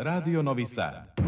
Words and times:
Radio 0.00 0.42
Novi 0.42 0.64
Sad. 0.64 1.27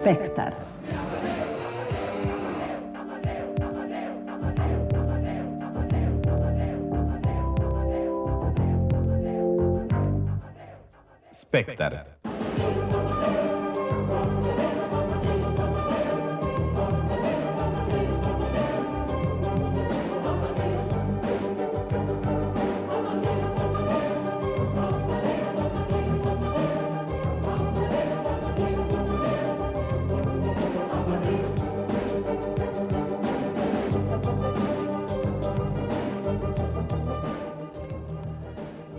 Spektar. 0.00 0.54
Spektar. 11.32 12.09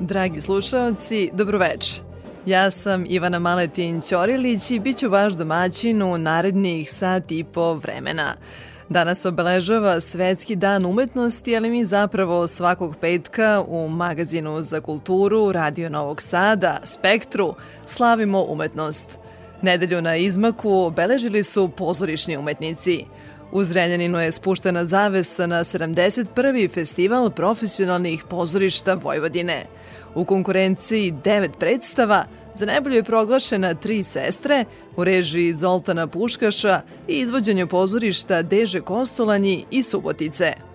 Dragi 0.02 0.41
slušalci, 0.41 1.30
dobroveče. 1.33 2.02
Ja 2.45 2.71
sam 2.71 3.05
Ivana 3.09 3.39
Maletin 3.39 4.02
Ćorilić 4.02 4.71
i 4.71 4.80
bit 4.80 4.97
ću 4.97 5.09
vaš 5.09 5.33
domaćin 5.33 6.02
u 6.02 6.17
narednih 6.17 6.91
sat 6.91 7.31
i 7.31 7.43
po 7.43 7.73
vremena. 7.73 8.33
Danas 8.89 9.25
obeležava 9.25 10.02
Svetski 10.02 10.55
dan 10.55 10.85
umetnosti, 10.85 11.58
ali 11.58 11.69
mi 11.69 11.85
zapravo 11.85 12.47
svakog 12.47 12.95
petka 13.02 13.63
u 13.67 13.88
magazinu 13.89 14.61
za 14.61 14.81
kulturu 14.81 15.52
Radio 15.52 15.89
Novog 15.89 16.21
Sada, 16.21 16.77
Spektru, 16.83 17.55
slavimo 17.86 18.45
umetnost. 18.49 19.09
Nedelju 19.61 20.02
na 20.02 20.15
izmaku 20.15 20.71
obeležili 20.71 21.43
su 21.43 21.69
pozorišni 21.77 22.38
umetnici. 22.38 23.05
U 23.52 23.63
Zrenjaninu 23.63 24.19
je 24.19 24.31
spuštena 24.31 24.85
zavesa 24.85 25.47
na 25.47 25.63
71. 25.63 26.73
festival 26.73 27.30
profesionalnih 27.30 28.23
pozorišta 28.30 28.93
Vojvodine– 28.93 29.66
U 30.16 30.25
konkurenciji 30.25 31.13
devet 31.23 31.52
predstava, 31.59 32.25
za 32.55 32.66
najbolje 32.66 32.95
je 32.95 33.03
proglašena 33.03 33.73
Tri 33.73 34.03
sestre 34.03 34.66
u 34.95 35.03
režiji 35.03 35.53
Zoltana 35.53 36.08
Puškaša 36.08 36.81
i 37.08 37.19
izvođenju 37.19 37.67
pozorišta 37.67 38.41
Deže 38.41 38.81
Kostolanji 38.81 39.65
i 39.71 39.83
Subotice. 39.83 40.70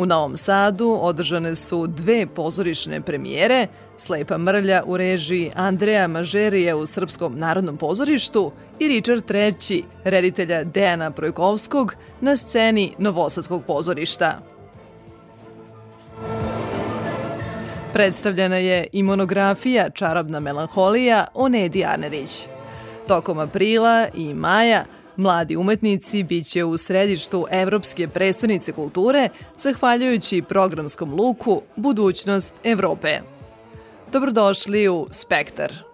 U 0.00 0.06
Novom 0.06 0.36
Sadu 0.36 0.98
održane 1.00 1.54
su 1.54 1.86
dve 1.86 2.26
pozorišne 2.26 3.00
premijere, 3.00 3.66
Slepa 3.98 4.38
mrlja 4.38 4.82
u 4.86 4.96
režiji 4.96 5.52
Andreja 5.54 6.06
Mažerije 6.08 6.74
u 6.74 6.86
Srpskom 6.86 7.38
narodnom 7.38 7.76
pozorištu 7.76 8.52
i 8.78 8.88
Richard 8.88 9.30
III, 9.30 9.84
reditelja 10.04 10.64
Dejana 10.64 11.10
Projkovskog 11.10 11.94
na 12.20 12.36
sceni 12.36 12.94
Novosadskog 12.98 13.64
pozorišta. 13.66 14.40
Predstavljena 17.92 18.56
je 18.56 18.86
i 18.92 19.02
monografija 19.02 19.90
Čarobna 19.90 20.40
melanholija 20.40 21.26
o 21.34 21.48
Nedi 21.48 21.84
Arnerić. 21.84 22.46
Tokom 23.08 23.38
aprila 23.38 24.08
i 24.14 24.34
maja 24.34 24.84
Mladi 25.20 25.56
umetnici 25.56 26.22
biće 26.22 26.64
u 26.64 26.76
središtu 26.76 27.46
Evropske 27.50 28.08
predstavnice 28.08 28.72
kulture 28.72 29.28
zahvaljujući 29.58 30.42
programskom 30.42 31.14
luku 31.14 31.62
Budućnost 31.76 32.54
Evrope. 32.64 33.18
Dobrodošli 34.12 34.88
u 34.88 35.06
Spektar. 35.10 35.89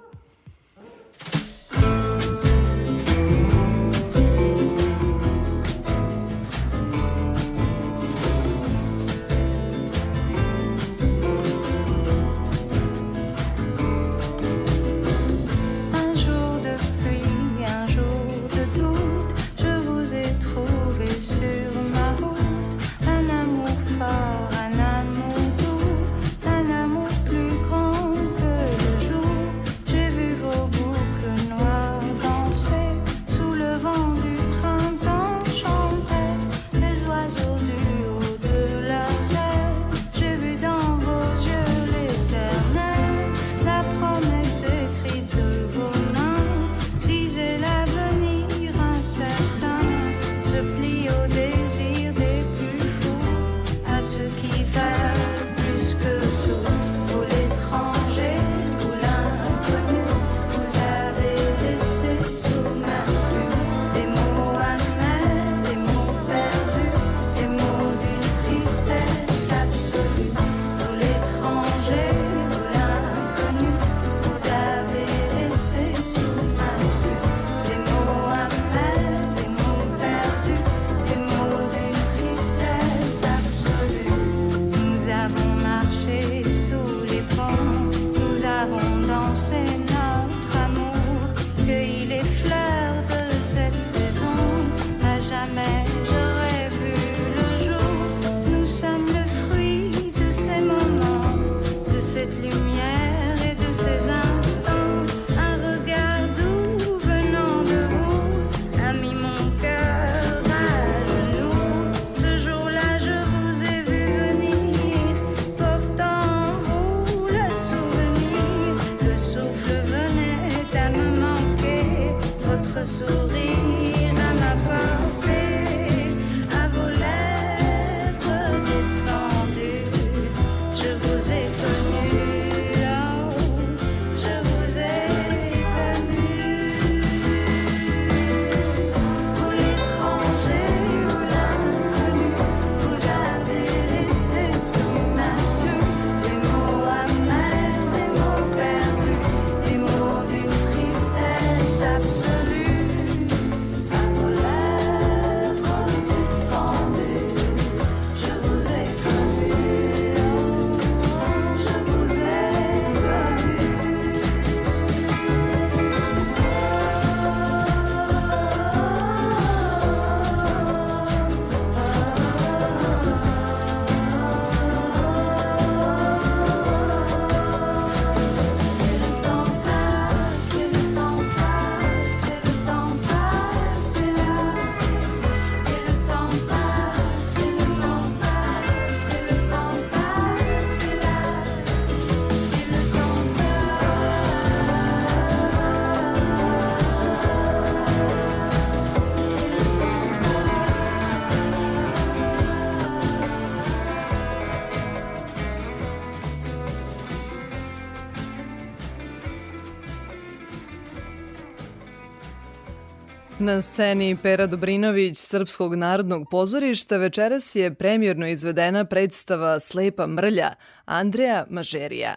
Na 213.46 213.62
sceni 213.62 214.16
Pera 214.22 214.46
Dobrinović 214.46 215.18
Srpskog 215.18 215.74
narodnog 215.74 216.30
pozorišta 216.30 216.96
večeras 216.96 217.54
je 217.54 217.74
premjerno 217.74 218.26
izvedena 218.26 218.84
predstava 218.84 219.60
Slepa 219.60 220.06
mrlja 220.06 220.54
Andreja 220.84 221.46
Mažerija. 221.50 222.14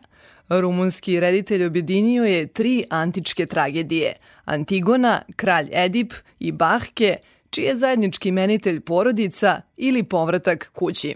Rumunski 0.50 1.20
reditelj 1.20 1.66
objedinio 1.66 2.24
je 2.24 2.48
tri 2.48 2.84
antičke 2.90 3.46
tragedije– 3.46 4.14
Antigona, 4.56 5.22
Kralj 5.36 5.70
Edip 5.72 6.14
i 6.40 6.52
Bahke, 6.52 7.18
čiji 7.50 7.66
je 7.66 7.76
zajednički 7.76 8.32
menitelj 8.32 8.80
porodica 8.80 9.62
ili 9.78 10.04
povratak 10.04 10.72
kući. 10.74 11.16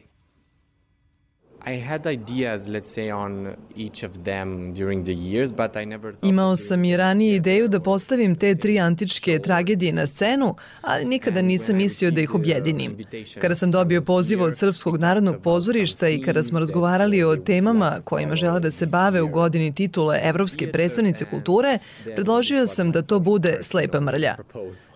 Imao 6.21 6.55
sam 6.55 6.83
i 6.83 6.97
ranije 6.97 7.35
ideju 7.35 7.67
da 7.67 7.79
postavim 7.79 8.35
te 8.35 8.55
tri 8.55 8.79
antičke 8.79 9.39
tragedije 9.39 9.93
na 9.93 10.07
scenu, 10.07 10.55
ali 10.81 11.05
nikada 11.05 11.41
nisam 11.41 11.75
mislio 11.75 12.11
da 12.11 12.21
ih 12.21 12.35
objedinim. 12.35 12.97
Kada 13.41 13.55
sam 13.55 13.71
dobio 13.71 14.01
poziv 14.01 14.41
od 14.41 14.57
Srpskog 14.57 14.97
narodnog 14.99 15.41
pozorišta 15.43 16.09
i 16.09 16.21
kada 16.21 16.43
smo 16.43 16.59
razgovarali 16.59 17.23
o 17.23 17.35
temama 17.35 18.01
kojima 18.03 18.35
žele 18.35 18.59
da 18.59 18.71
se 18.71 18.85
bave 18.85 19.21
u 19.21 19.27
godini 19.27 19.75
titule 19.75 20.19
Evropske 20.23 20.71
predstavnice 20.71 21.25
kulture, 21.25 21.79
predložio 22.15 22.65
sam 22.65 22.91
da 22.91 23.01
to 23.01 23.19
bude 23.19 23.57
Slepa 23.61 23.99
mrlja. 23.99 24.35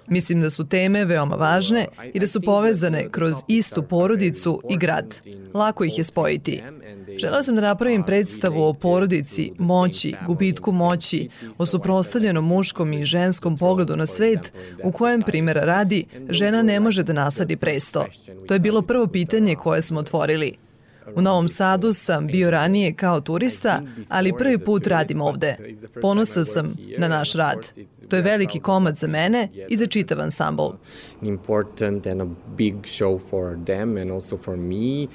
Mislim 0.07 0.42
da 0.42 0.50
su 0.50 0.65
teme 0.65 1.06
veoma 1.06 1.36
važne 1.36 1.88
i 2.13 2.19
da 2.19 2.27
su 2.27 2.42
povezane 2.42 3.09
kroz 3.12 3.36
istu 3.48 3.83
porodicu 3.83 4.62
i 4.69 4.77
grad. 4.77 5.15
Lako 5.54 5.83
ih 5.83 5.98
je 5.98 6.04
spojiti. 6.04 6.63
Želeo 7.18 7.44
sam 7.44 7.56
da 7.56 7.62
napravim 7.62 8.04
predstavu 8.04 8.63
o 8.63 8.74
porodici, 8.74 9.51
moći, 9.57 10.13
gubitku 10.27 10.71
moći, 10.71 11.30
o 11.57 11.65
suprostavljenom 11.65 12.45
muškom 12.45 12.94
i 12.94 13.06
ženskom 13.06 13.57
pogledu 13.57 13.95
na 13.95 14.06
svet, 14.06 14.54
u 14.83 14.92
kojem 14.92 15.21
primjera 15.21 15.62
radi, 15.62 16.06
žena 16.30 16.62
ne 16.62 16.80
može 16.80 17.04
da 17.04 17.13
nasadi 17.13 17.57
presto. 17.57 18.06
To 18.48 18.54
je 18.54 18.59
bilo 18.59 18.81
prvo 18.81 19.07
pitanje 19.07 19.56
koje 19.56 19.81
smo 19.81 20.00
otvorili. 20.00 20.66
U 21.15 21.21
Novom 21.21 21.50
Sadu 21.50 21.94
sam 21.94 22.27
bio 22.27 22.51
ranije 22.51 22.94
kao 22.94 23.21
turista, 23.21 23.81
ali 24.09 24.33
prvi 24.38 24.57
put 24.57 24.88
radim 24.88 25.21
ovde. 25.21 25.57
Ponosa 26.01 26.44
sam 26.44 26.75
na 26.98 27.07
naš 27.07 27.33
rad. 27.33 27.68
To 28.09 28.15
je 28.15 28.21
veliki 28.21 28.59
komad 28.59 28.95
za 28.95 29.07
mene 29.07 29.50
i 29.69 29.77
za 29.77 29.86
čitav 29.86 30.21
ansambl. 30.21 30.68
Important 31.21 32.07
and 32.07 32.21
a 32.21 32.25
big 32.57 32.75
show 32.75 33.30
for 33.30 33.57
them 33.65 33.98
and 33.98 34.12
also 34.12 34.38
for 34.38 34.57
me. 34.57 35.07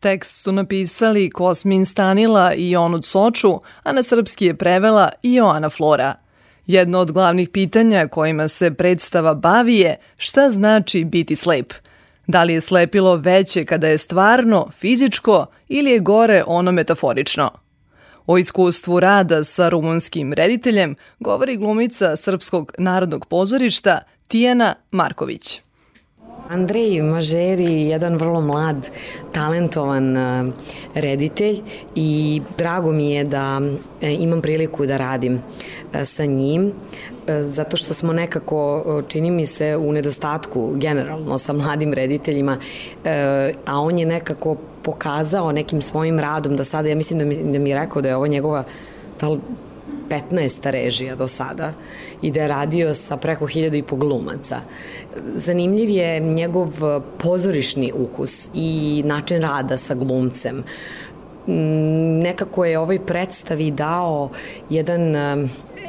Tekst 0.00 0.42
su 0.42 0.52
napisali 0.52 1.30
Kosmin 1.30 1.86
Stanila 1.86 2.54
i 2.54 2.76
Onud 2.76 3.04
Soču, 3.04 3.60
a 3.82 3.92
na 3.92 4.02
srpski 4.02 4.46
je 4.46 4.56
prevela 4.56 5.08
i 5.22 5.34
Joana 5.34 5.70
Flora. 5.70 6.14
Jedno 6.66 6.98
od 6.98 7.12
glavnih 7.12 7.48
pitanja 7.48 8.08
kojima 8.08 8.48
se 8.48 8.74
predstava 8.74 9.34
bavi 9.34 9.78
je 9.78 9.96
šta 10.16 10.50
znači 10.50 11.04
biti 11.04 11.36
slep. 11.36 11.72
Da 12.30 12.42
li 12.42 12.52
je 12.52 12.60
slepilo 12.60 13.16
veće 13.16 13.64
kada 13.64 13.88
je 13.88 13.98
stvarno, 13.98 14.70
fizičko 14.78 15.46
ili 15.68 15.90
je 15.90 15.98
gore 15.98 16.44
ono 16.46 16.72
metaforično? 16.72 17.50
O 18.26 18.38
iskustvu 18.38 19.00
rada 19.00 19.44
sa 19.44 19.68
rumunskim 19.68 20.32
rediteljem 20.32 20.94
govori 21.20 21.56
glumica 21.56 22.16
Srpskog 22.16 22.72
narodnog 22.78 23.26
pozorišta 23.26 24.00
Tijana 24.28 24.74
Marković. 24.90 25.60
Andrej 26.50 27.02
Mažeri 27.02 27.86
jedan 27.86 28.16
vrlo 28.16 28.40
mlad, 28.40 28.88
talentovan 29.32 30.16
e, 30.16 30.52
reditelj 30.94 31.60
i 31.94 32.42
drago 32.58 32.92
mi 32.92 33.10
je 33.10 33.24
da 33.24 33.60
e, 34.00 34.14
imam 34.14 34.42
priliku 34.42 34.86
da 34.86 34.96
radim 34.96 35.38
e, 35.92 36.04
sa 36.04 36.24
njim 36.24 36.72
zato 37.42 37.76
što 37.76 37.94
smo 37.94 38.12
nekako, 38.12 39.02
čini 39.08 39.30
mi 39.30 39.46
se, 39.46 39.76
u 39.76 39.92
nedostatku 39.92 40.72
generalno 40.74 41.38
sa 41.38 41.52
mladim 41.52 41.92
rediteljima, 41.92 42.58
a 43.66 43.80
on 43.80 43.98
je 43.98 44.06
nekako 44.06 44.56
pokazao 44.82 45.52
nekim 45.52 45.80
svojim 45.80 46.18
radom 46.18 46.56
do 46.56 46.64
sada, 46.64 46.88
ja 46.88 46.96
mislim 46.96 47.18
da 47.18 47.24
mi, 47.24 47.52
da 47.52 47.58
mi 47.58 47.70
je 47.70 47.78
rekao 47.78 48.02
da 48.02 48.08
je 48.08 48.16
ovo 48.16 48.26
njegova 48.26 48.64
da 49.20 49.36
15 50.10 50.70
režija 50.70 51.16
do 51.16 51.28
sada 51.28 51.72
i 52.22 52.30
da 52.30 52.40
je 52.42 52.48
radio 52.48 52.94
sa 52.94 53.16
preko 53.16 53.46
hiljadu 53.46 53.76
i 53.76 53.82
po 53.82 53.96
glumaca. 53.96 54.60
Zanimljiv 55.34 55.90
je 55.90 56.20
njegov 56.20 56.68
pozorišni 57.18 57.92
ukus 57.94 58.50
i 58.54 59.02
način 59.06 59.42
rada 59.42 59.76
sa 59.76 59.94
glumcem. 59.94 60.56
Mm, 61.46 62.18
nekako 62.18 62.64
je 62.64 62.78
ovoj 62.78 63.06
predstavi 63.06 63.70
dao 63.70 64.30
jedan 64.70 65.16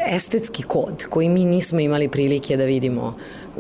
estetski 0.08 0.64
kod 0.64 1.06
koji 1.10 1.30
mi 1.30 1.46
nismo 1.46 1.80
imali 1.80 2.08
prilike 2.08 2.58
da 2.58 2.64
vidimo 2.64 3.14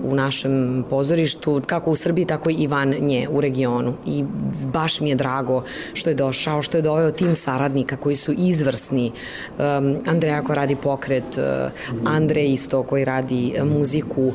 u 0.03 0.15
našem 0.15 0.83
pozorištu, 0.89 1.61
kako 1.65 1.91
u 1.91 1.95
Srbiji, 1.95 2.25
tako 2.25 2.49
i 2.49 2.67
van 2.67 2.89
nje 2.99 3.27
u 3.31 3.41
regionu. 3.41 3.93
I 4.05 4.23
baš 4.65 5.01
mi 5.01 5.09
je 5.09 5.15
drago 5.15 5.63
što 5.93 6.09
je 6.09 6.13
došao, 6.13 6.61
što 6.61 6.77
je 6.77 6.81
doveo 6.81 7.11
tim 7.11 7.35
saradnika 7.35 7.97
koji 7.97 8.15
su 8.15 8.33
izvrsni. 8.37 9.11
Um, 9.57 9.97
Andreja 10.07 10.43
koja 10.43 10.55
radi 10.55 10.75
pokret, 10.75 11.37
uh, 11.37 12.13
Andrej 12.13 12.53
isto 12.53 12.83
koji 12.83 13.05
radi 13.05 13.53
muziku, 13.63 14.33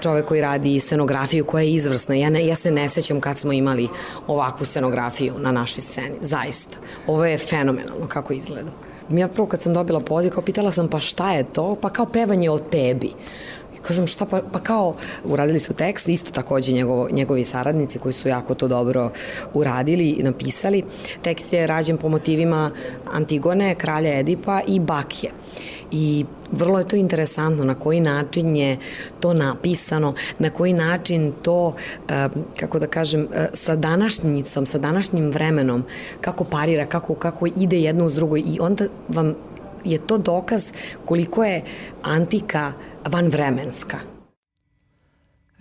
čovek 0.00 0.26
koji 0.26 0.40
radi 0.40 0.80
scenografiju 0.80 1.44
koja 1.44 1.62
je 1.62 1.72
izvrsna. 1.72 2.14
Ja, 2.14 2.30
ne, 2.30 2.46
ja 2.46 2.56
se 2.56 2.70
ne 2.70 2.88
sećam 2.88 3.20
kad 3.20 3.38
smo 3.38 3.52
imali 3.52 3.88
ovakvu 4.26 4.66
scenografiju 4.66 5.34
na 5.38 5.52
našoj 5.52 5.82
sceni. 5.82 6.14
Zaista. 6.20 6.76
Ovo 7.06 7.24
je 7.26 7.38
fenomenalno 7.38 8.06
kako 8.08 8.32
izgleda. 8.32 8.83
Ja 9.10 9.28
prvo 9.28 9.48
kad 9.48 9.62
sam 9.62 9.74
dobila 9.74 10.00
poziv, 10.00 10.32
kao 10.32 10.42
pitala 10.42 10.72
sam 10.72 10.88
pa 10.88 11.00
šta 11.00 11.32
je 11.32 11.44
to? 11.44 11.76
Pa 11.80 11.90
kao 11.90 12.06
pevanje 12.06 12.50
o 12.50 12.58
tebi. 12.58 13.10
Kažem 13.82 14.06
šta 14.06 14.26
pa, 14.26 14.40
pa 14.52 14.60
kao 14.60 14.94
uradili 15.24 15.58
su 15.58 15.74
tekst, 15.74 16.08
isto 16.08 16.30
takođe 16.30 16.72
njegovo, 16.72 17.08
njegovi 17.10 17.44
saradnici 17.44 17.98
koji 17.98 18.12
su 18.12 18.28
jako 18.28 18.54
to 18.54 18.68
dobro 18.68 19.10
uradili 19.54 20.08
i 20.08 20.22
napisali. 20.22 20.84
Tekst 21.22 21.52
je 21.52 21.66
rađen 21.66 21.96
po 21.96 22.08
motivima 22.08 22.70
Antigone, 23.12 23.74
kralja 23.74 24.18
Edipa 24.18 24.60
i 24.66 24.80
Bakje. 24.80 25.30
I 25.90 26.24
vrlo 26.52 26.78
je 26.78 26.88
to 26.88 26.96
interesantno 26.96 27.64
na 27.64 27.74
koji 27.74 28.00
način 28.00 28.56
je 28.56 28.78
to 29.20 29.34
napisano, 29.34 30.14
na 30.38 30.50
koji 30.50 30.72
način 30.72 31.32
to, 31.42 31.74
eh, 32.08 32.28
kako 32.60 32.78
da 32.78 32.86
kažem, 32.86 33.28
eh, 33.32 33.48
sa 33.52 33.76
današnjicom, 33.76 34.66
sa 34.66 34.78
današnjim 34.78 35.30
vremenom, 35.30 35.84
kako 36.20 36.44
parira, 36.44 36.86
kako, 36.86 37.14
kako 37.14 37.46
ide 37.46 37.80
jedno 37.80 38.06
uz 38.06 38.14
drugo 38.14 38.36
i 38.36 38.58
onda 38.60 38.84
vam 39.08 39.34
je 39.84 39.98
to 40.06 40.18
dokaz 40.18 40.72
koliko 41.04 41.44
je 41.44 41.62
antika 42.02 42.72
vanvremenska. 43.04 44.13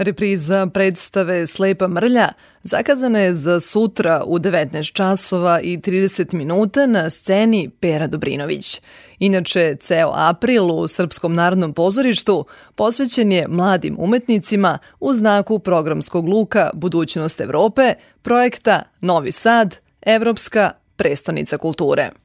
Repriza 0.04 0.68
predstave 0.68 1.48
Slepa 1.48 1.88
mrlja 1.88 2.28
zakazana 2.64 3.20
je 3.20 3.34
za 3.34 3.60
sutra 3.60 4.24
u 4.26 4.40
19 4.40 4.94
časova 4.94 5.60
i 5.62 5.78
30 5.78 6.34
minuta 6.34 6.88
na 6.88 7.10
sceni 7.10 7.70
Pera 7.80 8.08
Dobrinović. 8.08 8.82
Inače, 9.20 9.76
ceo 9.76 10.12
april 10.16 10.72
u 10.72 10.88
Srpskom 10.88 11.34
narodnom 11.34 11.74
pozorištu 11.74 12.46
posvećen 12.76 13.32
je 13.32 13.48
mladim 13.48 13.96
umetnicima 14.00 14.78
u 15.00 15.14
znaku 15.14 15.60
programskog 15.60 16.28
luka 16.28 16.70
Budućnost 16.74 17.42
Evrope, 17.42 17.94
projekta 18.22 18.82
Novi 19.02 19.32
Sad, 19.32 19.76
Evropska 20.02 20.72
prestonica 20.96 21.58
kulture. 21.58 22.23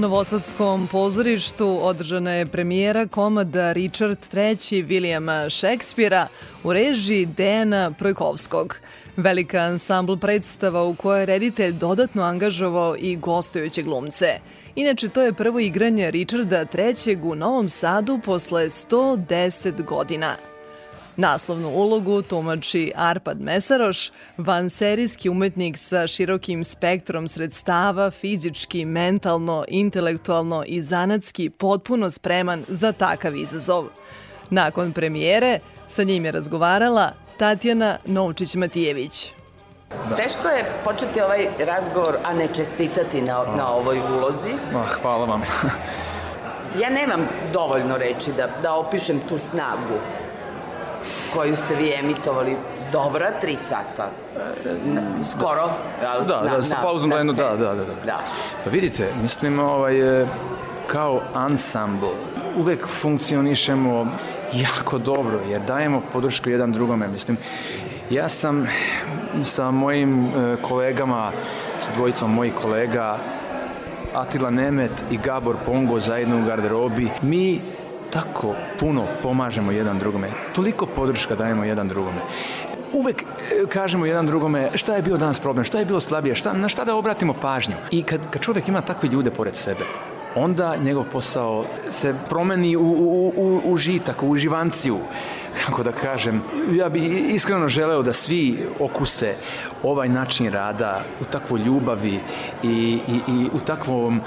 Novosadskom 0.00 0.88
pozorištu 0.92 1.78
održana 1.82 2.32
je 2.32 2.46
premijera 2.46 3.06
komada 3.06 3.72
Richard 3.72 4.18
III. 4.34 4.82
Vilijama 4.82 5.50
Šekspira 5.50 6.28
u 6.64 6.72
režiji 6.72 7.26
Dejana 7.26 7.92
Projkovskog. 7.98 8.76
Velika 9.16 9.58
ansambl 9.58 10.16
predstava 10.16 10.84
u 10.84 10.94
kojoj 10.94 11.20
je 11.20 11.26
reditelj 11.26 11.72
dodatno 11.72 12.22
angažovao 12.22 12.96
i 12.98 13.16
gostujuće 13.16 13.82
glumce. 13.82 14.26
Inače, 14.74 15.08
to 15.08 15.22
je 15.22 15.32
prvo 15.32 15.60
igranje 15.60 16.10
Richarda 16.10 16.64
III. 16.74 17.18
u 17.22 17.34
Novom 17.34 17.70
Sadu 17.70 18.20
posle 18.24 18.64
110 18.64 19.84
godina. 19.84 20.49
Naslovnu 21.16 21.68
ulogu 21.68 22.22
tumači 22.22 22.92
Arpad 22.96 23.40
Mesaroš, 23.40 24.10
vanserijski 24.36 25.28
umetnik 25.28 25.78
sa 25.78 26.06
širokim 26.06 26.64
spektrom 26.64 27.28
sredstava, 27.28 28.10
fizički, 28.10 28.84
mentalno, 28.84 29.64
intelektualno 29.68 30.64
i 30.66 30.82
zanatski 30.82 31.50
potpuno 31.50 32.10
spreman 32.10 32.64
za 32.68 32.92
takav 32.92 33.36
izazov. 33.36 33.84
Nakon 34.50 34.92
premijere 34.92 35.58
sa 35.88 36.02
njim 36.02 36.24
je 36.24 36.30
razgovarala 36.30 37.12
Tatjana 37.38 37.98
Novčić-Matijević. 38.06 39.28
Da. 40.08 40.16
Teško 40.16 40.48
je 40.48 40.64
početi 40.84 41.20
ovaj 41.20 41.48
razgovor, 41.58 42.16
a 42.24 42.34
ne 42.34 42.48
čestitati 42.54 43.22
na, 43.22 43.44
na 43.56 43.72
ovoj 43.72 44.00
ulozi. 44.00 44.50
Ah, 44.74 44.86
hvala 45.02 45.24
vam. 45.24 45.42
ja 46.82 46.90
nemam 46.90 47.28
dovoljno 47.52 47.96
reči 47.98 48.32
da, 48.36 48.48
da 48.62 48.74
opišem 48.74 49.20
tu 49.28 49.38
snagu 49.38 49.98
koju 51.34 51.56
ste 51.56 51.74
vi 51.74 51.92
emitovali 51.94 52.56
dobra 52.92 53.40
tri 53.40 53.56
sata. 53.56 54.10
Skoro. 55.30 55.70
Da, 56.00 56.24
da, 56.28 56.42
na, 56.42 56.56
da 56.56 56.62
sa 56.62 56.76
pauzom 56.82 57.10
da, 57.10 57.16
da, 57.24 57.32
da, 57.32 57.56
da, 57.56 57.74
da. 57.74 57.84
da. 58.06 58.20
Pa 58.64 58.70
vidite, 58.70 59.12
mislim, 59.22 59.58
ovaj, 59.58 59.94
kao 60.86 61.20
ansambl 61.34 62.06
uvek 62.58 62.86
funkcionišemo 62.88 64.06
jako 64.52 64.98
dobro, 64.98 65.40
jer 65.50 65.60
dajemo 65.60 66.02
podršku 66.12 66.50
jedan 66.50 66.72
drugome. 66.72 67.08
Mislim, 67.08 67.36
ja 68.10 68.28
sam 68.28 68.66
sa 69.44 69.70
mojim 69.70 70.26
e, 70.26 70.56
kolegama, 70.62 71.32
sa 71.78 71.92
dvojicom 71.94 72.34
mojih 72.34 72.54
kolega, 72.54 73.18
Atila 74.14 74.50
Nemet 74.50 75.04
i 75.10 75.16
Gabor 75.16 75.56
Pongo 75.66 76.00
zajedno 76.00 76.38
u 76.38 76.44
garderobi, 76.44 77.08
mi 77.22 77.60
tako 78.10 78.54
puno 78.80 79.06
pomažemo 79.22 79.72
jedan 79.72 79.98
drugome, 79.98 80.28
toliko 80.54 80.86
podrška 80.86 81.34
dajemo 81.34 81.64
jedan 81.64 81.88
drugome. 81.88 82.20
Uvek 82.92 83.22
e, 83.22 83.66
kažemo 83.68 84.06
jedan 84.06 84.26
drugome 84.26 84.70
šta 84.74 84.96
je 84.96 85.02
bio 85.02 85.16
danas 85.16 85.40
problem, 85.40 85.64
šta 85.64 85.78
je 85.78 85.84
bilo 85.84 86.00
slabije, 86.00 86.34
šta, 86.34 86.52
na 86.52 86.68
šta 86.68 86.84
da 86.84 86.96
obratimo 86.96 87.34
pažnju. 87.34 87.74
I 87.90 88.02
kad, 88.02 88.20
kad 88.30 88.42
čovek 88.42 88.68
ima 88.68 88.80
takve 88.80 89.08
ljude 89.08 89.30
pored 89.30 89.56
sebe, 89.56 89.84
onda 90.34 90.76
njegov 90.76 91.04
posao 91.12 91.64
se 91.88 92.14
promeni 92.28 92.76
u, 92.76 92.82
u, 92.82 93.32
u, 93.36 93.60
u 93.64 93.76
žitak, 93.76 94.22
u 94.22 94.36
živanciju 94.36 94.98
kako 95.66 95.82
da 95.82 95.92
kažem, 95.92 96.42
ja 96.72 96.88
bih 96.88 97.34
iskreno 97.34 97.68
želeo 97.68 98.02
da 98.02 98.12
svi 98.12 98.58
okuse 98.80 99.34
ovaj 99.82 100.08
način 100.08 100.52
rada 100.52 101.00
u 101.20 101.24
takvoj 101.24 101.60
ljubavi 101.60 102.20
i, 102.62 102.98
i, 103.08 103.20
i 103.28 103.48
u 103.54 103.58
takvom 103.66 104.20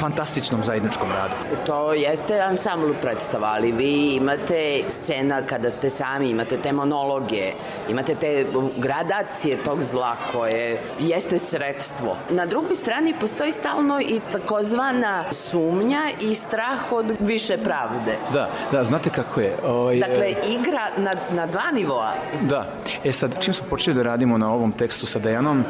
fantastičnom 0.00 0.64
zajedničkom 0.64 1.08
radu. 1.12 1.34
To 1.66 1.92
jeste 1.92 2.40
ansambl 2.40 2.92
predstava, 3.02 3.48
ali 3.48 3.72
vi 3.72 4.14
imate 4.14 4.82
scena 4.88 5.42
kada 5.42 5.70
ste 5.70 5.90
sami, 5.90 6.30
imate 6.30 6.56
te 6.56 6.72
monologe, 6.72 7.52
imate 7.88 8.14
te 8.14 8.46
gradacije 8.76 9.56
tog 9.64 9.82
zla 9.82 10.16
koje 10.32 10.80
jeste 10.98 11.38
sredstvo. 11.38 12.16
Na 12.30 12.46
drugoj 12.46 12.74
strani 12.74 13.14
postoji 13.20 13.52
stalno 13.52 14.00
i 14.00 14.20
takozvana 14.32 15.32
sumnja 15.32 16.02
i 16.20 16.34
strah 16.34 16.92
od 16.92 17.16
više 17.20 17.58
pravde. 17.58 18.16
Da, 18.32 18.50
da, 18.72 18.84
znate 18.84 19.10
kako 19.10 19.40
je. 19.40 19.56
Oj, 19.64 19.70
ovaj, 19.70 19.98
dakle, 19.98 20.34
igra 20.48 20.67
na, 20.96 21.12
na 21.30 21.46
dva 21.46 21.70
nivoa. 21.72 22.12
Da. 22.42 22.66
E 23.04 23.12
sad, 23.12 23.36
čim 23.40 23.54
smo 23.54 23.66
počeli 23.70 23.96
da 23.96 24.02
radimo 24.02 24.38
na 24.38 24.52
ovom 24.52 24.72
tekstu 24.72 25.06
sa 25.06 25.18
Dejanom, 25.18 25.64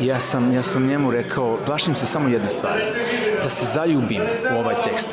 ja 0.00 0.20
sam, 0.20 0.52
ja 0.52 0.62
sam 0.62 0.86
njemu 0.86 1.10
rekao, 1.10 1.58
plašim 1.66 1.94
se 1.94 2.06
samo 2.06 2.28
jedne 2.28 2.50
stvari, 2.50 2.82
da 3.42 3.50
se 3.50 3.64
zaljubim 3.64 4.22
u 4.54 4.58
ovaj 4.58 4.74
tekst. 4.84 5.08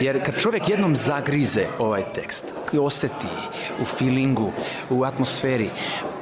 Jer 0.00 0.24
kad 0.24 0.36
čovjek 0.36 0.68
jednom 0.68 0.96
zagrize 0.96 1.66
ovaj 1.78 2.02
tekst 2.14 2.54
oseti 2.80 3.26
u 3.80 3.84
feelingu, 3.84 4.52
u 4.90 5.04
atmosferi, 5.04 5.70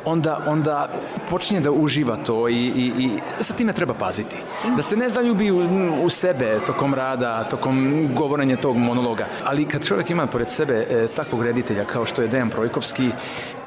onda, 0.06 0.38
onda 0.46 0.88
počinje 1.30 1.60
da 1.60 1.70
uživa 1.70 2.16
to 2.16 2.48
i, 2.48 2.54
i, 2.54 2.92
i 2.98 3.10
sa 3.40 3.54
time 3.54 3.72
treba 3.72 3.94
paziti. 3.94 4.36
Da 4.76 4.82
se 4.82 4.96
ne 4.96 5.08
zaljubi 5.08 5.50
u, 5.50 5.58
u 6.02 6.10
sebe 6.10 6.60
tokom 6.66 6.94
rada, 6.94 7.44
tokom 7.44 8.08
govorenja 8.14 8.56
tog 8.56 8.76
monologa. 8.76 9.26
Ali 9.44 9.64
kad 9.64 9.84
čovjek 9.84 10.10
ima 10.10 10.26
pored 10.26 10.50
sebe 10.50 10.86
e, 10.90 11.08
takvog 11.16 11.42
reditelja 11.42 11.84
kao 11.84 12.04
što 12.04 12.22
je 12.22 12.28
Dejan 12.28 12.50
Projkovski, 12.50 13.10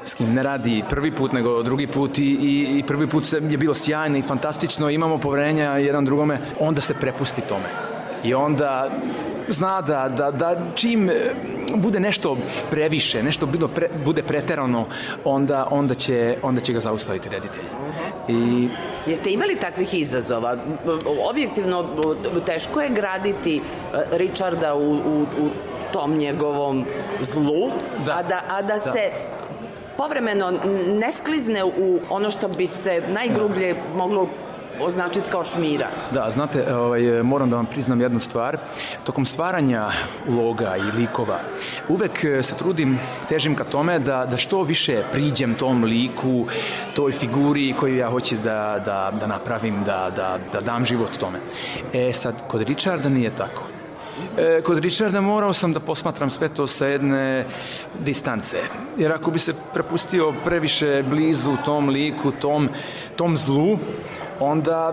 s 0.04 0.14
kim 0.14 0.34
ne 0.34 0.42
radi 0.42 0.84
prvi 0.90 1.10
put 1.10 1.32
nego 1.32 1.62
drugi 1.62 1.86
put 1.86 2.18
i, 2.18 2.22
i, 2.22 2.78
i 2.78 2.82
prvi 2.86 3.06
put 3.06 3.32
je 3.32 3.58
bilo 3.58 3.74
sjajno 3.74 4.18
i 4.18 4.22
fantastično, 4.22 4.90
imamo 4.90 5.18
poverenja 5.18 5.70
jedan 5.76 6.04
drugome, 6.04 6.38
onda 6.60 6.80
se 6.80 6.94
prepusti 6.94 7.40
tome. 7.40 7.99
I 8.24 8.34
onda 8.34 8.90
zna 9.48 9.80
da, 9.80 10.08
da, 10.08 10.30
da 10.30 10.56
čim 10.74 11.10
e, 11.10 11.14
bude 11.74 12.00
nešto 12.00 12.36
previše, 12.70 13.22
nešto 13.22 13.46
bilo 13.46 13.68
pre, 13.68 13.88
bude 14.04 14.22
preterano, 14.22 14.86
onda, 15.24 15.68
onda, 15.70 15.94
će, 15.94 16.36
onda 16.42 16.60
će 16.60 16.72
ga 16.72 16.80
zaustaviti 16.80 17.28
reditelj. 17.28 17.64
I... 18.28 18.68
Jeste 19.06 19.30
imali 19.30 19.56
takvih 19.56 19.94
izazova? 19.94 20.56
Objektivno, 21.30 21.84
teško 22.46 22.80
je 22.80 22.88
graditi 22.88 23.56
e, 23.56 23.62
Richarda 24.10 24.74
u, 24.74 24.92
u, 24.92 25.22
u 25.22 25.48
tom 25.92 26.16
njegovom 26.16 26.84
zlu, 27.20 27.70
da. 28.06 28.16
a 28.16 28.22
da, 28.22 28.42
a 28.48 28.62
da, 28.62 28.74
da. 28.74 28.78
se 28.78 29.10
povremeno 29.96 30.50
ne 30.88 31.12
sklizne 31.12 31.64
u 31.64 32.00
ono 32.10 32.30
što 32.30 32.48
bi 32.48 32.66
se 32.66 33.02
najgrublje 33.08 33.74
moglo 33.96 34.28
označiti 34.80 35.30
kao 35.30 35.44
šmira. 35.44 35.88
Da, 36.12 36.30
znate, 36.30 36.74
ovaj, 36.76 37.22
moram 37.22 37.50
da 37.50 37.56
vam 37.56 37.66
priznam 37.66 38.00
jednu 38.00 38.20
stvar. 38.20 38.58
Tokom 39.04 39.24
stvaranja 39.24 39.90
uloga 40.28 40.76
i 40.76 40.96
likova, 40.96 41.40
uvek 41.88 42.24
eh, 42.24 42.42
se 42.42 42.56
trudim, 42.56 42.98
težim 43.28 43.54
ka 43.54 43.64
tome 43.64 43.98
da, 43.98 44.26
da 44.26 44.36
što 44.36 44.62
više 44.62 45.02
priđem 45.12 45.54
tom 45.54 45.84
liku, 45.84 46.46
toj 46.94 47.12
figuri 47.12 47.74
koju 47.80 47.96
ja 47.96 48.10
hoću 48.10 48.36
da, 48.36 48.82
da, 48.84 49.12
da 49.20 49.26
napravim, 49.26 49.84
da, 49.84 50.10
da, 50.16 50.38
da 50.52 50.60
dam 50.60 50.84
život 50.84 51.16
tome. 51.18 51.38
E 51.92 52.12
sad, 52.12 52.34
kod 52.48 52.62
Richarda 52.62 53.08
nije 53.08 53.30
tako. 53.30 53.62
E, 54.38 54.62
kod 54.62 54.78
Richarda 54.78 55.20
morao 55.20 55.52
sam 55.52 55.72
da 55.72 55.80
posmatram 55.80 56.30
sve 56.30 56.48
to 56.48 56.66
sa 56.66 56.86
jedne 56.86 57.46
distance. 57.98 58.56
Jer 58.98 59.12
ako 59.12 59.30
bi 59.30 59.38
se 59.38 59.54
prepustio 59.74 60.32
previše 60.44 61.02
blizu 61.10 61.56
tom 61.64 61.88
liku, 61.88 62.30
tom, 62.30 62.68
tom 63.16 63.36
zlu, 63.36 63.78
onda 64.40 64.92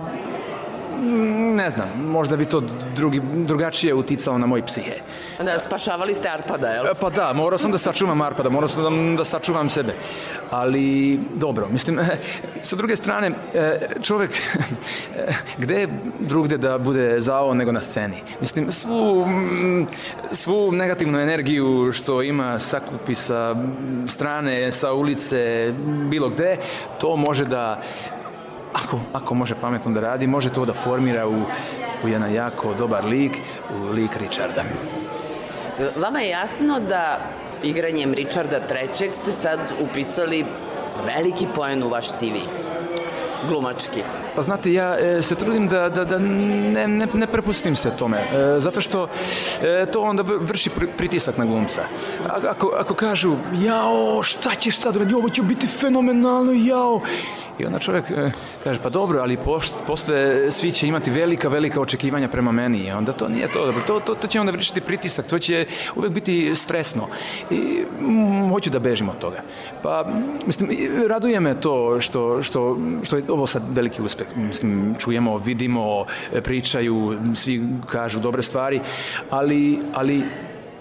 ne 1.55 1.69
znam, 1.69 1.89
možda 2.05 2.37
bi 2.37 2.45
to 2.45 2.63
drugi, 2.95 3.21
drugačije 3.35 3.93
uticalo 3.93 4.37
na 4.37 4.45
moj 4.45 4.65
psihe. 4.65 4.95
Da, 5.43 5.59
spašavali 5.59 6.13
ste 6.13 6.29
Arpada, 6.29 6.67
jel? 6.67 6.85
Pa 7.01 7.09
da, 7.09 7.33
morao 7.33 7.57
sam 7.57 7.71
da 7.71 7.77
sačuvam 7.77 8.21
Arpada, 8.21 8.49
morao 8.49 8.67
sam 8.67 8.83
da, 8.83 9.17
da 9.17 9.25
sačuvam 9.25 9.69
sebe. 9.69 9.93
Ali, 10.49 11.19
dobro, 11.35 11.67
mislim, 11.69 11.99
sa 12.63 12.75
druge 12.75 12.95
strane, 12.95 13.31
e, 13.53 13.79
čovek, 14.01 14.31
e, 15.15 15.33
gde 15.61 15.75
je 15.81 15.87
drugde 16.19 16.57
da 16.57 16.77
bude 16.77 17.19
zao 17.19 17.53
nego 17.53 17.71
na 17.71 17.81
sceni? 17.81 18.21
Mislim, 18.41 18.71
svu, 18.71 19.27
svu 20.31 20.71
negativnu 20.71 21.19
energiju 21.19 21.91
što 21.93 22.21
ima 22.21 22.59
sakupi 22.59 23.15
sa 23.15 23.55
strane, 24.07 24.71
sa 24.71 24.93
ulice, 24.93 25.73
bilo 26.09 26.29
gde, 26.29 26.57
to 26.99 27.15
može 27.15 27.45
da 27.45 27.81
ako, 28.83 28.99
ako 29.13 29.33
može 29.33 29.55
pametno 29.55 29.91
da 29.91 29.99
radi, 29.99 30.27
može 30.27 30.49
to 30.49 30.65
da 30.65 30.73
formira 30.73 31.27
u, 31.27 31.41
u 32.03 32.07
jedan 32.07 32.33
jako 32.33 32.73
dobar 32.73 33.05
lik, 33.05 33.37
u 33.75 33.91
lik 33.91 34.17
Richarda. 34.17 34.63
Vama 35.95 36.19
je 36.19 36.29
jasno 36.29 36.79
da 36.79 37.19
igranjem 37.63 38.13
Richarda 38.13 38.57
III. 38.57 39.13
ste 39.13 39.31
sad 39.31 39.59
upisali 39.91 40.45
veliki 41.05 41.47
poen 41.55 41.83
u 41.83 41.89
vaš 41.89 42.07
CV 42.07 42.67
glumački? 43.47 44.01
Pa 44.35 44.41
znate, 44.43 44.73
ja 44.73 44.95
e, 44.99 45.21
se 45.21 45.35
trudim 45.35 45.67
da, 45.67 45.89
da, 45.89 46.05
da 46.05 46.19
ne, 46.19 46.87
ne, 46.87 47.07
ne 47.13 47.27
prepustim 47.27 47.75
se 47.75 47.91
tome, 47.97 48.17
e, 48.17 48.59
zato 48.59 48.81
što 48.81 49.07
e, 49.61 49.85
to 49.91 50.01
onda 50.01 50.23
vrši 50.41 50.69
pritisak 50.97 51.37
na 51.37 51.45
glumca. 51.45 51.81
A, 52.29 52.39
ako, 52.49 52.73
ako 52.79 52.93
kažu, 52.93 53.35
jao, 53.53 54.23
šta 54.23 54.55
ćeš 54.55 54.77
sad 54.77 54.95
radi, 54.95 55.13
ovo 55.13 55.29
će 55.29 55.41
biti 55.41 55.67
fenomenalno, 55.67 56.51
jao, 56.55 57.01
I 57.59 57.65
onda 57.65 57.79
čovjek 57.79 58.11
e, 58.11 58.31
kaže, 58.63 58.79
pa 58.83 58.89
dobro, 58.89 59.19
ali 59.19 59.37
posle 59.87 60.51
svi 60.51 60.71
će 60.71 60.87
imati 60.87 61.11
velika, 61.11 61.49
velika 61.49 61.81
očekivanja 61.81 62.27
prema 62.27 62.51
meni. 62.51 62.87
I 62.87 62.91
onda 62.91 63.11
to 63.11 63.27
nije 63.27 63.51
to 63.51 63.65
dobro. 63.65 63.81
To, 63.81 63.99
to, 63.99 64.15
to 64.15 64.27
će 64.27 64.39
onda 64.39 64.51
vršiti 64.51 64.81
pritisak, 64.81 65.27
to 65.27 65.39
će 65.39 65.65
uvek 65.95 66.11
biti 66.11 66.55
stresno. 66.55 67.07
I 67.51 67.83
mm, 68.01 68.49
hoću 68.49 68.69
da 68.69 68.79
bežim 68.79 69.09
od 69.09 69.19
toga. 69.19 69.41
Pa, 69.83 70.05
mislim, 70.45 70.69
raduje 71.07 71.39
me 71.39 71.61
to 71.61 72.01
što, 72.01 72.43
što, 72.43 72.77
što 73.03 73.17
je 73.17 73.23
ovo 73.29 73.47
sad 73.47 73.63
veliki 73.69 74.01
uspeh. 74.01 74.27
Mislim, 74.35 74.95
čujemo, 74.99 75.37
vidimo, 75.37 76.05
pričaju, 76.43 77.17
svi 77.35 77.63
kažu 77.91 78.19
dobre 78.19 78.43
stvari, 78.43 78.81
ali, 79.29 79.79
ali 79.93 80.23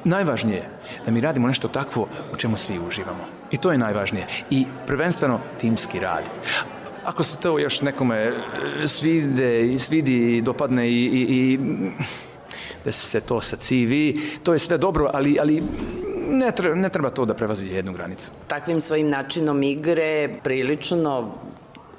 najvažnije 0.05 0.57
je 0.57 0.69
da 1.05 1.11
mi 1.12 1.21
radimo 1.21 1.49
nešto 1.49 1.69
takvo 1.69 2.09
u 2.33 2.37
čemu 2.37 2.57
svi 2.57 2.79
uživamo. 2.89 3.36
I 3.51 3.57
to 3.57 3.73
je 3.73 3.79
najvažnije. 3.79 4.27
I 4.51 4.65
prvenstveno 4.87 5.41
timski 5.61 6.01
rad. 6.01 6.31
Ako 7.05 7.23
se 7.23 7.41
to 7.41 7.59
još 7.59 7.83
nekome 7.83 8.17
e, 8.17 8.33
svide, 8.87 9.79
svidi, 9.79 10.43
dopadne 10.43 10.89
i, 10.89 11.05
i, 11.05 11.27
i 11.29 11.59
da 12.85 12.93
se 12.93 13.21
to 13.21 13.41
sa 13.41 13.57
CV, 13.57 13.93
to 14.43 14.53
je 14.53 14.59
sve 14.59 14.79
dobro, 14.79 15.11
ali, 15.15 15.37
ali 15.41 15.63
ne 16.29 16.53
treba, 16.53 16.75
ne 16.75 16.89
treba 16.89 17.11
to 17.11 17.25
da 17.25 17.35
prevazi 17.35 17.69
jednu 17.69 17.93
granicu. 17.93 18.31
Takvim 18.47 18.81
svojim 18.81 19.09
načinom 19.09 19.63
igre 19.63 20.29
prilično 20.43 21.35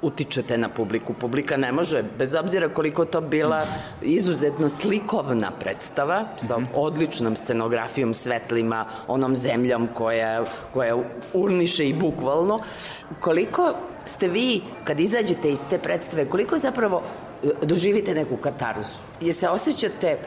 utičete 0.02 0.58
na 0.58 0.68
publiku. 0.68 1.12
Publika 1.12 1.56
ne 1.56 1.72
može, 1.72 2.02
bez 2.18 2.34
obzira 2.34 2.68
koliko 2.68 3.04
to 3.04 3.20
bila 3.20 3.66
izuzetno 4.02 4.68
slikovna 4.68 5.50
predstava 5.50 6.24
sa 6.36 6.58
mhm. 6.58 6.70
odličnom 6.74 7.36
scenografijom, 7.36 8.14
svetlima, 8.14 8.86
onom 9.06 9.36
zemljom 9.36 9.88
koja, 9.94 10.44
koja 10.72 10.96
urniše 11.32 11.88
i 11.88 11.94
bukvalno. 11.94 12.60
Koliko 13.20 13.74
ste 14.06 14.28
vi, 14.28 14.60
kad 14.84 15.00
izađete 15.00 15.50
iz 15.50 15.62
te 15.70 15.78
predstave, 15.78 16.28
koliko 16.28 16.58
zapravo 16.58 17.02
e, 17.42 17.66
doživite 17.66 18.14
neku 18.14 18.36
katarzu? 18.36 18.98
Je 19.20 19.32
se 19.32 19.48
osjećate 19.48 20.18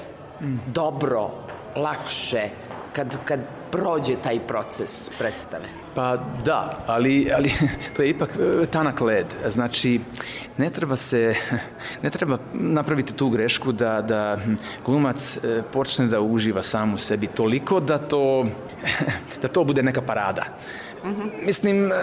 mhm. 0.42 0.58
dobro, 0.68 1.32
lakše, 1.76 2.50
kad, 2.94 3.18
kad 3.26 3.40
prođe 3.72 4.16
taj 4.24 4.40
proces 4.40 5.10
predstave? 5.18 5.66
Pa 5.96 6.18
da, 6.46 6.84
ali, 6.88 7.32
ali 7.36 7.52
to 7.96 8.04
je 8.04 8.10
ipak 8.10 8.30
e, 8.30 8.66
tanak 8.66 9.02
led. 9.02 9.26
Znači, 9.50 10.00
ne 10.58 10.70
treba 10.70 10.96
se, 10.96 11.36
ne 12.04 12.10
treba 12.10 12.38
napraviti 12.54 13.14
tu 13.14 13.30
grešku 13.30 13.72
da, 13.72 14.02
da 14.02 14.38
glumac 14.86 15.38
e, 15.38 15.62
počne 15.72 16.08
da 16.08 16.22
uživa 16.22 16.64
sam 16.64 16.94
u 16.94 16.98
sebi 16.98 17.28
toliko 17.28 17.80
da 17.80 17.98
to, 17.98 18.46
da 19.42 19.48
to 19.48 19.64
bude 19.64 19.84
neka 19.84 20.02
parada. 20.02 20.46
Mislim, 21.46 21.92
e, 21.92 21.96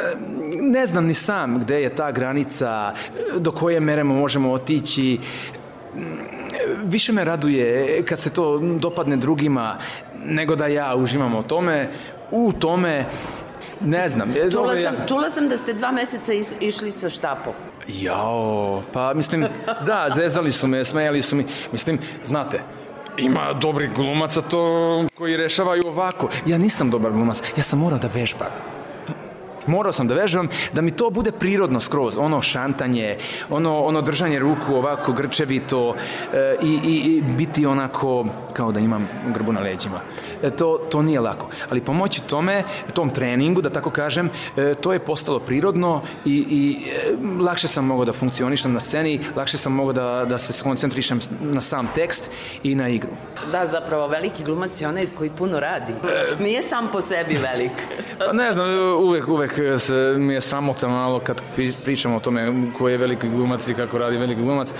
ne 0.61 0.87
znam 0.87 1.07
ni 1.07 1.15
sam 1.15 1.61
gde 1.61 1.83
je 1.83 1.97
ta 1.97 2.13
granica, 2.13 2.95
do 3.39 3.51
koje 3.51 3.81
mere 3.81 4.05
možemo 4.05 4.53
otići. 4.53 5.19
Više 6.85 7.13
me 7.13 7.25
raduje 7.25 8.03
kad 8.05 8.21
se 8.21 8.31
to 8.31 8.59
dopadne 8.59 9.17
drugima, 9.17 9.77
nego 10.25 10.57
da 10.57 10.67
ja 10.67 10.95
uživam 10.97 11.35
o 11.35 11.43
tome, 11.43 11.91
u 12.31 12.53
tome 12.53 13.05
Ne 13.81 14.09
znam. 14.09 14.35
Čula 14.53 14.77
sam, 14.77 14.95
ja... 14.95 15.07
čula 15.07 15.31
sam 15.31 15.49
da 15.49 15.57
ste 15.57 15.73
dva 15.73 15.93
meseca 15.93 16.33
is, 16.33 16.53
išli 16.61 16.93
sa 16.93 17.11
štapom. 17.11 17.53
Jao, 17.89 18.83
pa 18.93 19.15
mislim, 19.15 19.47
da, 19.87 20.09
zezali 20.15 20.53
su 20.53 20.67
me, 20.67 20.85
smejali 20.85 21.23
su 21.23 21.37
mi. 21.37 21.45
Mislim, 21.73 21.99
znate, 22.25 22.61
ima 23.19 23.53
dobri 23.53 23.89
glumaca 23.97 24.43
to 24.43 25.05
koji 25.19 25.37
rešavaju 25.37 25.83
ovako. 25.87 26.29
Ja 26.47 26.59
nisam 26.59 26.91
dobar 26.91 27.13
glumac, 27.13 27.43
ja 27.57 27.63
sam 27.63 27.79
morao 27.79 27.99
da 27.99 28.09
vežbam 28.15 28.78
morao 29.69 29.93
sam 29.93 30.09
da 30.09 30.15
vežbam 30.15 30.49
da 30.73 30.83
mi 30.83 30.91
to 30.91 31.11
bude 31.11 31.33
prirodno 31.33 31.81
skroz, 31.81 32.17
ono 32.19 32.43
šantanje, 32.43 33.17
ono, 33.51 33.81
ono 33.81 34.03
držanje 34.03 34.39
ruku 34.39 34.75
ovako 34.75 35.13
grčevito 35.13 35.95
e, 36.35 36.57
i, 36.63 36.79
i, 36.85 37.17
i 37.17 37.23
biti 37.37 37.67
onako 37.67 38.27
kao 38.53 38.73
da 38.73 38.81
imam 38.81 39.09
grbu 39.35 39.53
na 39.53 39.61
leđima. 39.61 40.01
E, 40.43 40.51
to, 40.51 40.81
to 40.91 41.03
nije 41.03 41.21
lako. 41.21 41.49
Ali 41.71 41.81
pomoći 41.81 42.21
tome, 42.21 42.65
tom 42.95 43.11
treningu, 43.11 43.63
da 43.63 43.71
tako 43.71 43.91
kažem, 43.91 44.31
e, 44.57 44.75
to 44.75 44.93
je 44.93 44.99
postalo 44.99 45.39
prirodno 45.39 46.03
i, 46.25 46.45
i 46.51 46.77
e, 46.91 47.43
lakše 47.43 47.69
sam 47.69 47.85
mogao 47.85 48.05
da 48.05 48.13
funkcionišem 48.13 48.73
na 48.73 48.81
sceni, 48.81 49.21
lakše 49.37 49.59
sam 49.59 49.73
mogao 49.73 49.93
da, 49.93 50.25
da 50.29 50.39
se 50.39 50.53
skoncentrišem 50.53 51.21
na 51.41 51.61
sam 51.61 51.89
tekst 51.95 52.31
i 52.63 52.75
na 52.75 52.89
igru. 52.89 53.11
Da, 53.53 53.67
zapravo 53.67 54.09
veliki 54.09 54.45
glumac 54.45 54.81
je 54.81 54.89
onaj 54.89 55.07
koji 55.19 55.31
puno 55.31 55.61
radi. 55.61 55.93
Nije 56.41 56.63
sam 56.63 56.89
po 56.93 57.01
sebi 57.01 57.35
velik. 57.35 57.73
pa 58.27 58.33
ne 58.33 58.53
znam, 58.53 58.71
uvek, 58.99 59.29
uvek 59.29 59.61
se, 59.79 60.15
mi 60.19 60.35
je 60.35 60.41
sramota 60.41 60.89
malo 60.89 61.21
kad 61.21 61.43
pričamo 61.85 62.17
o 62.17 62.21
tome 62.21 62.53
ko 62.79 62.89
je 62.89 62.97
veliki 62.99 63.29
glumac 63.29 63.69
i 63.69 63.75
kako 63.75 63.99
radi 63.99 64.17
veliki 64.17 64.43
glumac 64.43 64.73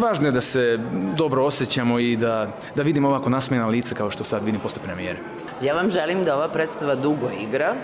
važno 0.00 0.28
je 0.28 0.32
da 0.32 0.40
se 0.40 0.78
dobro 1.16 1.44
osjećamo 1.44 1.98
i 1.98 2.16
da, 2.16 2.48
da 2.74 2.82
vidimo 2.82 3.08
ovako 3.08 3.30
nasmijena 3.30 3.66
lica 3.66 3.94
kao 3.94 4.10
što 4.10 4.24
sad 4.24 4.44
vidim 4.44 4.60
posle 4.60 4.82
premijere. 4.82 5.18
Ja 5.62 5.74
vam 5.74 5.90
želim 5.90 6.24
da 6.24 6.36
ova 6.36 6.48
predstava 6.48 6.94
dugo 6.94 7.30
igra. 7.40 7.74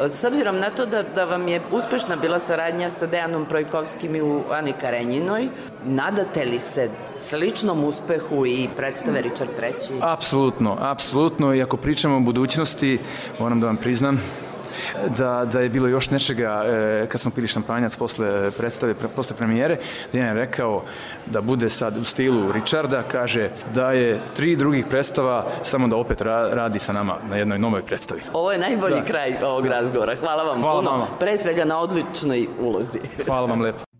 S 0.00 0.24
obzirom 0.24 0.58
na 0.58 0.70
to 0.70 0.86
da, 0.86 1.02
da 1.02 1.24
vam 1.24 1.48
je 1.48 1.60
uspešna 1.72 2.16
bila 2.16 2.38
saradnja 2.38 2.90
sa 2.90 3.06
Dejanom 3.06 3.44
Projkovskim 3.46 4.16
i 4.16 4.22
u 4.22 4.42
Ani 4.50 4.72
Karenjinoj, 4.80 5.48
nadate 5.84 6.44
li 6.44 6.58
se 6.58 6.90
sličnom 7.18 7.84
uspehu 7.84 8.46
i 8.46 8.68
predstave 8.76 9.22
Richard 9.22 9.50
III? 9.62 9.98
Apsolutno, 10.00 10.76
apsolutno. 10.80 11.54
I 11.54 11.62
ako 11.62 11.76
pričamo 11.76 12.16
o 12.16 12.20
budućnosti, 12.20 12.98
moram 13.40 13.60
da 13.60 13.66
vam 13.66 13.76
priznam, 13.76 14.20
da, 15.18 15.44
da 15.44 15.60
je 15.60 15.68
bilo 15.68 15.88
još 15.88 16.10
nečega 16.10 16.64
e, 16.66 17.06
kad 17.08 17.20
smo 17.20 17.30
pili 17.30 17.48
šampanjac 17.48 17.96
posle 17.96 18.50
predstave, 18.50 18.94
pre, 18.94 19.08
posle 19.08 19.36
premijere, 19.36 19.76
da 20.12 20.18
je 20.18 20.34
rekao 20.34 20.82
da 21.26 21.40
bude 21.40 21.70
sad 21.70 21.96
u 21.96 22.04
stilu 22.04 22.52
Richarda, 22.52 23.02
kaže 23.02 23.50
da 23.74 23.92
je 23.92 24.20
tri 24.36 24.56
drugih 24.56 24.86
predstava 24.86 25.46
samo 25.62 25.88
da 25.88 25.96
opet 25.96 26.20
ra, 26.20 26.48
radi 26.52 26.78
sa 26.78 26.92
nama 26.92 27.16
na 27.30 27.36
jednoj 27.36 27.58
novoj 27.58 27.82
predstavi. 27.82 28.20
Ovo 28.32 28.52
je 28.52 28.58
najbolji 28.58 29.00
da. 29.00 29.04
kraj 29.04 29.36
ovog 29.42 29.66
razgovora. 29.66 30.16
Hvala 30.16 30.42
vam 30.42 30.60
Hvala 30.60 30.80
puno. 30.80 30.90
Mama. 30.90 31.06
Pre 31.20 31.36
svega 31.36 31.64
na 31.64 31.78
odličnoj 31.78 32.48
ulozi. 32.60 33.00
Hvala 33.26 33.46
vam 33.46 33.60
lepo. 33.60 33.91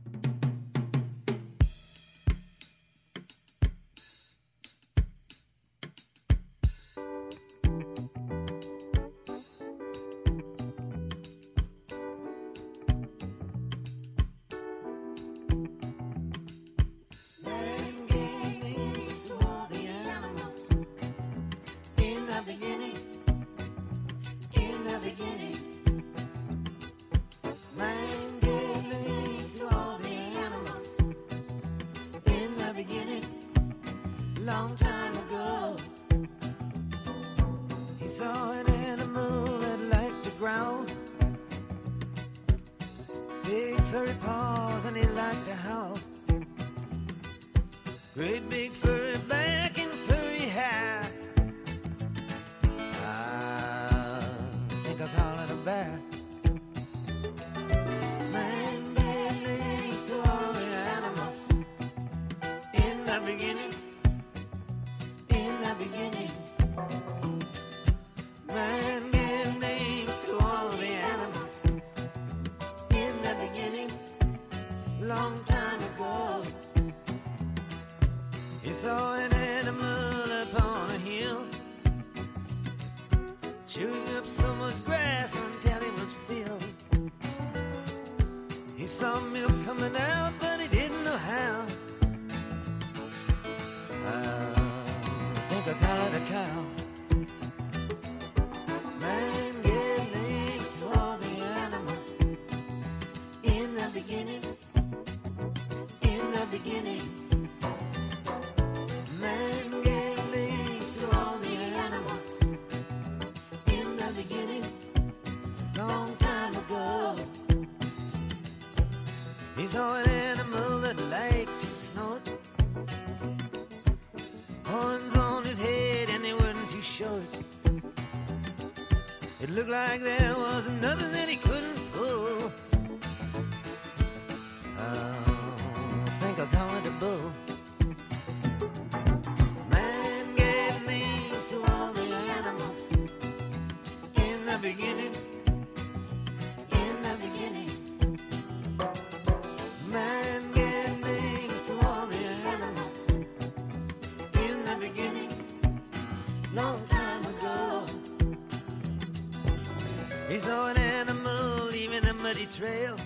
Trail. 162.53 162.97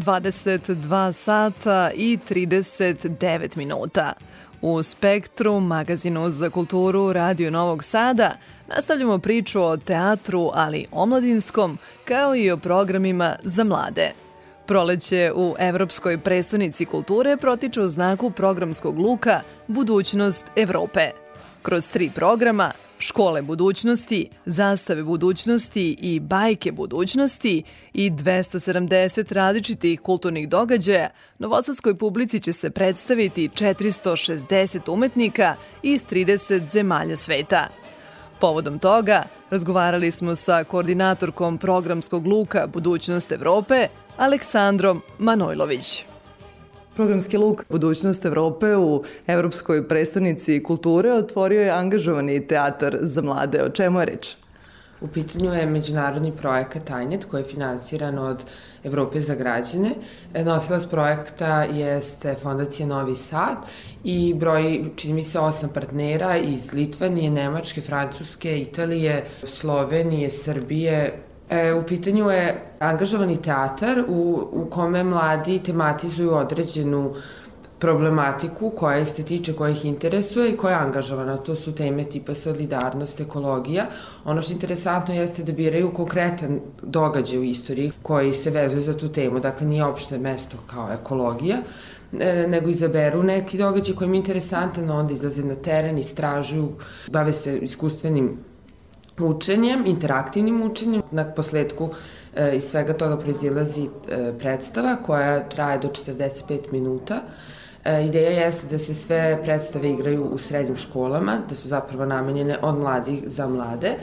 22 0.00 1.12
sata 1.12 1.90
i 1.94 2.18
39 2.28 3.56
minuta. 3.56 4.12
U 4.62 4.82
Spektru, 4.82 5.60
magazinu 5.60 6.30
za 6.30 6.50
kulturu 6.50 7.12
Radio 7.12 7.50
Novog 7.50 7.84
Sada, 7.84 8.36
nastavljamo 8.68 9.18
priču 9.18 9.62
o 9.62 9.76
teatru, 9.76 10.50
ali 10.54 10.86
omladinskom, 10.92 11.78
kao 12.04 12.36
i 12.36 12.50
o 12.50 12.56
programima 12.56 13.36
za 13.42 13.64
mlade. 13.64 14.10
Proleće 14.66 15.32
u 15.34 15.54
Evropskoj 15.58 16.18
predstavnici 16.18 16.84
kulture 16.84 17.36
protiče 17.36 17.80
u 17.80 17.88
znaku 17.88 18.30
programskog 18.30 18.98
luka 18.98 19.40
Budućnost 19.66 20.46
Evrope. 20.56 21.10
Kroz 21.62 21.90
tri 21.90 22.10
programa 22.14 22.72
škole 23.00 23.42
budućnosti, 23.42 24.28
zastave 24.46 25.02
budućnosti 25.02 25.96
i 26.00 26.20
bajke 26.20 26.72
budućnosti 26.72 27.62
i 27.92 28.10
270 28.10 29.32
različitih 29.32 30.00
kulturnih 30.00 30.48
događaja, 30.48 31.08
novosadskoj 31.38 31.98
publici 31.98 32.40
će 32.40 32.52
se 32.52 32.70
predstaviti 32.70 33.48
460 33.48 34.92
umetnika 34.92 35.54
iz 35.82 36.04
30 36.10 36.68
zemalja 36.68 37.16
sveta. 37.16 37.68
Povodom 38.40 38.78
toga, 38.78 39.22
razgovarali 39.50 40.10
smo 40.10 40.34
sa 40.34 40.64
koordinatorkom 40.64 41.58
programskog 41.58 42.26
luka 42.26 42.66
Budućnost 42.66 43.32
Evrope, 43.32 43.88
Aleksandrom 44.16 45.02
Manojlović. 45.18 46.09
Programski 47.00 47.36
luk 47.36 47.64
Budućnost 47.68 48.24
Evrope 48.24 48.76
u 48.76 49.04
Evropskoj 49.26 49.88
predstavnici 49.88 50.62
kulture 50.62 51.12
otvorio 51.12 51.60
je 51.60 51.70
angažovani 51.70 52.46
teatar 52.46 52.98
za 53.00 53.22
mlade. 53.22 53.62
O 53.62 53.68
čemu 53.68 54.00
je 54.00 54.06
reč? 54.06 54.28
U 55.00 55.08
pitanju 55.08 55.54
je 55.54 55.66
međunarodni 55.66 56.32
projekat 56.32 56.84
Tajnet 56.84 57.24
koji 57.24 57.40
je 57.40 57.44
finansiran 57.44 58.18
od 58.18 58.44
Evrope 58.84 59.20
za 59.20 59.34
građane. 59.34 59.90
Nosilac 60.44 60.84
projekta 60.84 61.64
jeste 61.64 62.34
Fondacija 62.42 62.86
Novi 62.88 63.16
Sad 63.16 63.56
i 64.04 64.34
broj, 64.34 64.84
čini 64.96 65.14
mi 65.14 65.22
se, 65.22 65.38
osam 65.38 65.70
partnera 65.74 66.36
iz 66.36 66.72
Litvanije, 66.72 67.30
Nemačke, 67.30 67.80
Francuske, 67.80 68.60
Italije, 68.60 69.24
Slovenije, 69.44 70.30
Srbije, 70.30 71.22
E, 71.50 71.74
u 71.74 71.82
pitanju 71.82 72.30
je 72.30 72.62
angažovani 72.78 73.42
teatar 73.42 74.04
u, 74.08 74.48
u 74.52 74.66
kome 74.70 75.04
mladi 75.04 75.58
tematizuju 75.58 76.34
određenu 76.34 77.14
problematiku 77.78 78.70
koja 78.70 78.98
ih 78.98 79.10
se 79.10 79.22
tiče, 79.22 79.52
koja 79.52 79.70
ih 79.70 79.84
interesuje 79.84 80.50
i 80.50 80.56
koja 80.56 80.76
je 80.76 80.84
angažovana. 80.84 81.36
To 81.36 81.56
su 81.56 81.72
teme 81.74 82.04
tipa 82.04 82.34
solidarnost, 82.34 83.20
ekologija. 83.20 83.86
Ono 84.24 84.42
što 84.42 84.52
je 84.52 84.54
interesantno 84.54 85.14
jeste 85.14 85.42
da 85.42 85.52
biraju 85.52 85.92
konkretan 85.94 86.60
događaj 86.82 87.38
u 87.38 87.44
istoriji 87.44 87.92
koji 88.02 88.32
se 88.32 88.50
vezuje 88.50 88.80
za 88.80 88.96
tu 88.98 89.08
temu. 89.08 89.40
Dakle, 89.40 89.66
nije 89.66 89.84
opšte 89.84 90.18
mesto 90.18 90.56
kao 90.66 90.92
ekologija, 90.92 91.56
e, 92.20 92.46
nego 92.48 92.68
izaberu 92.68 93.22
neki 93.22 93.58
događaj 93.58 93.94
koji 93.94 94.06
im 94.06 94.14
je 94.14 94.18
interesantan, 94.18 94.90
onda 94.90 95.14
izlaze 95.14 95.44
na 95.44 95.54
teren, 95.54 95.98
istražuju, 95.98 96.72
bave 97.08 97.32
se 97.32 97.58
iskustvenim 97.58 98.38
učenjem, 99.18 99.86
interaktivnim 99.86 100.62
učenjem. 100.62 101.02
Na 101.10 101.24
posledku 101.24 101.88
e, 102.36 102.56
iz 102.56 102.64
svega 102.64 102.92
toga 102.92 103.16
proizilazi 103.16 103.84
e, 103.84 104.32
predstava 104.38 104.96
koja 104.96 105.48
traje 105.48 105.78
do 105.78 105.88
45 105.88 106.72
minuta. 106.72 107.20
E, 107.84 108.06
ideja 108.06 108.30
jeste 108.30 108.66
da 108.66 108.78
se 108.78 108.94
sve 108.94 109.38
predstave 109.42 109.90
igraju 109.90 110.24
u 110.24 110.38
srednjim 110.38 110.76
školama, 110.76 111.38
da 111.48 111.54
su 111.54 111.68
zapravo 111.68 112.06
namenjene 112.06 112.58
od 112.62 112.78
mladih 112.78 113.22
za 113.26 113.48
mlade. 113.48 113.94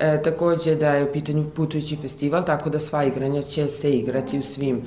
E, 0.00 0.22
takođe 0.22 0.74
da 0.76 0.90
je 0.90 1.04
u 1.04 1.12
pitanju 1.12 1.50
putujući 1.50 1.96
festival, 1.96 2.44
tako 2.44 2.70
da 2.70 2.80
sva 2.80 3.04
igranja 3.04 3.42
će 3.42 3.68
se 3.68 3.90
igrati 3.90 4.38
u 4.38 4.42
svim 4.42 4.82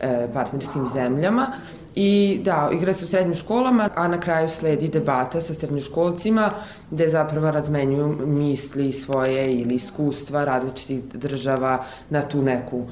e, 0.00 0.28
partnerskim 0.34 0.88
zemljama. 0.94 1.46
I 1.94 2.40
da, 2.44 2.70
igra 2.72 2.92
se 2.92 3.04
u 3.04 3.08
srednjim 3.08 3.34
školama, 3.34 3.88
a 3.94 4.08
na 4.08 4.20
kraju 4.20 4.48
sledi 4.48 4.88
debata 4.88 5.40
sa 5.40 5.54
srednjoškolcima 5.54 6.50
gde 6.90 7.08
zapravo 7.08 7.50
razmenjuju 7.50 8.26
misli 8.26 8.92
svoje 8.92 9.60
ili 9.60 9.74
iskustva 9.74 10.44
različitih 10.44 11.04
država 11.04 11.84
na 12.10 12.22
tu 12.22 12.42
neku, 12.42 12.86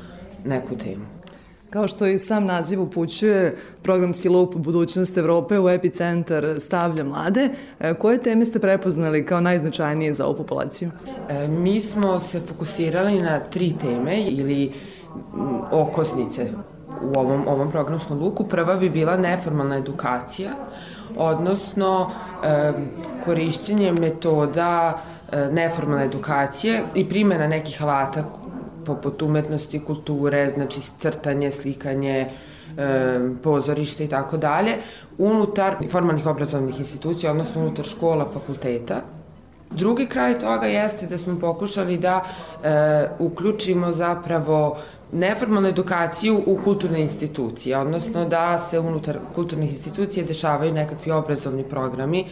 neku 0.44 0.76
temu. 0.76 1.04
Kao 1.70 1.88
što 1.88 2.06
i 2.06 2.18
sam 2.18 2.44
naziv 2.44 2.82
upućuje, 2.82 3.56
programski 3.82 4.28
lup 4.28 4.54
Budućnost 4.54 5.16
Evrope 5.16 5.58
u 5.58 5.68
epicentar 5.68 6.54
stavlja 6.58 7.04
mlade. 7.04 7.48
E, 7.80 7.94
koje 7.94 8.18
teme 8.18 8.44
ste 8.44 8.58
prepoznali 8.58 9.26
kao 9.26 9.40
najznačajnije 9.40 10.12
za 10.12 10.26
ovu 10.26 10.36
populaciju? 10.36 10.90
E, 11.28 11.48
mi 11.48 11.80
smo 11.80 12.20
se 12.20 12.40
fokusirali 12.40 13.22
na 13.22 13.40
tri 13.40 13.72
teme 13.80 14.22
ili 14.22 14.72
okosnice 15.70 16.46
u 17.02 17.18
ovom, 17.18 17.48
ovom 17.48 17.70
programskom 17.70 18.18
luku. 18.18 18.44
Prva 18.44 18.76
bi 18.76 18.90
bila 18.90 19.16
neformalna 19.16 19.76
edukacija, 19.76 20.50
odnosno 21.16 22.10
e, 22.44 22.72
korišćenje 23.24 23.92
metoda 23.92 24.98
e, 25.32 25.48
neformalne 25.52 26.04
edukacije 26.04 26.82
i 26.94 27.08
primjena 27.08 27.46
nekih 27.46 27.82
alata 27.82 28.24
poput 28.86 29.22
umetnosti, 29.22 29.84
kulture, 29.84 30.52
znači 30.54 30.80
crtanje, 30.98 31.52
slikanje, 31.52 32.30
e, 32.78 33.18
pozorište 33.42 34.04
i 34.04 34.08
tako 34.08 34.36
dalje, 34.36 34.76
unutar 35.18 35.76
formalnih 35.90 36.26
obrazovnih 36.26 36.78
institucija, 36.78 37.30
odnosno 37.30 37.60
unutar 37.60 37.84
škola, 37.84 38.26
fakulteta. 38.32 39.00
Drugi 39.70 40.06
kraj 40.06 40.38
toga 40.38 40.66
jeste 40.66 41.06
da 41.06 41.18
smo 41.18 41.38
pokušali 41.40 41.98
da 41.98 42.24
e, 42.64 43.08
uključimo 43.18 43.92
zapravo 43.92 44.76
neformalnu 45.12 45.68
edukaciju 45.68 46.42
u 46.46 46.58
kulturne 46.64 47.00
institucije, 47.00 47.78
odnosno 47.78 48.24
da 48.24 48.58
se 48.58 48.78
unutar 48.78 49.18
kulturnih 49.34 49.70
institucija 49.70 50.26
dešavaju 50.26 50.72
nekakvi 50.72 51.12
obrazovni 51.12 51.64
programi 51.64 52.26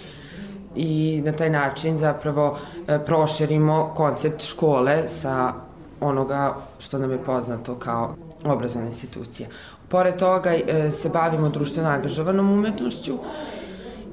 i 0.76 1.22
na 1.24 1.32
taj 1.32 1.50
način 1.50 1.98
zapravo 1.98 2.58
e, 2.88 2.98
proširimo 3.04 3.92
koncept 3.96 4.42
škole 4.42 5.08
sa 5.08 5.52
onoga 6.00 6.54
što 6.78 6.98
nam 6.98 7.10
je 7.10 7.24
poznato 7.24 7.74
kao 7.74 8.14
obrazovna 8.44 8.86
institucija. 8.88 9.48
Pored 9.88 10.16
toga 10.16 10.50
e, 10.54 10.90
se 10.90 11.08
bavimo 11.08 11.48
društveno 11.48 11.88
angažovanom 11.88 12.52
umetnošću 12.52 13.18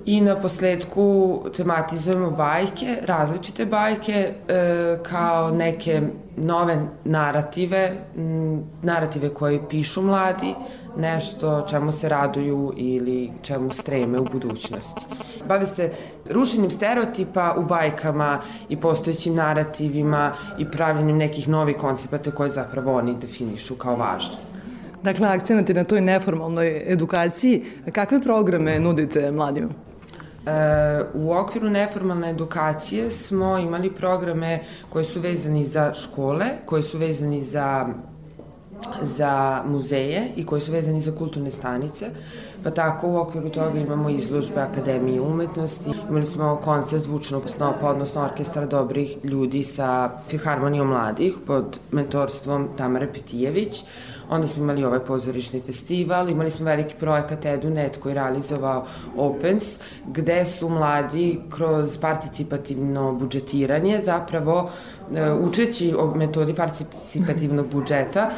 I 0.06 0.22
na 0.22 0.36
posledku 0.36 1.40
tematizujemo 1.56 2.32
bajke, 2.32 2.98
različite 3.06 3.66
bajke, 3.66 4.34
e, 4.48 4.98
kao 5.04 5.52
neke 5.52 6.02
nove 6.38 6.78
narative, 7.06 7.92
m, 8.18 8.64
narative 8.82 9.30
koje 9.30 9.70
pišu 9.70 10.02
mladi, 10.02 10.56
nešto 10.98 11.66
čemu 11.70 11.92
se 11.92 12.10
raduju 12.10 12.74
ili 12.78 13.32
čemu 13.42 13.72
streme 13.72 14.20
u 14.20 14.26
budućnosti. 14.26 15.02
Bave 15.48 15.66
se 15.66 15.92
rušenjem 16.30 16.72
stereotipa 16.72 17.56
u 17.58 17.64
bajkama 17.64 18.40
i 18.70 18.78
postojećim 18.78 19.36
narativima 19.36 20.32
i 20.58 20.72
pravljenjem 20.72 21.18
nekih 21.18 21.50
novih 21.50 21.78
koncepata 21.78 22.32
koje 22.32 22.50
zapravo 22.50 22.98
oni 22.98 23.16
definišu 23.16 23.76
kao 23.76 23.96
važne. 23.96 24.36
Dakle, 25.04 25.28
akcenat 25.28 25.70
je 25.70 25.76
na 25.76 25.84
toj 25.84 26.02
neformalnoj 26.02 26.84
edukaciji. 26.88 27.64
Kakve 27.92 28.22
programe 28.22 28.80
nudite 28.80 29.32
mladima? 29.32 29.70
E, 30.46 31.04
u 31.14 31.34
okviru 31.34 31.70
neformalne 31.70 32.30
edukacije 32.30 33.12
smo 33.12 33.58
imali 33.58 33.92
programe 33.92 34.60
koji 34.90 35.06
su 35.06 35.20
vezani 35.20 35.66
za 35.66 35.94
škole, 35.94 36.46
koji 36.66 36.84
su 36.84 36.98
vezani 36.98 37.42
za 37.42 37.88
za 39.02 39.64
muzeje 39.68 40.28
i 40.36 40.46
koji 40.46 40.62
su 40.62 40.72
vezani 40.72 41.02
za 41.02 41.12
kulturne 41.12 41.52
stanice, 41.52 42.10
pa 42.64 42.72
tako 42.72 43.08
u 43.08 43.18
okviru 43.18 43.50
toga 43.50 43.80
imamo 43.80 44.10
izložbe 44.10 44.62
Akademije 44.62 45.22
umetnosti, 45.22 45.92
imali 46.10 46.26
smo 46.26 46.60
koncert 46.64 47.04
zvučnog 47.04 47.50
snopa, 47.50 47.90
odnosno 47.90 48.22
orkestra 48.22 48.66
dobrih 48.66 49.18
ljudi 49.24 49.64
sa 49.64 50.10
Filharmonijom 50.28 50.88
mladih 50.88 51.34
pod 51.48 51.80
mentorstvom 51.92 52.70
Tamare 52.78 53.14
Petijević, 53.14 53.84
Onda 54.34 54.48
smo 54.48 54.64
imali 54.64 54.84
ovaj 54.84 55.00
pozorišni 55.00 55.62
festival, 55.62 56.30
imali 56.30 56.52
smo 56.52 56.66
veliki 56.66 56.96
projekat 57.00 57.46
EduNet 57.46 57.98
koji 57.98 58.12
je 58.12 58.14
realizovao 58.14 58.86
Opens, 59.18 59.64
gde 60.06 60.46
su 60.46 60.70
mladi 60.70 61.40
kroz 61.50 61.98
participativno 61.98 63.14
budžetiranje 63.14 64.00
zapravo 64.02 64.70
e, 65.16 65.32
učeći 65.32 65.94
o 65.98 66.16
metodi 66.16 66.54
participativnog 66.54 67.68
budžeta 67.68 68.32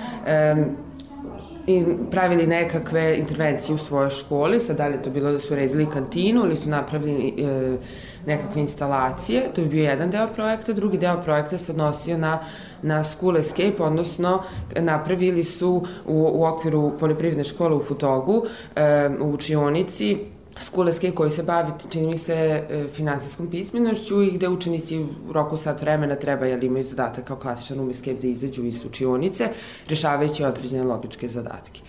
i 1.67 1.85
pravili 2.11 2.47
nekakve 2.47 3.17
intervencije 3.17 3.75
u 3.75 3.77
svojoj 3.77 4.09
školi, 4.09 4.59
sad 4.59 4.77
da 4.77 4.87
li 4.87 5.01
to 5.03 5.09
bilo 5.09 5.31
da 5.31 5.39
su 5.39 5.55
redili 5.55 5.89
kantinu 5.89 6.45
ili 6.45 6.55
su 6.55 6.69
napravili 6.69 7.33
e, 7.37 7.77
nekakve 8.25 8.61
instalacije, 8.61 9.49
to 9.55 9.61
je 9.61 9.67
bio 9.67 9.83
jedan 9.83 10.11
deo 10.11 10.27
projekta, 10.27 10.73
drugi 10.73 10.97
deo 10.97 11.21
projekta 11.23 11.57
se 11.57 11.71
odnosio 11.71 12.17
na, 12.17 12.39
na 12.85 13.03
School 13.03 13.37
Escape, 13.37 13.83
odnosno 13.83 14.43
napravili 14.75 15.43
su 15.43 15.83
u, 16.05 16.29
u 16.33 16.45
okviru 16.45 16.91
poljoprivredne 16.99 17.43
škole 17.43 17.75
u 17.75 17.83
Futogu, 17.83 18.45
e, 18.75 19.09
u 19.21 19.31
učionici, 19.31 20.17
School 20.57 20.89
Escape 20.89 21.15
koji 21.15 21.31
se 21.31 21.43
bavi, 21.43 21.71
čini 21.89 22.07
mi 22.07 22.17
se, 22.17 22.33
e, 22.33 22.87
finansijskom 22.93 23.47
pismenošću 23.47 24.21
i 24.21 24.31
gde 24.31 24.49
učenici 24.49 24.99
u 24.99 25.33
roku 25.33 25.57
sat 25.57 25.81
vremena 25.81 26.15
treba, 26.15 26.45
jer 26.45 26.63
imaju 26.63 26.83
zadatak 26.83 27.23
kao 27.23 27.37
klasičan 27.37 27.79
um 27.79 27.89
escape 27.89 28.21
da 28.21 28.27
izađu 28.27 28.63
iz 28.63 28.85
učionice, 28.85 29.49
rešavajući 29.89 30.43
određene 30.43 30.83
logičke 30.83 31.27
zadatke. 31.27 31.81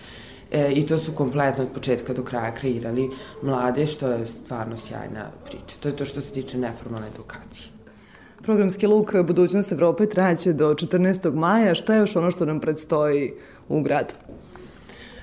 E, 0.51 0.71
I 0.71 0.85
to 0.85 0.97
su 0.97 1.11
kompletno 1.11 1.63
od 1.63 1.69
početka 1.73 2.13
do 2.13 2.23
kraja 2.23 2.55
kreirali 2.55 3.09
mlade, 3.41 3.85
što 3.85 4.07
je 4.07 4.27
stvarno 4.27 4.77
sjajna 4.77 5.31
priča. 5.45 5.77
To 5.79 5.89
je 5.89 5.95
to 5.95 6.05
što 6.05 6.21
se 6.21 6.31
tiče 6.31 6.57
neformalne 6.57 7.07
edukacije. 7.07 7.76
Programski 8.47 8.87
luk 8.87 9.13
Budućnost 9.23 9.71
Evrope 9.71 10.09
traće 10.09 10.53
do 10.53 10.73
14. 10.73 11.33
maja. 11.33 11.75
Šta 11.75 11.93
je 11.93 11.99
još 11.99 12.15
ono 12.15 12.31
što 12.31 12.45
nam 12.45 12.59
predstoji 12.59 13.33
u 13.69 13.81
gradu? 13.81 14.13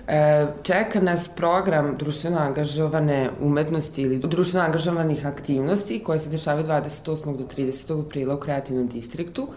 E, 0.08 0.46
čeka 0.62 1.00
nas 1.00 1.28
program 1.28 1.96
društveno 1.98 2.38
angažovane 2.38 3.30
umetnosti 3.40 4.02
ili 4.02 4.18
društveno 4.18 4.66
angažovanih 4.66 5.26
aktivnosti 5.26 6.02
koje 6.04 6.18
se 6.18 6.30
dešavaju 6.30 6.66
28. 6.66 7.36
do 7.36 7.44
30. 7.56 8.06
aprila 8.06 8.34
u 8.34 8.40
kreativnom 8.40 8.88
distriktu. 8.88 9.48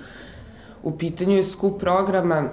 U 0.83 0.97
pitanju 0.97 1.35
je 1.35 1.43
skup 1.43 1.79
programa 1.79 2.49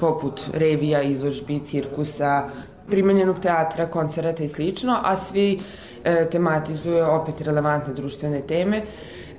poput 0.00 0.40
revija, 0.54 1.02
izložbi, 1.02 1.60
cirkusa, 1.64 2.48
primenjenog 2.90 3.40
teatra, 3.40 3.86
koncerata 3.86 4.44
i 4.44 4.48
slično, 4.48 5.00
a 5.02 5.16
svi 5.16 5.60
e, 6.04 6.30
tematizuje 6.30 7.04
opet 7.04 7.40
relevantne 7.40 7.94
društvene 7.94 8.40
teme. 8.40 8.82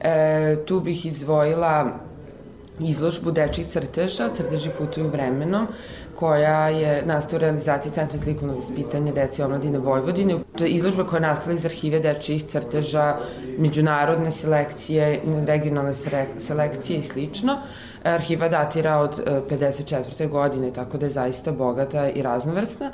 E, 0.01 0.57
tu 0.65 0.79
bih 0.79 1.05
izvojila 1.05 2.07
izložbu 2.79 3.31
dečih 3.31 3.65
crteža, 3.67 4.29
crteži 4.33 4.69
putuju 4.77 5.07
vremenom, 5.07 5.67
koja 6.15 6.69
je 6.69 7.03
nastala 7.05 7.37
u 7.37 7.41
realizaciji 7.41 7.91
Centra 7.91 8.17
slikovno 8.17 8.55
vaspitanje 8.55 9.11
dece 9.13 9.41
i 9.41 9.45
omladine 9.45 9.79
Vojvodine. 9.79 10.39
To 10.57 10.63
je 10.63 10.69
izložba 10.69 11.05
koja 11.07 11.17
je 11.17 11.27
nastala 11.27 11.55
iz 11.55 11.65
arhive 11.65 11.99
dečijih 11.99 12.43
crteža, 12.43 13.15
međunarodne 13.57 14.31
selekcije, 14.31 15.21
regionalne 15.45 15.93
selekcije 16.37 16.99
i 16.99 17.03
slično. 17.03 17.57
Arhiva 18.03 18.49
datira 18.49 18.97
od 18.97 19.21
54. 19.49 20.23
E, 20.23 20.27
godine, 20.27 20.73
tako 20.73 20.97
da 20.97 21.05
je 21.05 21.09
zaista 21.09 21.51
bogata 21.51 22.09
i 22.09 22.21
raznovrsna. 22.21 22.91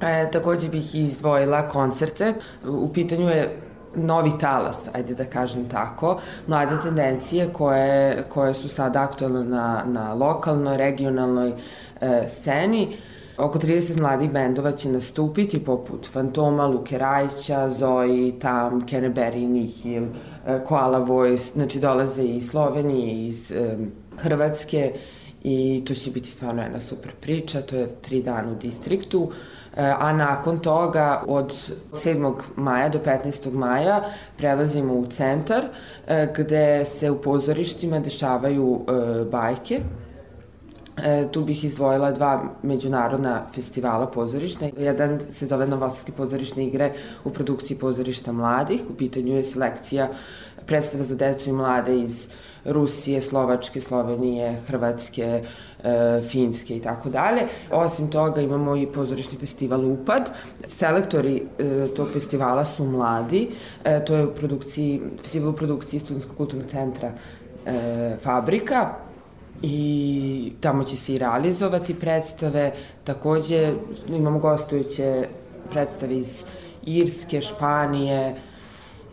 E, 0.00 0.30
takođe 0.30 0.68
bih 0.68 0.94
izvojila 0.94 1.68
koncerte. 1.68 2.34
U 2.66 2.92
pitanju 2.92 3.28
je 3.28 3.71
novi 3.94 4.30
talas, 4.40 4.88
ajde 4.92 5.14
da 5.14 5.24
kažem 5.24 5.68
tako, 5.68 6.20
mlade 6.46 6.80
tendencije 6.82 7.48
koje, 7.52 8.24
koje 8.28 8.54
su 8.54 8.68
sad 8.68 8.96
aktualne 8.96 9.44
na, 9.44 9.84
na 9.86 10.14
lokalnoj, 10.14 10.76
regionalnoj 10.76 11.52
e, 12.00 12.24
sceni. 12.28 12.96
Oko 13.38 13.58
30 13.58 14.00
mladih 14.00 14.30
bendova 14.30 14.72
će 14.72 14.88
nastupiti 14.88 15.64
poput 15.64 16.08
Fantoma, 16.12 16.66
Luke 16.66 16.98
Rajića, 16.98 17.70
Zoe, 17.70 18.32
Tam, 18.40 18.80
Kenneberry, 18.80 19.48
Nihil, 19.48 20.04
e, 20.46 20.64
Koala 20.64 20.98
Voice, 20.98 21.52
znači 21.52 21.80
dolaze 21.80 22.22
iz 22.22 22.48
Slovenije, 22.48 23.26
iz 23.26 23.52
e, 23.52 23.76
Hrvatske 24.18 24.92
i 25.42 25.82
to 25.86 25.94
će 25.94 26.10
biti 26.10 26.30
stvarno 26.30 26.62
jedna 26.62 26.80
super 26.80 27.10
priča, 27.20 27.60
to 27.60 27.76
je 27.76 27.88
tri 28.02 28.22
dana 28.22 28.52
u 28.52 28.54
distriktu. 28.54 29.30
A 29.76 30.12
nakon 30.12 30.58
toga 30.58 31.22
od 31.26 31.52
7. 31.92 32.34
maja 32.56 32.88
do 32.88 32.98
15. 32.98 33.52
maja 33.52 34.04
prelazimo 34.36 34.94
u 34.94 35.06
centar 35.06 35.64
e, 36.06 36.32
gde 36.36 36.84
se 36.84 37.10
u 37.10 37.22
pozorištima 37.22 38.00
dešavaju 38.00 38.80
e, 38.80 39.24
bajke 39.24 39.80
E, 40.96 41.28
tu 41.32 41.44
bih 41.44 41.64
izdvojila 41.64 42.12
dva 42.12 42.44
međunarodna 42.62 43.46
festivala 43.54 44.06
pozorišta. 44.06 44.68
Jedan 44.76 45.20
se 45.30 45.46
zove 45.46 45.66
Novosadske 45.66 46.12
pozorišne 46.12 46.66
igre 46.66 46.92
u 47.24 47.30
produkciji 47.30 47.78
pozorišta 47.78 48.32
mladih. 48.32 48.80
U 48.90 48.94
pitanju 48.94 49.36
je 49.36 49.44
selekcija 49.44 50.08
predstava 50.66 51.02
za 51.04 51.14
decu 51.14 51.50
i 51.50 51.52
mlade 51.52 51.98
iz 51.98 52.28
Rusije, 52.64 53.20
Slovačke, 53.20 53.80
Slovenije, 53.80 54.60
Hrvatske, 54.66 55.42
e, 55.84 56.20
Finske 56.28 56.76
i 56.76 56.80
tako 56.80 57.10
dalje. 57.10 57.46
Osim 57.70 58.10
toga 58.10 58.40
imamo 58.40 58.76
i 58.76 58.86
pozorišni 58.86 59.38
festival 59.38 59.84
Upad. 59.84 60.30
Selektori 60.64 61.42
e, 61.58 61.86
tog 61.96 62.12
festivala 62.12 62.64
su 62.64 62.86
mladi. 62.86 63.48
E, 63.84 64.04
to 64.04 64.16
je 64.16 64.26
u 64.26 64.34
produkciji, 64.34 65.00
festival 65.20 65.50
u 65.50 65.56
produkciji 65.56 66.00
Studenskog 66.00 66.36
kulturnog 66.36 66.70
centra 66.70 67.12
e, 67.66 68.16
Fabrika 68.22 68.94
i 69.62 70.52
tamo 70.60 70.84
će 70.84 70.96
se 70.96 71.14
i 71.14 71.18
realizovati 71.18 71.94
predstave. 71.94 72.72
Takođe 73.04 73.74
imamo 74.08 74.38
gostujuće 74.38 75.28
predstave 75.70 76.16
iz 76.16 76.44
Irske, 76.86 77.40
Španije 77.40 78.34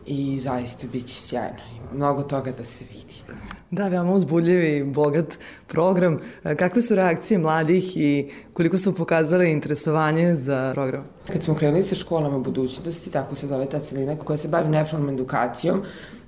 i 0.05 0.39
zaista 0.39 0.87
biće 0.91 1.15
sjajno. 1.15 1.78
Mnogo 1.93 2.23
toga 2.23 2.51
da 2.51 2.63
se 2.63 2.85
vidi. 2.85 3.23
Da, 3.71 3.87
veoma 3.87 4.13
uzbudljiv 4.13 4.63
i 4.63 4.83
bogat 4.83 5.37
program. 5.69 6.19
Kakve 6.57 6.81
su 6.81 6.95
reakcije 6.95 7.37
mladih 7.37 7.97
i 7.97 8.31
koliko 8.53 8.77
su 8.77 8.95
pokazali 8.95 9.51
interesovanje 9.51 10.35
za 10.35 10.71
program? 10.73 11.03
Kad 11.31 11.43
smo 11.43 11.55
krenuli 11.55 11.83
sa 11.83 11.95
školama 11.95 12.39
budućnosti, 12.39 13.11
tako 13.11 13.35
se 13.35 13.47
zove 13.47 13.65
ta 13.65 13.79
celina 13.79 14.15
koja 14.15 14.37
se 14.37 14.47
bavi 14.47 14.69
neformalnom 14.69 15.15
edukacijom, 15.15 15.81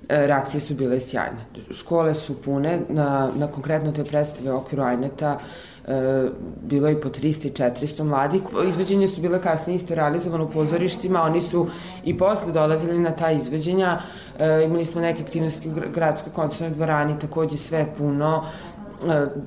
e, 0.08 0.26
reakcije 0.26 0.60
su 0.60 0.74
bile 0.74 1.00
sjajne. 1.00 1.46
Škole 1.70 2.14
su 2.14 2.42
pune, 2.42 2.80
na, 2.88 3.30
na 3.36 3.46
konkretno 3.46 3.92
te 3.92 4.04
predstave 4.04 4.52
u 4.52 4.56
okviru 4.56 4.82
Ajneta 4.82 5.38
e, 5.86 6.28
bilo 6.62 6.88
je 6.88 7.00
po 7.00 7.08
300 7.08 7.46
i 7.46 7.50
400 7.86 8.04
mladih. 8.04 8.42
Izveđenje 8.68 9.08
su 9.08 9.20
bile 9.20 9.42
kasnije 9.42 9.76
isto 9.76 9.94
realizovano 9.94 10.44
u 10.44 10.50
pozorištima, 10.50 11.22
oni 11.22 11.40
su 11.40 11.66
i 12.04 12.18
posle 12.18 12.52
dolazili 12.52 12.98
na 12.98 13.10
ta 13.10 13.30
izveđenja, 13.30 13.98
e, 14.38 14.64
imali 14.64 14.84
smo 14.84 15.00
neke 15.00 15.22
aktivnosti 15.22 15.68
u 15.68 15.72
gradskoj 15.94 16.32
koncertnoj 16.32 16.70
dvorani, 16.70 17.18
takođe 17.18 17.58
sve 17.58 17.86
puno, 17.98 18.44
e, 18.44 18.71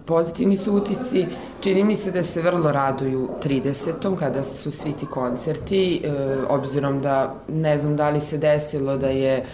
pozitivni 0.06 0.58
su 0.58 0.74
utisci. 0.74 1.26
Čini 1.62 1.84
mi 1.84 1.96
se 1.96 2.12
da 2.12 2.24
se 2.24 2.42
vrlo 2.42 2.72
raduju 2.72 3.30
30. 3.44 4.16
kada 4.20 4.44
su 4.44 4.72
svi 4.72 4.94
ti 4.94 5.06
koncerti, 5.06 6.02
e, 6.04 6.12
obzirom 6.50 7.02
da 7.02 7.36
ne 7.48 7.78
znam 7.78 7.96
da 7.96 8.10
li 8.10 8.22
se 8.22 8.38
desilo 8.38 8.98
da 8.98 9.08
je 9.08 9.46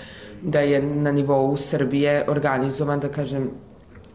da 0.41 0.59
je 0.59 0.81
na 0.81 1.11
nivou 1.11 1.57
Srbije 1.57 2.25
organizovan, 2.27 2.99
da 2.99 3.09
kažem, 3.09 3.49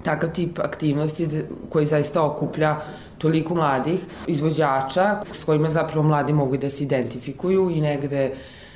takav 0.03 0.33
tip 0.33 0.59
aktivnosti 0.59 1.29
koji 1.69 1.87
zaista 1.87 2.23
okuplja 2.23 2.77
toliko 3.19 3.55
mladih 3.55 4.01
izvođača 4.27 5.21
s 5.33 5.45
kojima 5.45 5.71
zapravo 5.71 6.09
mladi 6.09 6.33
mogu 6.33 6.57
da 6.57 6.71
se 6.71 6.85
identifikuju 6.85 7.71
i 7.71 7.81
negde 7.81 8.33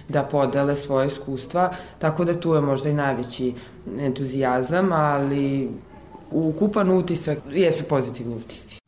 da 0.08 0.22
podele 0.22 0.76
svoje 0.76 1.06
iskustva, 1.06 1.70
tako 1.98 2.24
da 2.24 2.40
tu 2.40 2.54
je 2.54 2.60
možda 2.60 2.88
i 2.90 2.94
najveći 2.94 3.54
entuzijazam, 3.98 4.92
ali 4.92 5.70
ukupan 6.32 6.90
utisak 6.90 7.38
jesu 7.52 7.84
pozitivni 7.84 8.34
utisci. 8.34 8.79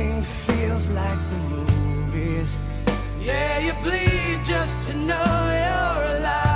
Everything 0.00 0.22
feels 0.22 0.88
like 0.90 1.18
the 1.30 1.36
movies. 1.54 2.58
Yeah, 3.20 3.58
you 3.58 3.72
bleed 3.82 4.44
just 4.44 4.90
to 4.90 4.96
know 4.96 5.14
you're 5.14 6.18
alive. 6.18 6.49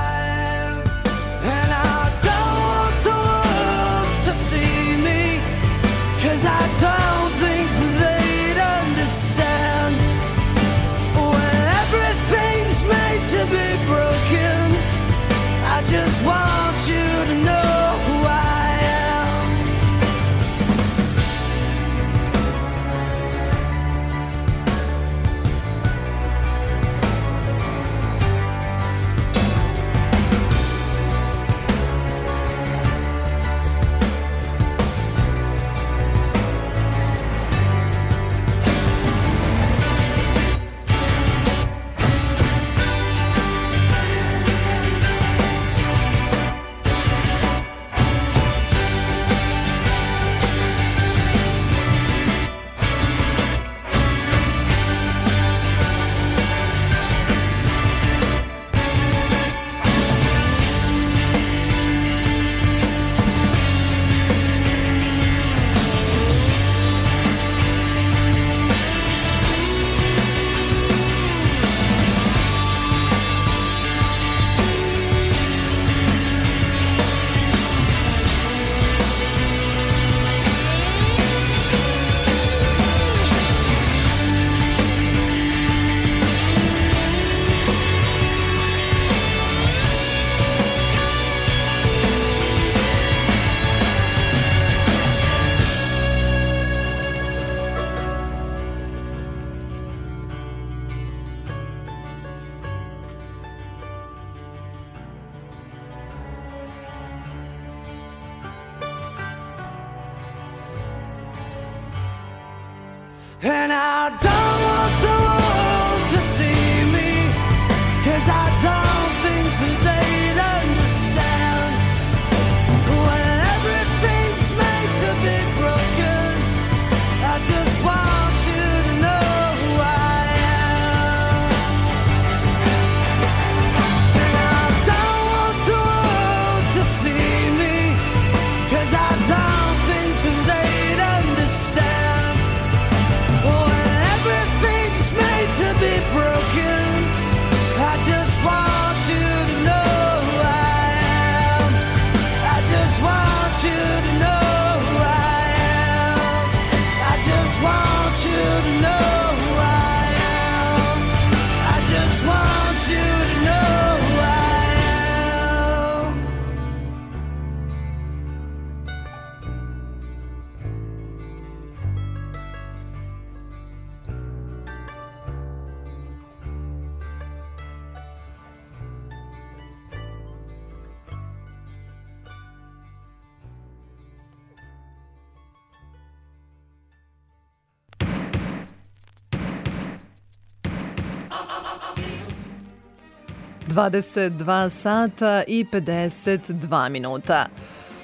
22 193.74 194.68
sata 194.68 195.42
i 195.46 195.64
52 195.64 196.88
minuta. 196.88 197.46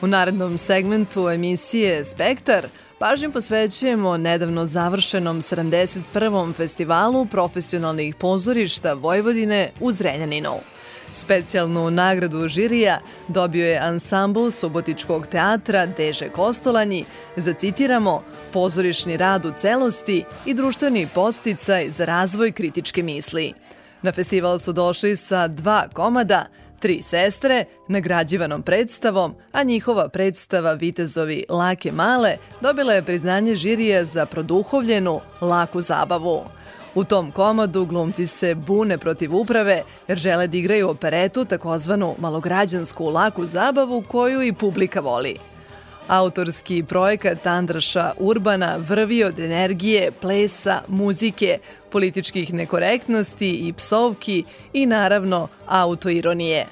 U 0.01 0.07
narednom 0.07 0.59
segmentu 0.59 1.29
emisije 1.29 2.05
Spektar 2.05 2.67
pažnju 2.99 3.33
posvećujemo 3.33 4.17
nedavno 4.17 4.67
završenom 4.67 5.41
71. 5.41 6.55
festivalu 6.55 7.27
profesionalnih 7.27 8.15
pozorišta 8.15 8.93
Vojvodine 8.93 9.71
u 9.81 9.93
Zrenjaninu. 9.93 10.55
Specijalnu 11.13 11.91
nagradu 11.91 12.49
žirija 12.49 12.99
dobio 13.29 13.67
je 13.67 13.79
ansambl 13.79 14.51
Subotičkog 14.51 15.27
teatra 15.27 15.87
Deže 15.87 16.29
Kostolanji 16.29 17.05
za, 17.37 17.53
citiramo, 17.53 18.23
pozorišni 18.53 19.17
rad 19.17 19.47
u 19.47 19.53
celosti 19.57 20.25
i 20.47 20.55
društveni 20.55 21.09
posticaj 21.15 21.91
za 21.91 22.05
razvoj 22.05 22.53
kritičke 22.53 23.03
misli– 23.03 23.53
Na 24.03 24.13
festival 24.13 24.59
su 24.59 24.73
došli 24.73 25.17
sa 25.17 25.49
dva 25.49 25.89
komada, 25.93 26.47
tri 26.79 27.03
sestre, 27.03 27.65
nagrađivanom 27.89 28.63
predstavom, 28.63 29.35
a 29.53 29.63
njihova 29.63 30.09
predstava 30.09 30.73
Vitezovi 30.73 31.45
Lake 31.49 31.93
Male 31.93 32.37
dobila 32.61 32.93
je 32.93 33.03
priznanje 33.03 33.55
žirija 33.55 34.05
za 34.05 34.27
produhovljenu, 34.27 35.21
laku 35.41 35.81
zabavu. 35.81 36.45
U 36.95 37.05
tom 37.05 37.31
komadu 37.31 37.85
glumci 37.87 38.27
se 38.27 38.55
bune 38.55 38.99
protiv 38.99 39.37
uprave 39.37 39.83
jer 40.09 40.19
žele 40.19 40.47
da 40.47 40.57
igraju 40.57 40.89
operetu, 40.91 41.45
takozvanu 41.45 42.15
malograđansku 42.19 43.11
laku 43.11 43.47
zabavu 43.47 44.03
koju 44.09 44.43
i 44.43 44.53
publika 44.53 45.01
voli. 45.01 45.37
Autorski 46.11 46.83
projekat 46.83 47.47
Andraša 47.47 48.13
Urbana 48.19 48.77
vrvi 48.77 49.25
od 49.25 49.39
energije, 49.39 50.11
plesa, 50.21 50.83
muzike, 50.89 51.59
političkih 51.91 52.55
nekorektnosti 52.55 53.51
i 53.51 53.73
psovki 53.73 54.45
i 54.73 54.87
naravno 54.87 55.49
autoironije. 55.67 56.67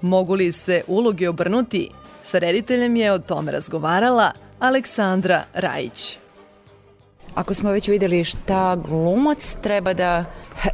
Mogu 0.00 0.34
li 0.34 0.52
se 0.52 0.82
uloge 0.86 1.28
obrnuti? 1.28 1.90
Sa 2.22 2.38
rediteljem 2.38 2.96
je 2.96 3.12
o 3.12 3.18
tome 3.18 3.52
razgovarala 3.52 4.32
Aleksandra 4.58 5.44
Rajić. 5.54 6.23
Ako 7.34 7.54
smo 7.54 7.70
već 7.70 7.88
videli 7.88 8.24
šta 8.24 8.76
glumac 8.76 9.56
treba 9.62 9.92
da 9.92 10.24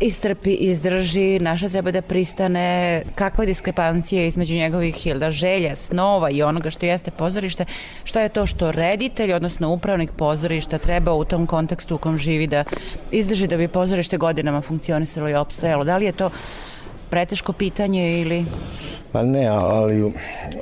istrpi, 0.01 0.55
izdrži, 0.55 1.39
naša 1.39 1.69
treba 1.69 1.91
da 1.91 2.03
pristane, 2.03 3.03
kakva 3.15 3.45
je 3.45 3.47
diskrepancija 3.47 4.25
između 4.25 4.55
njegovih 4.55 5.07
jel 5.07 5.19
da, 5.19 5.31
želja, 5.31 5.77
snova 5.77 6.31
i 6.31 6.43
onoga 6.43 6.71
što 6.71 6.87
jeste 6.87 7.11
pozorište, 7.11 7.65
šta 8.05 8.21
je 8.21 8.29
to 8.29 8.47
što 8.47 8.73
reditelj, 8.73 9.33
odnosno 9.33 9.73
upravnik 9.73 10.11
pozorišta 10.13 10.79
treba 10.79 11.13
u 11.15 11.25
tom 11.25 11.47
kontekstu 11.47 11.95
u 11.95 11.99
kom 11.99 12.19
živi 12.19 12.47
da 12.47 12.65
izdrži 13.11 13.47
da 13.47 13.57
bi 13.57 13.69
pozorište 13.69 14.17
godinama 14.17 14.61
funkcionisalo 14.61 15.29
i 15.29 15.35
opstajalo. 15.35 15.85
Da 15.85 15.97
li 15.97 16.05
je 16.05 16.13
to 16.13 16.31
preteško 17.11 17.53
pitanje 17.53 18.21
ili... 18.21 18.45
Pa 19.13 19.23
ne, 19.23 19.47
ali 19.47 20.13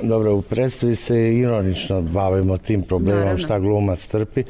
dobro, 0.01 0.35
u 0.35 0.41
predstavi 0.41 0.95
se 0.95 1.35
ironično 1.35 2.01
bavimo 2.01 2.57
tim 2.57 2.83
problemom 2.83 3.19
Naravno. 3.19 3.45
šta 3.45 3.59
glumac 3.59 4.05
trpi 4.05 4.43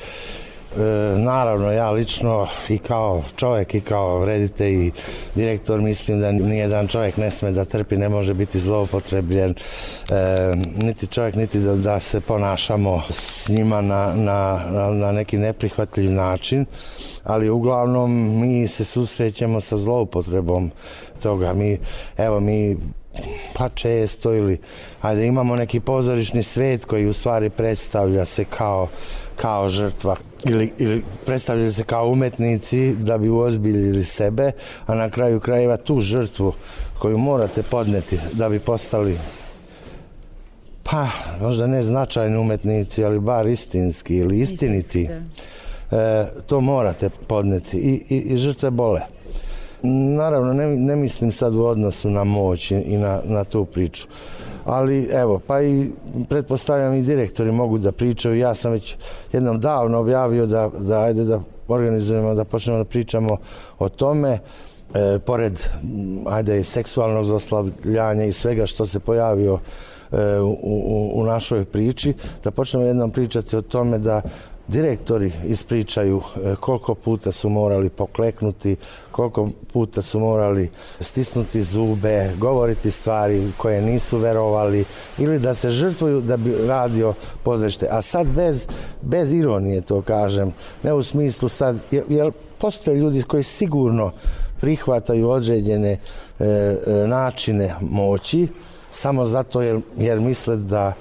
E, 0.77 0.81
naravno, 1.17 1.71
ja 1.71 1.91
lično 1.91 2.47
i 2.69 2.77
kao 2.77 3.23
čovjek 3.35 3.75
i 3.75 3.81
kao 3.81 4.25
reditelj 4.25 4.87
i 4.87 4.91
direktor 5.35 5.81
mislim 5.81 6.21
da 6.21 6.31
nijedan 6.31 6.87
čovjek 6.87 7.17
ne 7.17 7.31
sme 7.31 7.51
da 7.51 7.65
trpi, 7.65 7.97
ne 7.97 8.09
može 8.09 8.33
biti 8.33 8.59
zloupotrebljen, 8.59 9.55
e, 10.09 10.53
niti 10.75 11.07
čovjek, 11.07 11.35
niti 11.35 11.59
da, 11.59 11.75
da 11.75 11.99
se 11.99 12.21
ponašamo 12.21 13.01
s 13.09 13.49
njima 13.49 13.81
na, 13.81 14.13
na, 14.15 14.65
na 14.91 15.11
neki 15.11 15.37
neprihvatljiv 15.37 16.11
način, 16.11 16.65
ali 17.23 17.49
uglavnom 17.49 18.39
mi 18.39 18.67
se 18.67 18.85
susrećemo 18.85 19.61
sa 19.61 19.77
zloupotrebom 19.77 20.71
toga. 21.21 21.53
Mi, 21.53 21.79
evo, 22.17 22.39
mi 22.39 22.77
pa 23.53 23.69
često 23.69 24.33
ili 24.33 24.57
ajde 25.01 25.25
imamo 25.25 25.55
neki 25.55 25.79
pozorišni 25.79 26.43
svet 26.43 26.85
koji 26.85 27.07
u 27.07 27.13
stvari 27.13 27.49
predstavlja 27.49 28.25
se 28.25 28.45
kao, 28.45 28.87
kao 29.41 29.69
žrtva 29.69 30.15
ili, 30.45 30.73
ili 30.77 31.03
predstavljaju 31.25 31.73
se 31.73 31.83
kao 31.83 32.07
umetnici 32.07 32.93
da 32.93 33.17
bi 33.17 33.29
uozbiljili 33.29 34.03
sebe, 34.03 34.51
a 34.85 34.95
na 34.95 35.09
kraju 35.09 35.39
krajeva 35.39 35.77
tu 35.77 36.01
žrtvu 36.01 36.53
koju 36.99 37.17
morate 37.17 37.63
podneti 37.63 38.19
da 38.33 38.49
bi 38.49 38.59
postali 38.59 39.17
pa 40.83 41.07
možda 41.41 41.67
ne 41.67 41.83
značajni 41.83 42.37
umetnici, 42.37 43.03
ali 43.03 43.19
bar 43.19 43.47
istinski 43.47 44.15
ili 44.15 44.39
istiniti. 44.39 45.09
E, 45.91 46.25
to 46.47 46.61
morate 46.61 47.09
podneti 47.27 47.77
i, 47.77 48.15
i, 48.15 48.17
i 48.17 48.37
žrtve 48.37 48.69
bole. 48.69 49.01
Naravno, 50.17 50.53
ne, 50.53 50.67
ne 50.67 50.95
mislim 50.95 51.31
sad 51.31 51.55
u 51.55 51.65
odnosu 51.65 52.09
na 52.09 52.23
moć 52.23 52.71
i 52.71 52.97
na, 52.97 53.21
na 53.25 53.43
tu 53.43 53.65
priču. 53.65 54.07
Ali 54.69 55.09
evo, 55.11 55.39
pa 55.47 55.61
i 55.61 55.91
pretpostavljam 56.29 56.93
i 56.93 57.01
direktori 57.01 57.51
mogu 57.51 57.77
da 57.77 57.91
pričaju. 57.91 58.37
Ja 58.37 58.53
sam 58.53 58.71
već 58.71 58.95
jednom 59.33 59.59
davno 59.59 59.99
objavio 59.99 60.45
da, 60.45 60.69
da 60.77 61.01
ajde 61.01 61.23
da 61.23 61.39
organizujemo, 61.67 62.35
da 62.35 62.45
počnemo 62.45 62.77
da 62.77 62.85
pričamo 62.85 63.37
o 63.79 63.89
tome. 63.89 64.39
E, 64.93 65.19
pored, 65.19 65.59
ajde, 66.25 66.63
seksualnog 66.63 67.25
zoslavljanja 67.25 68.25
i 68.25 68.31
svega 68.31 68.65
što 68.65 68.85
se 68.85 68.99
pojavio 68.99 69.59
e, 70.11 70.39
u, 70.39 70.57
u, 70.63 71.11
u 71.13 71.23
našoj 71.23 71.65
priči, 71.65 72.13
da 72.43 72.51
počnemo 72.51 72.85
jednom 72.85 73.11
pričati 73.11 73.55
o 73.55 73.61
tome 73.61 73.99
da 73.99 74.21
direktori 74.69 75.31
ispričaju 75.45 76.21
e, 76.21 76.55
koliko 76.59 76.95
puta 76.95 77.31
su 77.31 77.49
morali 77.49 77.89
pokleknuti, 77.89 78.75
koliko 79.11 79.49
puta 79.73 80.01
su 80.01 80.19
morali 80.19 80.69
stisnuti 80.99 81.63
zube, 81.63 82.31
govoriti 82.37 82.91
stvari 82.91 83.51
koje 83.57 83.81
nisu 83.81 84.17
verovali 84.17 84.85
ili 85.17 85.39
da 85.39 85.53
se 85.53 85.69
žrtvuju 85.69 86.21
da 86.21 86.37
bi 86.37 86.55
radio 86.67 87.13
pozorište. 87.43 87.87
A 87.91 88.01
sad 88.01 88.27
bez, 88.27 88.67
bez 89.01 89.31
ironije 89.31 89.81
to 89.81 90.01
kažem, 90.01 90.53
ne 90.83 90.93
u 90.93 91.03
smislu 91.03 91.49
sad, 91.49 91.77
jer 91.91 92.31
postoje 92.57 92.97
ljudi 92.97 93.21
koji 93.21 93.43
sigurno 93.43 94.11
prihvataju 94.59 95.29
određene 95.29 95.91
e, 95.91 96.45
e, 96.45 96.77
načine 97.07 97.75
moći 97.81 98.47
samo 98.91 99.25
zato 99.25 99.61
jer, 99.61 99.79
jer 99.97 100.19
misle 100.19 100.55
da 100.57 100.93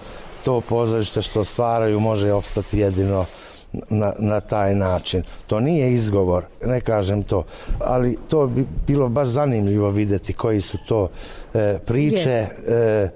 to 0.44 0.60
pozorište 0.60 1.22
što 1.22 1.44
stvaraju 1.44 2.00
može 2.00 2.32
opstati 2.32 2.78
jedino 2.78 3.24
na, 3.72 4.12
na 4.18 4.40
taj 4.40 4.74
način. 4.74 5.22
To 5.46 5.60
nije 5.60 5.94
izgovor, 5.94 6.44
ne 6.64 6.80
kažem 6.80 7.22
to, 7.22 7.44
ali 7.80 8.18
to 8.28 8.46
bi 8.46 8.66
bilo 8.86 9.08
baš 9.08 9.28
zanimljivo 9.28 9.90
videti 9.90 10.32
koji 10.32 10.60
su 10.60 10.78
to 10.88 11.08
e, 11.54 11.78
priče. 11.86 12.46
E, 12.68 13.08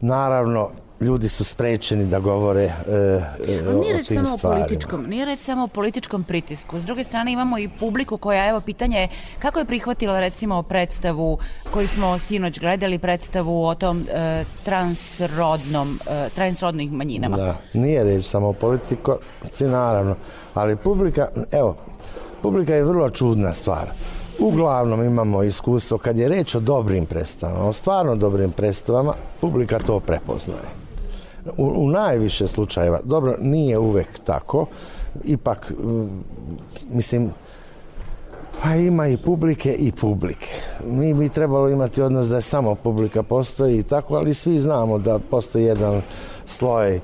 naravno, 0.00 0.70
ljudi 1.00 1.28
su 1.28 1.44
sprečeni 1.44 2.06
da 2.06 2.18
govore 2.18 2.62
e, 2.62 2.72
e, 3.48 3.68
o, 3.68 3.78
o 3.78 3.82
reč 3.92 4.08
tim 4.08 4.24
samo 4.24 4.34
o 4.34 4.38
političkom, 4.38 5.06
nije 5.06 5.24
reč 5.24 5.38
samo 5.38 5.64
o 5.64 5.66
političkom 5.66 6.24
pritisku. 6.24 6.80
S 6.80 6.84
druge 6.84 7.04
strane 7.04 7.32
imamo 7.32 7.58
i 7.58 7.68
publiku 7.80 8.16
koja, 8.16 8.48
evo, 8.48 8.60
pitanje 8.60 9.00
je 9.00 9.08
kako 9.38 9.58
je 9.58 9.64
prihvatila 9.64 10.20
recimo 10.20 10.62
predstavu 10.62 11.38
koju 11.70 11.88
smo 11.88 12.18
sinoć 12.18 12.60
gledali, 12.60 12.98
predstavu 12.98 13.64
o 13.64 13.74
tom 13.74 14.06
e, 14.12 14.44
transrodnom, 14.64 15.98
e, 16.10 16.28
transrodnih 16.34 16.92
manjinama. 16.92 17.36
Da, 17.36 17.56
nije 17.72 18.04
reč 18.04 18.24
samo 18.24 18.48
o 18.48 18.52
politici, 18.52 19.64
naravno, 19.64 20.16
ali 20.54 20.76
publika, 20.76 21.28
evo, 21.52 21.76
publika 22.42 22.74
je 22.74 22.84
vrlo 22.84 23.10
čudna 23.10 23.52
stvar. 23.52 23.88
Uglavnom 24.38 25.04
imamo 25.04 25.42
iskustvo 25.42 25.98
kad 25.98 26.18
je 26.18 26.28
reč 26.28 26.54
o 26.54 26.60
dobrim 26.60 27.06
predstavama, 27.06 27.68
o 27.68 27.72
stvarno 27.72 28.16
dobrim 28.16 28.50
predstavama, 28.50 29.14
publika 29.40 29.78
to 29.78 30.00
prepoznaje. 30.00 30.83
U, 31.56 31.72
u 31.76 31.88
najviše 31.88 32.46
slučajeva, 32.46 33.00
dobro, 33.04 33.36
nije 33.40 33.78
uvek 33.78 34.08
tako, 34.24 34.66
ipak, 35.24 35.72
mislim, 36.88 37.30
Pa 38.64 38.74
ima 38.74 39.08
i 39.08 39.16
publike 39.16 39.72
i 39.78 39.92
publike. 39.92 40.50
Mi 40.84 41.14
bi 41.14 41.28
trebalo 41.28 41.68
imati 41.68 42.02
odnos 42.02 42.28
da 42.28 42.36
je 42.36 42.42
samo 42.42 42.74
publika 42.74 43.22
postoji 43.22 43.78
i 43.78 43.82
tako, 43.82 44.14
ali 44.14 44.34
svi 44.34 44.60
znamo 44.60 44.98
da 44.98 45.18
postoji 45.30 45.64
jedan 45.64 46.02
sloj 46.46 46.94
e, 46.96 47.00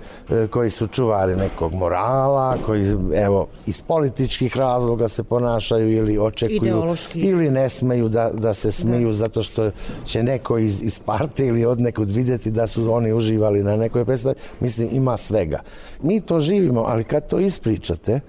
koji 0.51 0.71
su 0.71 0.87
čuvari 0.87 1.37
nekog 1.37 1.75
morala, 1.75 2.57
koji 2.67 2.85
evo 3.15 3.47
iz 3.67 3.83
političkih 3.83 4.57
razloga 4.57 5.09
se 5.09 5.23
ponašaju 5.23 5.93
ili 5.93 6.19
očekuju 6.19 6.57
Ideološki. 6.57 7.21
ili 7.21 7.51
ne 7.51 7.69
smeju 7.69 8.09
da, 8.09 8.31
da 8.31 8.55
se 8.55 8.73
smiju 8.73 9.07
da. 9.07 9.13
zato 9.13 9.43
što 9.43 9.71
će 10.05 10.23
neko 10.23 10.59
iz, 10.59 10.83
iz 10.83 10.99
parte 10.99 11.47
ili 11.47 11.65
od 11.65 11.81
nekud 11.81 12.11
vidjeti 12.11 12.51
da 12.51 12.67
su 12.67 12.93
oni 12.93 13.13
uživali 13.13 13.63
na 13.63 13.77
nekoj 13.77 14.05
predstavi. 14.05 14.35
Mislim, 14.61 14.89
ima 14.93 15.17
svega. 15.17 15.61
Mi 16.03 16.21
to 16.21 16.41
živimo, 16.41 16.85
ali 16.89 17.05
kad 17.05 17.29
to 17.29 17.39
ispričate, 17.39 18.21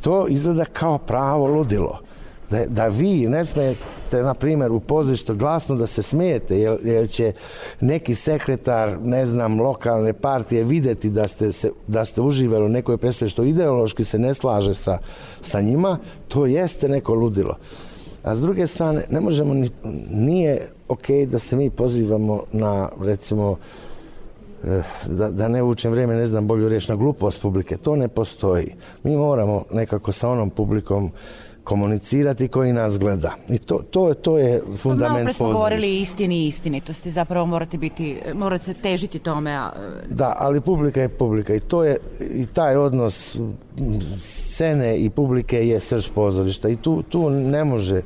to 0.00 0.26
izgleda 0.28 0.64
kao 0.64 0.98
pravo 0.98 1.46
ludilo 1.46 1.98
da, 2.54 2.66
da 2.66 2.86
vi 2.86 3.26
ne 3.26 3.44
smijete, 3.44 4.22
na 4.22 4.34
primjer, 4.34 4.72
u 4.72 4.80
pozorištu 4.80 5.34
glasno 5.34 5.76
da 5.76 5.86
se 5.86 6.02
smijete, 6.02 6.58
jer, 6.58 6.78
jer 6.84 7.08
će 7.08 7.32
neki 7.80 8.14
sekretar, 8.14 8.98
ne 9.02 9.26
znam, 9.26 9.60
lokalne 9.60 10.12
partije 10.12 10.64
videti 10.64 11.10
da 11.10 11.28
ste, 11.28 11.52
se, 11.52 11.70
da 11.86 12.04
ste 12.04 12.20
uživali 12.20 12.64
u 12.64 12.68
nekoj 12.68 12.96
predstavi 12.96 13.28
što 13.28 13.44
ideološki 13.44 14.04
se 14.04 14.18
ne 14.18 14.34
slaže 14.34 14.74
sa, 14.74 14.98
sa 15.40 15.60
njima, 15.60 15.98
to 16.28 16.46
jeste 16.46 16.88
neko 16.88 17.14
ludilo. 17.14 17.56
A 18.22 18.36
s 18.36 18.40
druge 18.40 18.66
strane, 18.66 19.04
ne 19.10 19.20
možemo, 19.20 19.54
ni, 19.54 19.70
nije 20.10 20.68
ok 20.88 21.10
da 21.26 21.38
se 21.38 21.56
mi 21.56 21.70
pozivamo 21.70 22.42
na, 22.52 22.88
recimo, 23.00 23.56
da, 25.06 25.30
da 25.30 25.48
ne 25.48 25.62
učem 25.62 25.92
vrijeme, 25.92 26.14
ne 26.14 26.26
znam 26.26 26.46
bolju 26.46 26.68
riječ, 26.68 26.88
na 26.88 26.96
glupost 26.96 27.42
publike. 27.42 27.76
To 27.76 27.96
ne 27.96 28.08
postoji. 28.08 28.74
Mi 29.02 29.16
moramo 29.16 29.64
nekako 29.72 30.12
sa 30.12 30.28
onom 30.28 30.50
publikom 30.50 31.10
komunicirati 31.64 32.48
koji 32.48 32.72
nas 32.72 32.98
gleda. 32.98 33.34
I 33.48 33.58
to, 33.58 33.80
to, 33.90 34.14
to 34.14 34.38
je 34.38 34.62
fundament 34.76 35.12
Malo 35.12 35.24
pre 35.24 35.32
smo 35.32 35.46
pozorišta. 35.46 35.58
govorili 35.58 36.00
istini 36.00 36.44
i 36.44 36.46
istinitosti, 36.46 37.10
zapravo 37.10 37.46
morate 37.46 37.76
biti, 37.78 38.20
morate 38.34 38.64
se 38.64 38.74
težiti 38.74 39.18
tome, 39.18 39.52
a 39.56 39.70
Da, 40.10 40.34
ali 40.38 40.60
publika 40.60 41.00
je 41.00 41.08
publika 41.08 41.54
i 41.54 41.60
to 41.60 41.84
je 41.84 41.96
i 42.20 42.46
taj 42.46 42.76
odnos 42.76 43.36
scene 44.00 44.98
i 44.98 45.10
publike 45.10 45.68
je 45.68 45.80
srž 45.80 46.08
pozorišta 46.14 46.68
i 46.68 46.76
tu, 46.76 47.02
tu 47.02 47.30
ne 47.30 47.64
može 47.64 47.96
e, 47.96 48.02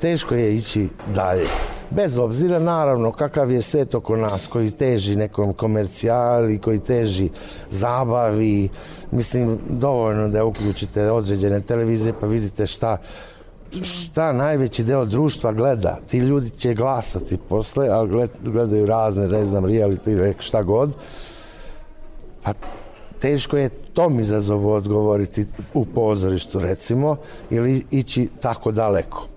teško 0.00 0.34
je 0.34 0.56
ići 0.56 0.88
dalje. 1.14 1.46
Bez 1.90 2.18
obzira 2.18 2.58
naravno 2.58 3.12
kakav 3.12 3.50
je 3.50 3.62
svet 3.62 3.94
oko 3.94 4.16
nas 4.16 4.46
koji 4.46 4.70
teži 4.70 5.16
nekom 5.16 5.52
komercijali, 5.52 6.58
koji 6.58 6.78
teži 6.78 7.30
zabavi, 7.70 8.68
mislim 9.10 9.58
dovoljno 9.68 10.28
da 10.28 10.44
uključite 10.44 11.10
određene 11.10 11.60
televizije 11.60 12.14
pa 12.20 12.26
vidite 12.26 12.66
šta 12.66 12.96
šta 13.82 14.32
najveći 14.32 14.84
deo 14.84 15.04
društva 15.04 15.52
gleda. 15.52 15.98
Ti 16.10 16.18
ljudi 16.18 16.50
će 16.50 16.74
glasati 16.74 17.38
posle, 17.48 17.88
ali 17.88 18.08
gled, 18.08 18.30
gledaju 18.42 18.86
razne, 18.86 19.28
ne 19.28 19.44
znam, 19.44 19.64
reality, 19.64 20.34
šta 20.38 20.62
god. 20.62 20.92
Pa 22.42 22.52
teško 23.18 23.56
je 23.56 23.68
tom 23.68 24.20
izazovu 24.20 24.70
odgovoriti 24.70 25.46
u 25.74 25.84
pozorištu, 25.84 26.60
recimo, 26.60 27.16
ili 27.50 27.84
ići 27.90 28.28
tako 28.40 28.72
daleko. 28.72 29.31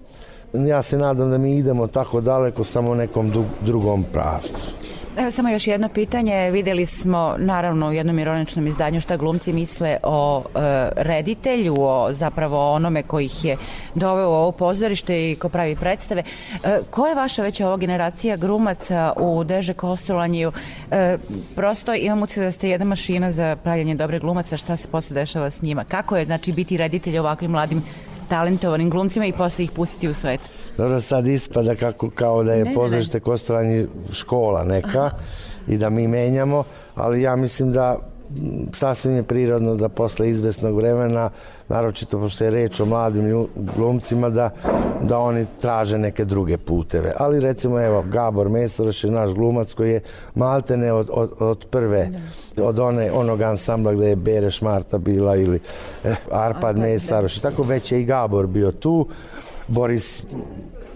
Ja 0.67 0.81
se 0.81 0.97
nadam 0.97 1.31
da 1.31 1.37
mi 1.37 1.57
idemo 1.57 1.87
tako 1.87 2.21
daleko 2.21 2.63
samo 2.63 2.91
u 2.91 2.95
nekom 2.95 3.31
drugom 3.61 4.05
pravcu. 4.13 4.85
Evo 5.17 5.31
samo 5.31 5.49
još 5.49 5.67
jedno 5.67 5.89
pitanje. 5.89 6.51
Videli 6.51 6.85
smo 6.85 7.35
naravno 7.37 7.87
u 7.87 7.93
jednom 7.93 8.19
ironičnom 8.19 8.67
izdanju 8.67 9.01
šta 9.01 9.17
glumci 9.17 9.53
misle 9.53 9.97
o 10.03 10.43
e, 10.43 10.59
reditelju, 10.95 11.75
o 11.79 12.13
zapravo 12.13 12.71
onome 12.71 13.03
koji 13.03 13.25
ih 13.25 13.45
je 13.45 13.57
doveo 13.95 14.29
u 14.29 14.33
ovo 14.33 14.51
pozorište 14.51 15.31
i 15.31 15.35
ko 15.35 15.49
pravi 15.49 15.75
predstave. 15.75 16.23
E, 16.63 16.79
ko 16.89 17.07
je 17.07 17.15
vaša 17.15 17.43
već 17.43 17.61
ova 17.61 17.77
generacija 17.77 18.37
glumaca 18.37 19.13
u 19.17 19.43
Deže 19.43 19.73
Kostolanju? 19.73 20.51
E, 20.91 21.17
prosto 21.55 21.93
imam 21.93 22.23
utisak 22.23 22.43
da 22.43 22.51
ste 22.51 22.69
jedna 22.69 22.85
mašina 22.85 23.31
za 23.31 23.55
pravljanje 23.63 23.95
dobre 23.95 24.19
glumaca. 24.19 24.57
Šta 24.57 24.77
se 24.77 24.87
posle 24.87 25.13
dešava 25.13 25.49
s 25.49 25.61
njima? 25.61 25.83
Kako 25.83 26.17
je 26.17 26.25
znači 26.25 26.51
biti 26.51 26.77
reditelj 26.77 27.17
ovakvim 27.17 27.51
mladim 27.51 27.83
talentovanim 28.29 28.89
glumcima 28.89 29.25
i 29.25 29.33
posle 29.33 29.63
ih 29.63 29.71
pustiti 29.71 30.09
u 30.09 30.13
svet? 30.13 30.39
Dobro, 30.77 31.01
sad 31.01 31.27
ispada 31.27 31.75
kako, 31.75 32.09
kao 32.09 32.43
da 32.43 32.53
je 32.53 32.73
pozorište 32.73 33.19
Kostolanje 33.19 33.87
škola 34.11 34.63
neka 34.63 35.09
i 35.67 35.77
da 35.77 35.89
mi 35.89 36.07
menjamo, 36.07 36.63
ali 36.95 37.21
ja 37.21 37.35
mislim 37.35 37.71
da 37.71 38.14
sasvim 38.73 39.15
je 39.15 39.23
prirodno 39.23 39.75
da 39.75 39.89
posle 39.89 40.29
izvesnog 40.29 40.75
vremena, 40.77 41.29
naročito 41.69 42.19
pošto 42.19 42.43
je 42.43 42.51
reč 42.51 42.79
o 42.79 42.85
mladim 42.85 43.47
glumcima, 43.75 44.29
da, 44.29 44.49
da 45.01 45.19
oni 45.19 45.45
traže 45.61 45.97
neke 45.97 46.25
druge 46.25 46.57
puteve. 46.57 47.13
Ali 47.17 47.39
recimo, 47.39 47.81
evo, 47.81 48.03
Gabor 48.07 48.49
Mesaroš 48.49 49.03
je 49.03 49.11
naš 49.11 49.31
glumac 49.31 49.73
koji 49.73 49.91
je 49.91 50.01
maltene 50.35 50.93
od, 50.93 51.09
od, 51.11 51.31
od 51.39 51.65
prve, 51.69 52.09
od 52.57 52.79
one, 52.79 53.11
onog 53.11 53.41
ansambla 53.41 53.93
gde 53.93 54.09
je 54.09 54.15
Bereš 54.15 54.61
Marta 54.61 54.97
bila 54.97 55.35
ili 55.35 55.59
eh, 56.03 56.15
Arpad 56.31 56.79
Mesaroš. 56.79 57.37
I 57.37 57.41
tako 57.41 57.63
već 57.63 57.91
je 57.91 58.01
i 58.01 58.05
Gabor 58.05 58.47
bio 58.47 58.71
tu, 58.71 59.07
Boris 59.67 60.23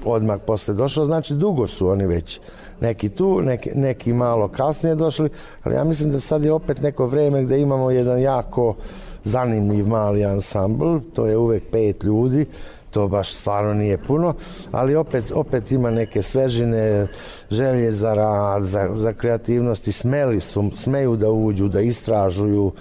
odmah 0.05 0.39
posle 0.47 0.73
došao, 0.73 1.05
znači 1.05 1.33
dugo 1.33 1.67
su 1.67 1.87
oni 1.87 2.07
već 2.07 2.39
neki 2.81 3.09
tu, 3.09 3.41
neki, 3.41 3.69
neki 3.75 4.13
malo 4.13 4.47
kasnije 4.47 4.95
došli, 4.95 5.29
ali 5.63 5.75
ja 5.75 5.83
mislim 5.83 6.11
da 6.11 6.19
sad 6.19 6.43
je 6.43 6.51
opet 6.51 6.81
neko 6.81 7.07
vreme 7.07 7.43
gde 7.43 7.61
imamo 7.61 7.91
jedan 7.91 8.21
jako 8.21 8.75
zanimljiv 9.23 9.87
mali 9.87 10.25
ansambl, 10.25 10.97
to 11.13 11.25
je 11.25 11.37
uvek 11.37 11.63
pet 11.71 12.03
ljudi, 12.03 12.45
to 12.91 13.07
baš 13.07 13.33
stvarno 13.33 13.73
nije 13.73 13.97
puno, 13.97 14.33
ali 14.71 14.95
opet, 14.95 15.31
opet 15.31 15.71
ima 15.71 15.91
neke 15.91 16.21
svežine, 16.21 17.07
želje 17.51 17.91
za 17.91 18.13
rad, 18.13 18.63
za, 18.63 18.89
za 18.93 19.13
kreativnost 19.13 19.87
i 19.87 19.91
smeli 19.91 20.41
su, 20.41 20.71
smeju 20.75 21.15
da 21.15 21.31
uđu, 21.31 21.67
da 21.67 21.81
istražuju, 21.81 22.71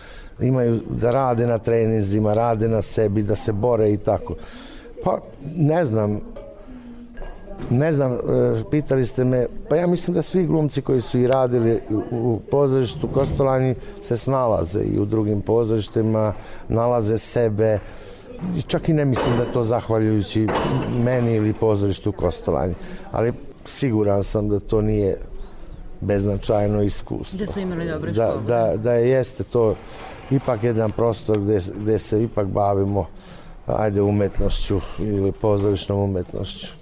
imaju 0.41 0.81
da 0.91 1.11
rade 1.11 1.47
na 1.47 1.59
treninzima, 1.59 2.35
rade 2.35 2.69
na 2.69 2.83
sebi, 2.83 3.23
da 3.23 3.37
se 3.37 3.53
bore 3.53 3.93
i 3.93 3.97
tako. 3.97 4.35
Pa, 5.05 5.19
ne 5.57 5.85
znam, 5.85 6.21
ne 7.71 7.93
znam, 7.93 8.13
e, 8.13 8.19
pitali 8.71 9.07
ste 9.07 9.25
me, 9.25 9.47
pa 9.69 9.77
ja 9.77 9.87
mislim 9.87 10.15
da 10.15 10.23
svi 10.23 10.47
glumci 10.47 10.83
koji 10.83 11.01
su 11.01 11.19
i 11.19 11.27
radili 11.27 11.81
u, 12.11 12.41
pozorištu 12.51 13.09
Kostolanji 13.15 13.75
se 14.03 14.17
snalaze 14.17 14.81
i 14.81 14.99
u 14.99 15.05
drugim 15.05 15.41
pozorištima, 15.41 16.33
nalaze 16.69 17.19
sebe, 17.19 17.79
I 18.57 18.63
čak 18.63 18.89
i 18.89 18.93
ne 18.93 19.05
mislim 19.05 19.37
da 19.37 19.53
to 19.53 19.65
zahvaljujući 19.65 20.47
meni 21.05 21.35
ili 21.35 21.53
pozorištu 21.53 22.13
Kostolanji, 22.13 22.75
ali 23.11 23.33
siguran 23.65 24.25
sam 24.25 24.49
da 24.49 24.61
to 24.61 24.81
nije 24.81 25.19
beznačajno 26.01 26.83
iskustvo. 26.83 27.39
Da 27.39 27.47
su 27.47 27.61
imali 27.61 27.89
dobre 27.89 28.13
da, 28.13 28.31
škole. 28.31 28.45
da, 28.47 28.77
da 28.77 28.93
jeste 28.93 29.45
to 29.45 29.75
ipak 30.31 30.63
jedan 30.63 30.91
prostor 30.91 31.41
gde, 31.41 31.61
gde 31.75 31.99
se 31.99 32.23
ipak 32.23 32.47
bavimo 32.47 33.07
ajde 33.67 34.03
umetnošću 34.03 34.81
ili 34.99 35.33
pozorišnom 35.33 36.01
umetnošću. 36.01 36.78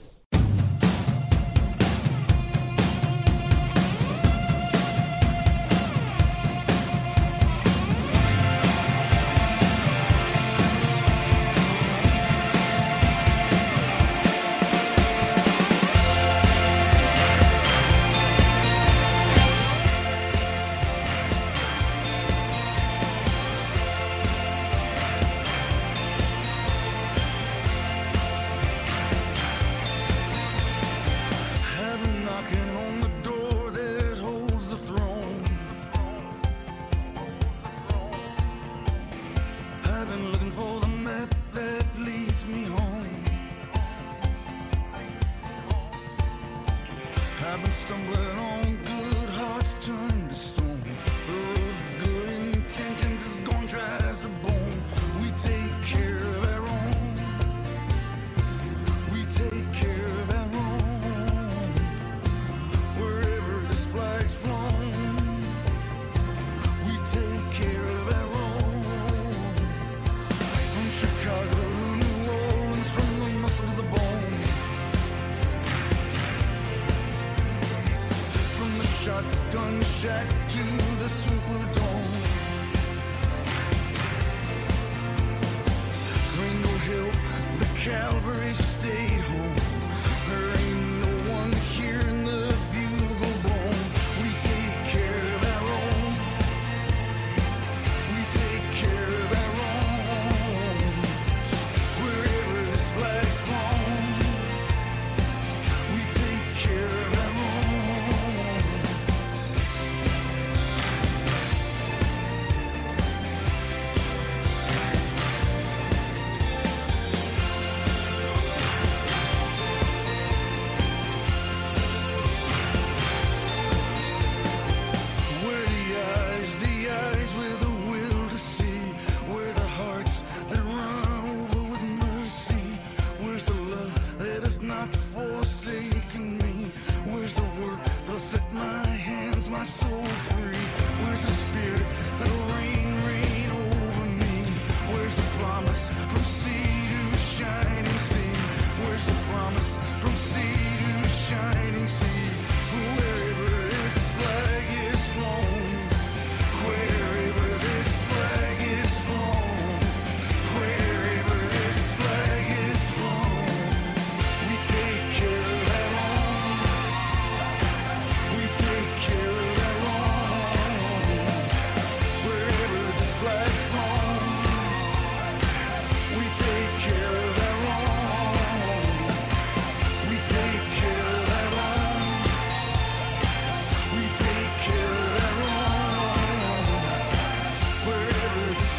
stumbling 47.71 48.46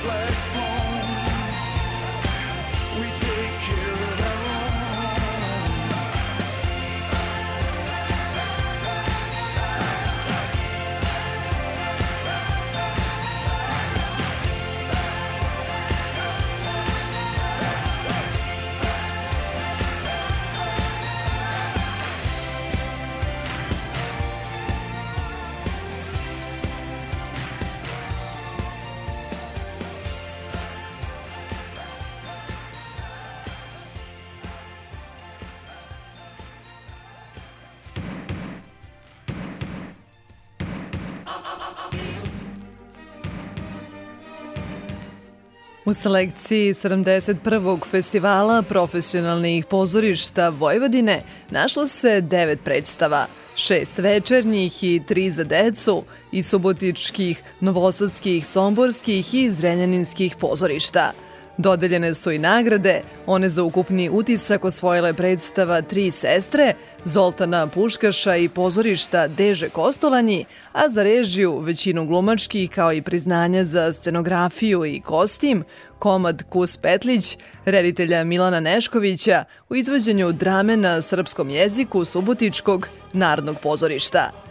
Let's 0.06 0.48
go. 0.54 0.87
U 45.88 45.94
selekciji 45.94 46.74
71. 46.74 47.86
festivala 47.86 48.62
profesionalnih 48.62 49.66
pozorišta 49.66 50.50
Vojvodine 50.50 51.22
našlo 51.50 51.88
se 51.88 52.22
devet 52.22 52.60
predstava, 52.64 53.26
šest 53.56 53.98
večernjih 53.98 54.84
i 54.84 55.02
tri 55.08 55.32
za 55.32 55.44
decu 55.44 56.04
i 56.32 56.44
subotičkih, 56.44 57.44
novosadskih, 57.60 58.48
somborskih 58.48 59.34
i 59.34 59.52
zrenjaninskih 59.52 60.36
pozorišta– 60.36 61.12
Dodeljene 61.58 62.14
su 62.14 62.32
i 62.32 62.40
nagrade, 62.40 63.02
one 63.26 63.50
za 63.50 63.64
ukupni 63.64 64.10
utisak 64.10 64.66
osvojile 64.66 65.14
predstava 65.14 65.82
Tri 65.82 66.12
sestre, 66.12 66.74
Zoltana 67.06 67.68
Puškaša 67.68 68.36
i 68.36 68.50
pozorišta 68.50 69.28
Deže 69.28 69.70
Kostolanji, 69.70 70.46
a 70.74 70.90
za 70.90 71.04
režiju 71.04 71.60
većinu 71.60 72.06
glumačkih 72.06 72.70
kao 72.70 72.94
i 72.94 73.02
priznanja 73.02 73.64
za 73.64 73.94
scenografiju 73.94 74.86
i 74.86 75.02
kostim, 75.02 75.64
komad 76.00 76.44
Kus 76.50 76.78
Petlić, 76.78 77.38
reditelja 77.66 78.24
Milana 78.24 78.60
Neškovića 78.60 79.44
u 79.70 79.76
izvođenju 79.76 80.32
drame 80.32 80.78
na 80.78 81.02
srpskom 81.02 81.50
jeziku 81.50 82.06
Subotičkog 82.06 82.88
narodnog 83.14 83.58
pozorišta. 83.60 84.47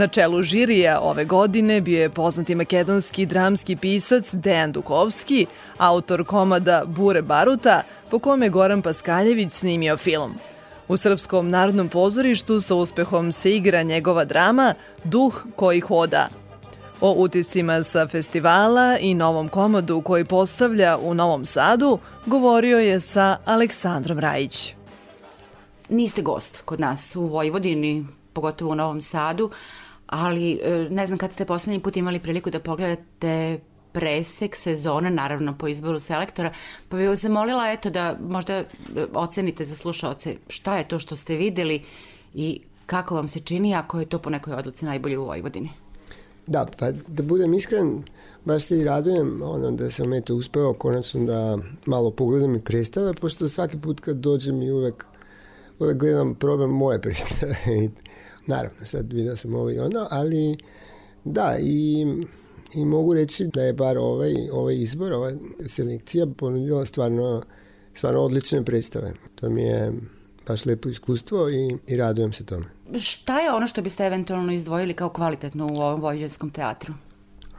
Na 0.00 0.08
čelu 0.08 0.42
žirija 0.42 1.00
ove 1.00 1.24
godine 1.24 1.80
bio 1.80 2.00
je 2.00 2.10
poznati 2.10 2.54
makedonski 2.54 3.26
dramski 3.26 3.76
pisac 3.76 4.34
Dejan 4.34 4.72
Dukovski, 4.72 5.46
autor 5.78 6.24
komada 6.24 6.82
Bure 6.86 7.22
Baruta, 7.22 7.82
po 8.10 8.18
kome 8.18 8.48
Goran 8.48 8.82
Paskaljević 8.82 9.52
snimio 9.52 9.96
film. 9.96 10.34
U 10.88 10.96
Srpskom 10.96 11.50
narodnom 11.50 11.88
pozorištu 11.88 12.60
sa 12.60 12.74
uspehom 12.74 13.32
se 13.32 13.56
igra 13.56 13.82
njegova 13.82 14.24
drama 14.24 14.74
Duh 15.04 15.46
koji 15.56 15.80
hoda. 15.80 16.28
O 17.00 17.12
utiscima 17.12 17.82
sa 17.82 18.08
festivala 18.08 18.98
i 18.98 19.14
novom 19.14 19.48
komadu 19.48 20.02
koji 20.02 20.24
postavlja 20.24 20.98
u 20.98 21.14
Novom 21.14 21.44
Sadu 21.44 21.98
govorio 22.26 22.78
je 22.78 23.00
sa 23.00 23.36
Aleksandrom 23.44 24.18
Rajić. 24.18 24.74
Niste 25.88 26.22
gost 26.22 26.62
kod 26.64 26.80
nas 26.80 27.16
u 27.16 27.26
Vojvodini, 27.26 28.06
pogotovo 28.32 28.72
u 28.72 28.74
Novom 28.74 29.02
Sadu, 29.02 29.50
ali 30.10 30.60
e, 30.62 30.88
ne 30.90 31.06
znam 31.06 31.18
kad 31.18 31.32
ste 31.32 31.44
poslednji 31.44 31.80
put 31.80 31.96
imali 31.96 32.20
priliku 32.20 32.50
da 32.50 32.60
pogledate 32.60 33.60
presek 33.92 34.56
sezone, 34.56 35.10
naravno 35.10 35.58
po 35.58 35.68
izboru 35.68 36.00
selektora, 36.00 36.52
pa 36.88 36.96
bih 36.96 37.08
vas 37.08 37.20
zamolila 37.20 37.70
eto 37.72 37.90
da 37.90 38.16
možda 38.28 38.54
e, 38.54 38.64
ocenite 39.14 39.64
za 39.64 39.76
slušaoce 39.76 40.36
šta 40.48 40.78
je 40.78 40.88
to 40.88 40.98
što 40.98 41.16
ste 41.16 41.36
videli 41.36 41.82
i 42.34 42.60
kako 42.86 43.14
vam 43.14 43.28
se 43.28 43.40
čini 43.40 43.74
ako 43.74 44.00
je 44.00 44.06
to 44.06 44.18
po 44.18 44.30
nekoj 44.30 44.54
odluci 44.54 44.84
najbolje 44.84 45.18
u 45.18 45.24
Vojvodini? 45.24 45.70
Da, 46.46 46.66
pa 46.78 46.90
da 46.90 47.22
budem 47.22 47.54
iskren, 47.54 48.02
baš 48.44 48.64
se 48.64 48.78
i 48.78 48.84
radujem 48.84 49.42
ono, 49.42 49.70
da 49.70 49.90
sam 49.90 50.12
eto 50.12 50.34
uspeo 50.34 50.72
konačno 50.72 51.24
da 51.24 51.58
malo 51.86 52.10
pogledam 52.10 52.54
i 52.56 52.60
predstave, 52.60 53.14
pošto 53.14 53.48
svaki 53.48 53.78
put 53.78 54.00
kad 54.00 54.16
dođem 54.16 54.62
i 54.62 54.70
uvek, 54.70 55.04
uvek 55.78 55.96
gledam, 55.96 56.34
probam 56.34 56.70
moje 56.70 57.00
predstave 57.00 57.56
Naravno, 58.50 58.84
sad 58.84 59.12
vidio 59.12 59.36
sam 59.36 59.54
ovo 59.54 59.70
i 59.70 59.78
ono, 59.78 60.06
ali 60.10 60.56
da, 61.24 61.56
i, 61.60 62.06
i 62.74 62.84
mogu 62.84 63.14
reći 63.14 63.46
da 63.46 63.62
je 63.62 63.72
bar 63.72 63.98
ovaj, 63.98 64.34
ovaj 64.52 64.74
izbor, 64.74 65.12
ova 65.12 65.32
selekcija 65.66 66.26
ponudila 66.36 66.86
stvarno, 66.86 67.42
stvarno 67.94 68.20
odlične 68.20 68.64
predstave. 68.64 69.12
To 69.34 69.50
mi 69.50 69.62
je 69.62 69.92
baš 70.46 70.66
lepo 70.66 70.88
iskustvo 70.88 71.50
i, 71.50 71.76
i 71.86 71.96
radujem 71.96 72.32
se 72.32 72.44
tome. 72.46 72.64
Šta 72.98 73.40
je 73.40 73.52
ono 73.52 73.66
što 73.66 73.82
biste 73.82 74.04
eventualno 74.04 74.52
izdvojili 74.52 74.94
kao 74.94 75.08
kvalitetno 75.08 75.66
u 75.66 75.76
ovom 75.76 76.00
vojđanskom 76.00 76.50
teatru? 76.50 76.94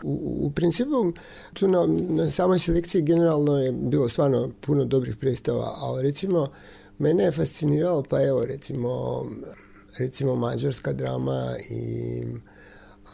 U, 0.04 0.46
u 0.46 0.52
principu, 0.52 1.14
tu 1.54 1.68
na, 1.68 1.88
na 2.10 2.30
samoj 2.30 2.60
selekciji 2.60 3.02
generalno 3.02 3.58
je 3.58 3.72
bilo 3.72 4.10
stvarno 4.10 4.50
puno 4.62 4.86
dobrih 4.86 5.16
predstava, 5.16 5.74
ali 5.78 6.04
recimo, 6.04 6.48
mene 6.98 7.24
je 7.24 7.32
fasciniralo, 7.32 8.04
pa 8.10 8.24
evo 8.24 8.46
recimo 8.46 9.26
recimo 10.00 10.36
mađarska 10.36 10.94
drama 10.94 11.56
i 11.70 12.24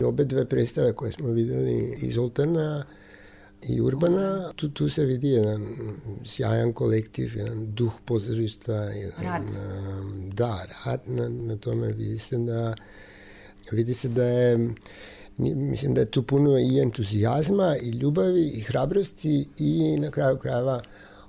obe 0.04 0.26
dve 0.26 0.46
predstave 0.46 0.94
koje 0.94 1.12
smo 1.12 1.28
videli 1.28 1.98
i 2.02 2.12
Zoltana 2.12 2.86
i 3.62 3.82
Urbana, 3.82 4.52
tu, 4.56 4.70
tu 4.70 4.90
se 4.90 5.06
vidi 5.06 5.30
jedan 5.30 5.66
sjajan 6.26 6.74
kolektiv, 6.74 7.38
jedan 7.38 7.74
duh 7.74 7.94
pozorišta, 8.06 8.74
jedan, 8.74 9.24
rad. 9.24 9.42
da, 10.34 10.66
rad 10.86 11.02
na, 11.06 11.30
na 11.30 11.58
tome 11.58 11.88
vidi 11.88 12.18
se 12.18 12.38
da 12.38 12.76
vidi 13.72 13.94
se 13.94 14.10
da 14.10 14.24
je 14.24 14.70
mislim 15.38 15.94
da 15.94 16.02
je 16.02 16.12
tu 16.12 16.24
puno 16.24 16.60
i 16.60 16.80
entuzijazma 16.80 17.76
i 17.82 17.90
ljubavi 17.90 18.48
i 18.48 18.62
hrabrosti 18.62 19.48
i 19.58 19.98
na 20.00 20.12
kraju 20.12 20.38
krajeva 20.38 20.82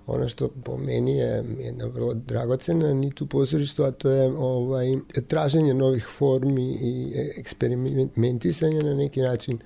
ono 0.08 0.28
što 0.28 0.48
po 0.64 0.76
meni 0.76 1.16
je 1.16 1.44
jedna 1.58 1.84
vrlo 1.86 2.14
dragocena 2.14 2.94
nit 2.94 3.20
u 3.20 3.26
pozorištu, 3.26 3.84
a 3.84 3.90
to 3.90 4.10
je 4.10 4.28
ovaj, 4.38 4.86
traženje 5.26 5.74
novih 5.74 6.06
formi 6.06 6.78
i 6.80 7.12
eksperimentisanje 7.38 8.82
na 8.82 8.94
neki 8.94 9.20
način. 9.20 9.58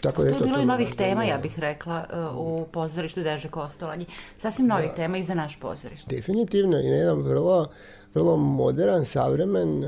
Tako 0.00 0.22
da 0.22 0.28
je 0.28 0.32
to, 0.32 0.38
to 0.38 0.44
je 0.44 0.48
bilo 0.48 0.62
i 0.62 0.66
novih 0.66 0.94
tema, 0.94 1.24
ja 1.24 1.38
bih 1.38 1.58
rekla, 1.58 2.06
uh, 2.32 2.62
u 2.62 2.66
pozorištu 2.66 3.22
Deže 3.22 3.48
Kostolanji. 3.48 4.06
Sasvim 4.38 4.66
novih 4.66 4.90
da. 4.90 4.94
tema 4.94 5.18
i 5.18 5.24
za 5.24 5.34
naš 5.34 5.60
pozorište. 5.60 6.16
Definitivno 6.16 6.80
i 6.80 6.90
na 6.90 6.96
jedan 6.96 7.18
vrlo, 7.18 7.66
vrlo 8.14 8.36
modern, 8.36 9.04
savremen, 9.04 9.84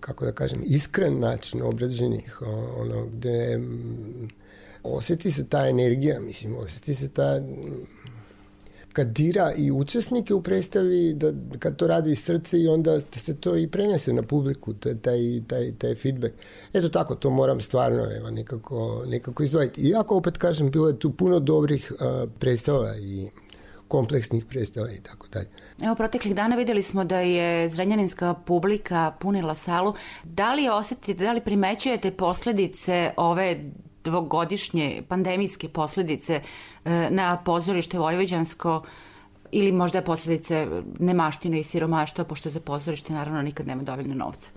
kako 0.00 0.24
da 0.24 0.32
kažem, 0.32 0.62
iskren 0.64 1.20
način 1.20 1.62
obrađenih, 1.62 2.42
ono 2.78 3.06
gde 3.06 3.60
oseti 4.82 5.30
se 5.30 5.48
ta 5.48 5.68
energija, 5.68 6.20
mislim, 6.20 6.56
oseti 6.56 6.94
se 6.94 7.08
ta 7.08 7.40
kad 8.94 9.06
dira 9.06 9.52
i 9.56 9.70
učesnike 9.70 10.34
u 10.34 10.42
predstavi, 10.42 11.14
da 11.14 11.32
kad 11.58 11.76
to 11.76 11.86
radi 11.86 12.12
iz 12.12 12.24
srce 12.24 12.58
i 12.58 12.68
onda 12.68 13.00
se 13.00 13.36
to 13.36 13.56
i 13.56 13.68
prenese 13.68 14.12
na 14.12 14.22
publiku, 14.22 14.74
to 14.74 14.88
je 14.88 14.98
taj, 14.98 15.18
taj, 15.46 15.72
taj 15.78 15.94
feedback. 15.94 16.34
Eto 16.72 16.88
tako, 16.88 17.14
to 17.14 17.30
moram 17.30 17.60
stvarno 17.60 18.06
evo, 18.16 18.30
nekako, 18.30 19.04
nekako 19.06 19.42
izdvojiti. 19.42 19.80
Iako 19.80 20.16
opet 20.16 20.38
kažem, 20.38 20.70
bilo 20.70 20.88
je 20.88 20.98
tu 20.98 21.10
puno 21.10 21.40
dobrih 21.40 21.92
uh, 21.92 22.30
predstava 22.38 22.96
i 22.96 23.28
kompleksnih 23.88 24.44
predstava 24.44 24.90
i 24.90 25.00
tako 25.00 25.26
dalje. 25.32 25.48
Evo, 25.82 25.94
proteklih 25.94 26.34
dana 26.34 26.56
videli 26.56 26.82
smo 26.82 27.04
da 27.04 27.18
je 27.18 27.68
zrenjaninska 27.68 28.34
publika 28.34 29.12
punila 29.20 29.54
salu. 29.54 29.94
Da 30.24 30.54
li 30.54 30.68
osetite, 30.68 31.24
da 31.24 31.32
li 31.32 31.40
primećujete 31.40 32.10
posledice 32.10 33.10
ove 33.16 33.70
dvogodišnje 34.04 35.02
pandemijske 35.08 35.68
posledice 35.68 36.40
e, 36.84 37.08
na 37.10 37.42
pozorište 37.44 37.98
Vojvođansko 37.98 38.82
ili 39.52 39.72
možda 39.72 40.02
posledice 40.02 40.66
nemaštine 40.98 41.60
i 41.60 41.64
siromaštva, 41.64 42.24
pošto 42.24 42.50
za 42.50 42.60
pozorište 42.60 43.12
naravno 43.12 43.42
nikad 43.42 43.66
nema 43.66 43.82
dovoljno 43.82 44.14
novca. 44.14 44.50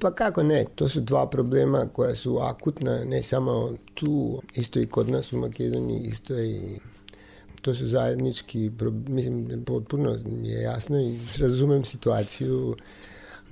Pa 0.00 0.14
kako 0.14 0.42
ne, 0.42 0.64
to 0.74 0.88
su 0.88 1.00
dva 1.00 1.26
problema 1.26 1.86
koja 1.92 2.14
su 2.14 2.38
akutna, 2.38 3.04
ne 3.04 3.22
samo 3.22 3.70
tu, 3.94 4.42
isto 4.54 4.80
i 4.80 4.86
kod 4.86 5.08
nas 5.08 5.32
u 5.32 5.38
Makedoniji, 5.38 6.00
isto 6.00 6.42
i 6.42 6.80
to 7.62 7.74
su 7.74 7.86
zajednički, 7.86 8.70
mislim, 9.08 9.64
potpuno 9.66 10.16
je 10.42 10.62
jasno 10.62 11.00
i 11.00 11.18
razumem 11.38 11.84
situaciju 11.84 12.76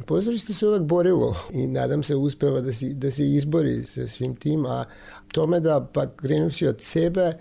Pozorište 0.07 0.55
se 0.55 0.67
uvek 0.67 0.83
borilo 0.83 1.37
i 1.53 1.67
nadam 1.67 2.03
se 2.03 2.17
uspeva 2.17 2.61
da, 2.61 2.73
si, 2.73 2.95
da 2.95 3.11
se 3.11 3.31
izbori 3.31 3.83
sa 3.83 4.09
svim 4.09 4.37
tim, 4.37 4.67
a 4.67 4.85
tome 5.33 5.61
da 5.61 5.89
pa 5.93 6.07
krenuši 6.17 6.67
od 6.67 6.81
sebe 6.81 7.33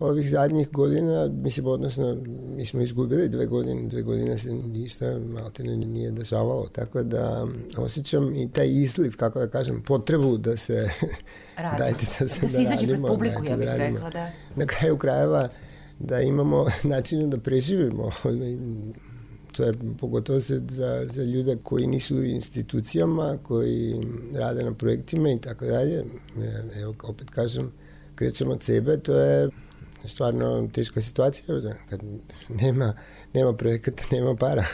ovih 0.00 0.30
zadnjih 0.30 0.70
godina, 0.70 1.28
mislim, 1.28 1.66
odnosno, 1.66 2.16
mi 2.56 2.66
smo 2.66 2.80
izgubili 2.80 3.28
dve 3.28 3.46
godine, 3.46 3.88
dve 3.88 4.02
godine 4.02 4.38
se 4.38 4.52
ništa 4.52 5.18
malte 5.18 5.64
ne 5.64 5.76
nije 5.76 6.10
dešavalo, 6.10 6.68
tako 6.72 7.02
da 7.02 7.46
osjećam 7.76 8.34
i 8.34 8.50
taj 8.52 8.68
izliv, 8.68 9.16
kako 9.16 9.38
da 9.38 9.48
kažem, 9.48 9.82
potrebu 9.86 10.36
da 10.36 10.56
se 10.56 10.88
radimo. 11.56 11.78
dajte 11.78 12.06
da 12.20 12.28
se 12.28 12.40
da, 12.40 12.48
da 12.52 12.62
izađe 12.62 12.86
pred 12.86 13.00
publiku, 13.06 13.44
ja 13.44 13.56
bih 13.56 13.66
da 13.66 13.76
rekla, 13.76 14.10
da. 14.10 14.30
Na 14.56 14.66
kraju 14.66 14.96
krajeva 14.96 15.48
da 15.98 16.20
imamo 16.20 16.66
načinu 16.82 17.28
da 17.28 17.38
preživimo 17.38 18.10
to 19.52 19.62
je 19.62 19.72
pogotovo 20.00 20.40
se 20.40 20.62
za, 20.68 21.06
za 21.08 21.22
ljude 21.22 21.56
koji 21.62 21.86
nisu 21.86 22.16
u 22.16 22.24
institucijama, 22.24 23.38
koji 23.42 23.94
rade 24.34 24.64
na 24.64 24.74
projektima 24.74 25.30
i 25.30 25.40
tako 25.40 25.64
dalje. 25.64 26.04
Evo, 26.76 26.94
opet 27.02 27.30
kažem, 27.30 27.72
krećemo 28.14 28.52
od 28.52 28.62
sebe, 28.62 28.96
to 28.96 29.14
je 29.20 29.48
stvarno 30.04 30.68
teška 30.72 31.02
situacija, 31.02 31.60
da, 31.60 31.74
kad 31.90 32.00
nema, 32.48 32.94
nema 33.34 33.52
projekata, 33.52 34.02
nema 34.16 34.34
para. 34.36 34.64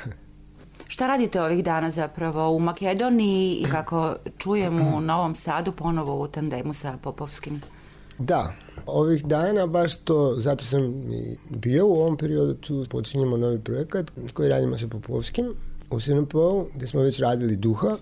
Šta 0.89 1.07
radite 1.07 1.43
ovih 1.43 1.64
dana 1.64 1.91
zapravo 1.91 2.51
u 2.51 2.59
Makedoniji 2.59 3.55
i 3.55 3.64
kako 3.70 4.16
čujemo 4.39 4.97
u 4.97 5.01
Novom 5.01 5.35
Sadu 5.37 5.72
ponovo 5.72 6.22
u 6.22 6.29
tandemu 6.29 6.74
sa 6.74 6.99
Popovskim? 7.03 7.61
Da, 8.19 8.53
ovih 8.87 9.25
dana 9.25 9.67
baš 9.67 9.97
to, 9.97 10.37
zato 10.39 10.64
sam 10.64 11.12
i 11.12 11.37
bio 11.51 11.87
u 11.87 11.93
ovom 11.93 12.17
periodu 12.17 12.55
tu, 12.55 12.87
počinjemo 12.91 13.37
novi 13.37 13.59
projekat 13.59 14.07
koji 14.33 14.49
radimo 14.49 14.79
sa 14.79 14.89
Popovskim 14.89 15.55
u 15.91 16.01
SNP-u, 16.01 16.67
gde 16.75 16.87
smo 16.87 17.01
već 17.01 17.21
radili 17.21 17.57
Duha, 17.57 17.97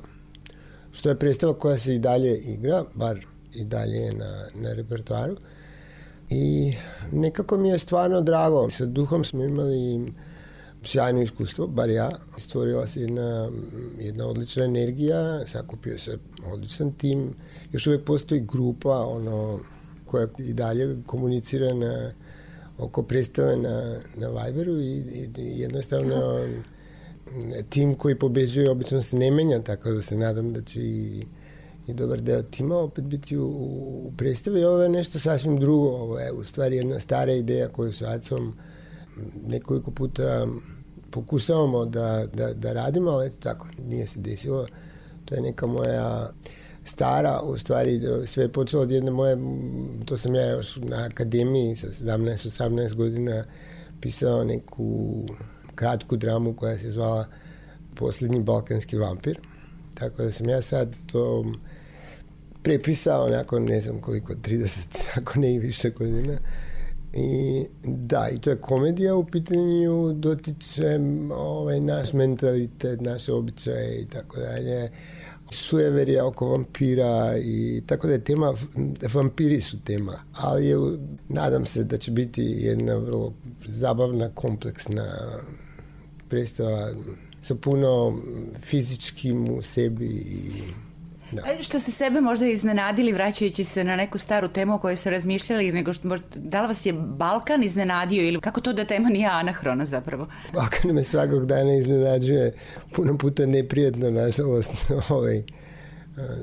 što 0.92 1.08
je 1.08 1.18
predstava 1.18 1.54
koja 1.54 1.78
se 1.78 1.94
i 1.94 1.98
dalje 1.98 2.38
igra, 2.38 2.84
bar 2.94 3.26
i 3.54 3.64
dalje 3.64 3.96
je 3.96 4.12
na, 4.12 4.44
na 4.54 4.72
repertoaru. 4.72 5.36
I 6.30 6.74
nekako 7.12 7.56
mi 7.56 7.68
je 7.68 7.78
stvarno 7.78 8.20
drago. 8.20 8.70
Sa 8.70 8.86
duhom 8.86 9.24
smo 9.24 9.44
imali 9.44 10.12
sjajno 10.82 11.22
iskustvo, 11.22 11.66
bar 11.66 11.90
ja. 11.90 12.10
Stvorila 12.38 12.86
se 12.86 13.00
jedna, 13.00 13.50
jedna 13.98 14.26
odlična 14.26 14.64
energija, 14.64 15.46
sakupio 15.46 15.98
se 15.98 16.18
odličan 16.52 16.92
tim. 16.92 17.34
Još 17.72 17.86
uvek 17.86 18.04
postoji 18.04 18.40
grupa 18.40 19.00
ono, 19.00 19.58
koja 20.06 20.26
i 20.38 20.52
dalje 20.52 20.96
komunicira 21.06 21.74
na, 21.74 22.12
oko 22.78 23.02
predstave 23.02 23.56
na, 23.56 23.96
na 24.16 24.28
Viberu 24.28 24.80
i, 24.80 24.96
i, 24.96 25.28
i 25.36 25.60
jednostavno 25.60 26.46
tim 27.68 27.94
koji 27.94 28.18
pobeđuje 28.18 28.70
obično 28.70 29.02
se 29.02 29.16
ne 29.16 29.30
menja, 29.30 29.62
tako 29.62 29.90
da 29.90 30.02
se 30.02 30.16
nadam 30.16 30.52
da 30.52 30.62
će 30.62 30.80
i, 30.80 31.26
i 31.86 31.92
dobar 31.92 32.20
deo 32.20 32.42
tima 32.42 32.76
opet 32.76 33.04
biti 33.04 33.36
u, 33.36 33.46
u 33.46 34.12
predstavi. 34.16 34.64
Ovo 34.64 34.82
je 34.82 34.88
nešto 34.88 35.18
sasvim 35.18 35.60
drugo, 35.60 35.88
ovo 35.88 36.18
je 36.18 36.32
u 36.32 36.44
stvari 36.44 36.76
jedna 36.76 37.00
stara 37.00 37.32
ideja 37.32 37.68
koju 37.68 37.92
sa 37.92 38.10
Acom 38.10 38.54
nekoliko 39.46 39.90
puta 39.90 40.46
pokušavamo 41.10 41.84
da, 41.84 42.26
da, 42.34 42.52
da 42.54 42.72
radimo, 42.72 43.10
ali 43.10 43.26
eto 43.26 43.36
tako, 43.40 43.66
nije 43.88 44.06
se 44.06 44.20
desilo. 44.20 44.66
To 45.24 45.34
je 45.34 45.40
neka 45.40 45.66
moja 45.66 46.30
stara, 46.84 47.40
u 47.40 47.58
stvari 47.58 48.00
sve 48.26 48.44
je 48.44 48.52
počelo 48.52 48.82
od 48.82 48.90
jedne 48.90 49.10
moje, 49.10 49.36
to 50.04 50.18
sam 50.18 50.34
ja 50.34 50.50
još 50.50 50.76
na 50.76 51.04
akademiji 51.04 51.76
sa 51.76 51.86
17-18 51.86 52.94
godina 52.94 53.44
pisao 54.00 54.44
neku 54.44 55.24
kratku 55.74 56.16
dramu 56.16 56.54
koja 56.54 56.78
se 56.78 56.90
zvala 56.90 57.26
Poslednji 57.94 58.42
balkanski 58.42 58.96
vampir. 58.96 59.38
Tako 59.94 60.22
da 60.22 60.32
sam 60.32 60.48
ja 60.48 60.62
sad 60.62 60.94
to 61.06 61.44
prepisao 62.62 63.28
nakon 63.28 63.64
ne 63.64 63.80
znam 63.80 64.00
koliko, 64.00 64.34
30, 64.34 65.08
ako 65.18 65.38
ne 65.38 65.54
i 65.54 65.58
više 65.58 65.90
godina. 65.90 66.38
I 67.12 67.64
da, 67.84 68.28
i 68.32 68.38
to 68.38 68.50
je 68.50 68.56
komedija 68.56 69.14
u 69.14 69.24
pitanju, 69.24 70.12
dotiče 70.12 70.98
ovaj, 71.30 71.80
naš 71.80 72.12
mentalitet, 72.12 73.00
naše 73.00 73.32
običaje 73.32 74.00
i 74.00 74.06
tako 74.06 74.40
dalje 74.40 74.90
sujeverija 75.50 76.26
oko 76.26 76.48
vampira 76.48 77.38
i 77.38 77.82
tako 77.86 78.06
da 78.06 78.12
je 78.12 78.24
tema, 78.24 78.54
vampiri 79.14 79.60
su 79.60 79.76
tema, 79.84 80.22
ali 80.32 80.66
je, 80.66 80.76
nadam 81.28 81.66
se 81.66 81.84
da 81.84 81.98
će 81.98 82.10
biti 82.10 82.42
jedna 82.42 82.94
vrlo 82.94 83.32
zabavna, 83.64 84.30
kompleksna 84.34 85.14
predstava 86.28 86.92
sa 87.40 87.54
puno 87.54 88.18
fizičkim 88.60 89.48
u 89.48 89.62
sebi 89.62 90.06
i 90.06 90.62
Da. 91.34 91.62
Što 91.62 91.80
ste 91.80 91.92
sebe 91.92 92.20
možda 92.20 92.46
iznenadili 92.46 93.12
vraćajući 93.12 93.64
se 93.64 93.84
na 93.84 93.96
neku 93.96 94.18
staru 94.18 94.48
temu 94.48 94.74
o 94.74 94.78
kojoj 94.78 94.96
ste 94.96 95.10
razmišljali, 95.10 95.72
nego 95.72 95.92
što, 95.92 96.08
možda, 96.08 96.26
da 96.34 96.62
li 96.62 96.68
vas 96.68 96.86
je 96.86 96.92
Balkan 96.92 97.62
iznenadio 97.64 98.28
ili 98.28 98.40
kako 98.40 98.60
to 98.60 98.72
da 98.72 98.84
tema 98.84 99.08
nije 99.08 99.28
anahrona 99.28 99.86
zapravo? 99.86 100.26
Balkan 100.54 100.90
me 100.92 101.04
svakog 101.04 101.46
dana 101.46 101.74
iznenađuje 101.74 102.54
puno 102.94 103.18
puta 103.18 103.46
neprijetno, 103.46 104.10
nažalost, 104.10 104.72
ovaj, 105.08 105.42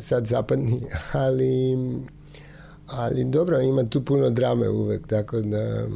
sad 0.01 0.25
zapadni, 0.25 0.81
ali 1.13 1.77
ali 2.87 3.25
dobro, 3.25 3.61
ima 3.61 3.89
tu 3.89 4.05
puno 4.05 4.29
drame 4.29 4.69
uvek, 4.69 5.07
tako 5.07 5.41
da 5.41 5.87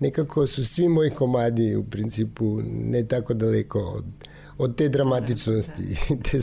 nekako 0.00 0.46
su 0.46 0.64
svi 0.64 0.88
moji 0.88 1.10
komadi 1.10 1.76
u 1.76 1.84
principu 1.84 2.60
ne 2.64 3.04
tako 3.04 3.34
daleko 3.34 3.78
od, 3.80 4.04
od 4.58 4.76
te 4.76 4.88
dramatičnosti, 4.88 5.96
te, 6.30 6.40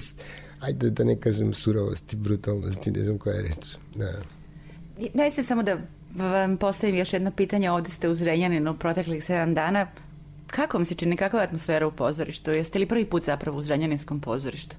ajde 0.61 0.89
da 0.89 1.03
ne 1.03 1.15
kažem 1.15 1.53
surovosti, 1.53 2.15
brutalnosti, 2.15 2.91
ne 2.91 3.03
znam 3.03 3.17
koja 3.17 3.35
je 3.35 3.41
reč. 3.41 3.75
Da. 3.95 4.11
Ne 5.13 5.31
se 5.31 5.43
samo 5.43 5.63
da 5.63 5.77
vam 6.15 6.57
postavim 6.57 6.95
još 6.95 7.13
jedno 7.13 7.31
pitanje, 7.31 7.71
ovde 7.71 7.89
ste 7.89 8.09
u 8.09 8.15
Zrenjaninu 8.15 8.77
proteklih 8.79 9.23
7 9.23 9.53
dana. 9.53 9.87
Kako 10.47 10.77
vam 10.77 10.85
se 10.85 10.95
čini, 10.95 11.17
kakva 11.17 11.39
je 11.39 11.45
atmosfera 11.45 11.87
u 11.87 11.91
pozorištu? 11.91 12.51
Jeste 12.51 12.79
li 12.79 12.85
prvi 12.85 13.05
put 13.05 13.25
zapravo 13.25 13.59
u 13.59 13.63
Zrenjaninskom 13.63 14.19
pozorištu? 14.19 14.75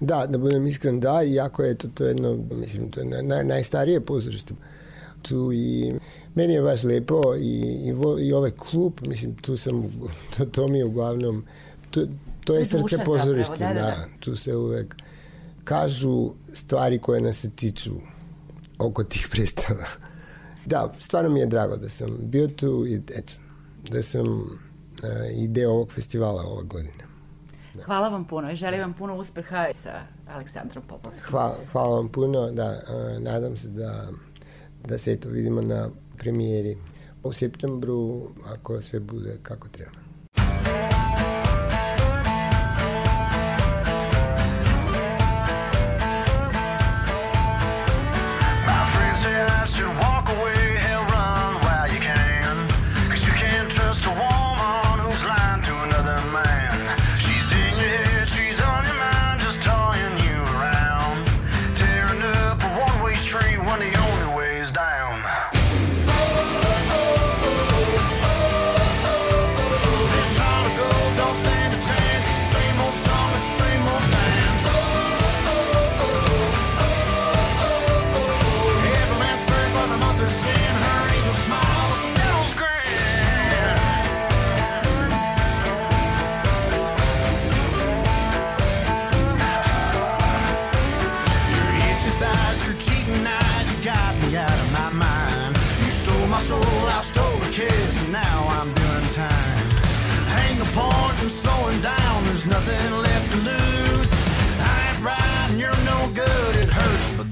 Da, 0.00 0.26
da 0.26 0.38
budem 0.38 0.66
iskren, 0.66 1.00
da, 1.00 1.22
iako 1.22 1.62
je 1.62 1.74
to, 1.74 1.88
to 1.88 2.04
jedno, 2.04 2.38
mislim, 2.50 2.90
to 2.90 3.00
je 3.00 3.22
naj, 3.22 3.44
najstarije 3.44 4.00
pozorište 4.00 4.54
tu 5.22 5.52
i 5.52 5.92
meni 6.34 6.54
je 6.54 6.62
baš 6.62 6.82
lepo 6.82 7.34
i, 7.36 7.60
i, 7.86 7.92
vo, 7.92 8.18
i 8.18 8.32
ovaj 8.32 8.50
klub, 8.50 8.92
mislim, 9.06 9.34
tu 9.34 9.56
sam, 9.56 9.82
to, 10.36 10.44
to 10.44 10.68
mi 10.68 10.78
je 10.78 10.84
uglavnom, 10.84 11.44
to, 11.90 12.06
to 12.44 12.54
je 12.54 12.66
srce 12.66 12.98
pozorište, 13.04 13.58
da, 13.58 13.68
da, 13.68 13.74
da. 13.74 13.80
da, 13.80 14.06
tu 14.20 14.36
se 14.36 14.56
uvek 14.56 14.96
kažu 15.70 16.30
stvari 16.54 16.98
koje 16.98 17.20
nas 17.20 17.36
se 17.36 17.50
tiču 17.50 17.90
oko 18.78 19.04
tih 19.04 19.28
predstava. 19.30 19.86
Da, 20.66 20.92
stvarno 20.98 21.30
mi 21.30 21.40
je 21.40 21.46
drago 21.46 21.76
da 21.76 21.88
sam 21.88 22.16
bio 22.20 22.48
tu 22.48 22.86
i 22.86 22.94
eto, 22.94 23.32
da 23.90 24.02
sam 24.02 24.26
uh, 24.28 24.46
i 25.36 25.48
deo 25.48 25.70
ovog 25.70 25.92
festivala 25.92 26.42
ove 26.42 26.64
godine. 26.64 27.04
Da. 27.74 27.82
Hvala 27.82 28.08
vam 28.08 28.24
puno 28.24 28.50
i 28.50 28.54
želim 28.54 28.80
vam 28.80 28.92
puno 28.92 29.16
uspeha 29.16 29.66
sa 29.82 30.02
Aleksandrom 30.28 30.84
Popovskim. 30.88 31.24
Hvala, 31.30 31.56
hvala 31.72 31.96
vam 31.96 32.08
puno, 32.08 32.50
da, 32.50 32.82
uh, 32.88 33.22
nadam 33.22 33.56
se 33.56 33.68
da, 33.68 34.08
da 34.84 34.98
se 34.98 35.16
to 35.20 35.28
vidimo 35.28 35.60
na 35.60 35.88
premijeri 36.18 36.78
u 37.22 37.32
septembru, 37.32 38.28
ako 38.46 38.82
sve 38.82 39.00
bude 39.00 39.38
kako 39.42 39.68
treba. 39.68 40.00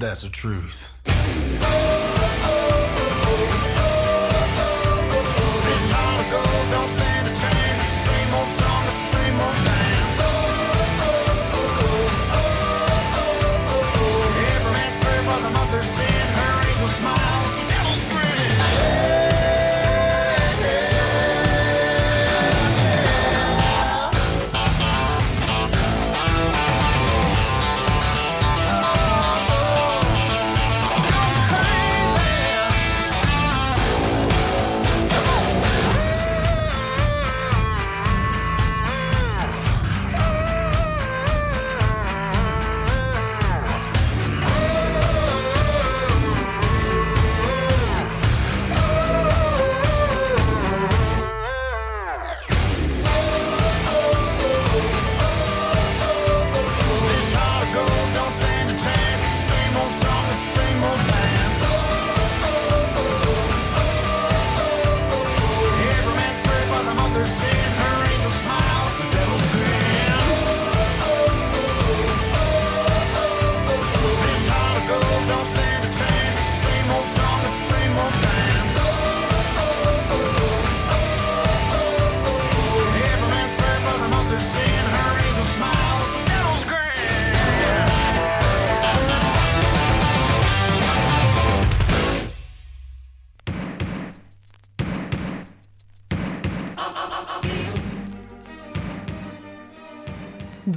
That's 0.09 0.23
the 0.23 0.31
truth. 0.31 1.08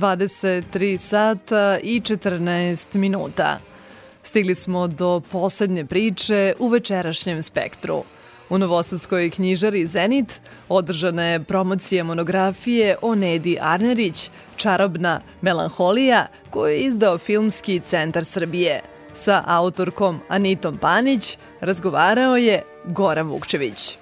23 0.01 0.97
sata 0.97 1.79
i 1.83 2.01
14 2.01 2.95
minuta. 2.95 3.59
Stigli 4.23 4.55
smo 4.55 4.87
do 4.87 5.21
poslednje 5.31 5.85
priče 5.85 6.53
u 6.59 6.67
večerašnjem 6.67 7.43
spektru. 7.43 8.03
U 8.49 8.57
Novosadskoj 8.57 9.29
knjižari 9.29 9.87
Zenit 9.87 10.41
održana 10.69 11.23
je 11.23 11.43
promocija 11.43 12.03
monografije 12.03 12.95
o 13.01 13.15
Nedi 13.15 13.57
Arnerić, 13.61 14.29
Čarobna 14.55 15.21
melanholija, 15.41 16.27
koju 16.49 16.71
je 16.71 16.79
izdao 16.79 17.17
Filmski 17.17 17.79
centar 17.79 18.25
Srbije. 18.25 18.81
Sa 19.13 19.43
autorkom 19.47 20.19
Anitom 20.29 20.77
Panić 20.77 21.37
razgovarao 21.59 22.37
je 22.37 22.61
Goran 22.85 23.27
Vukčević. 23.27 23.97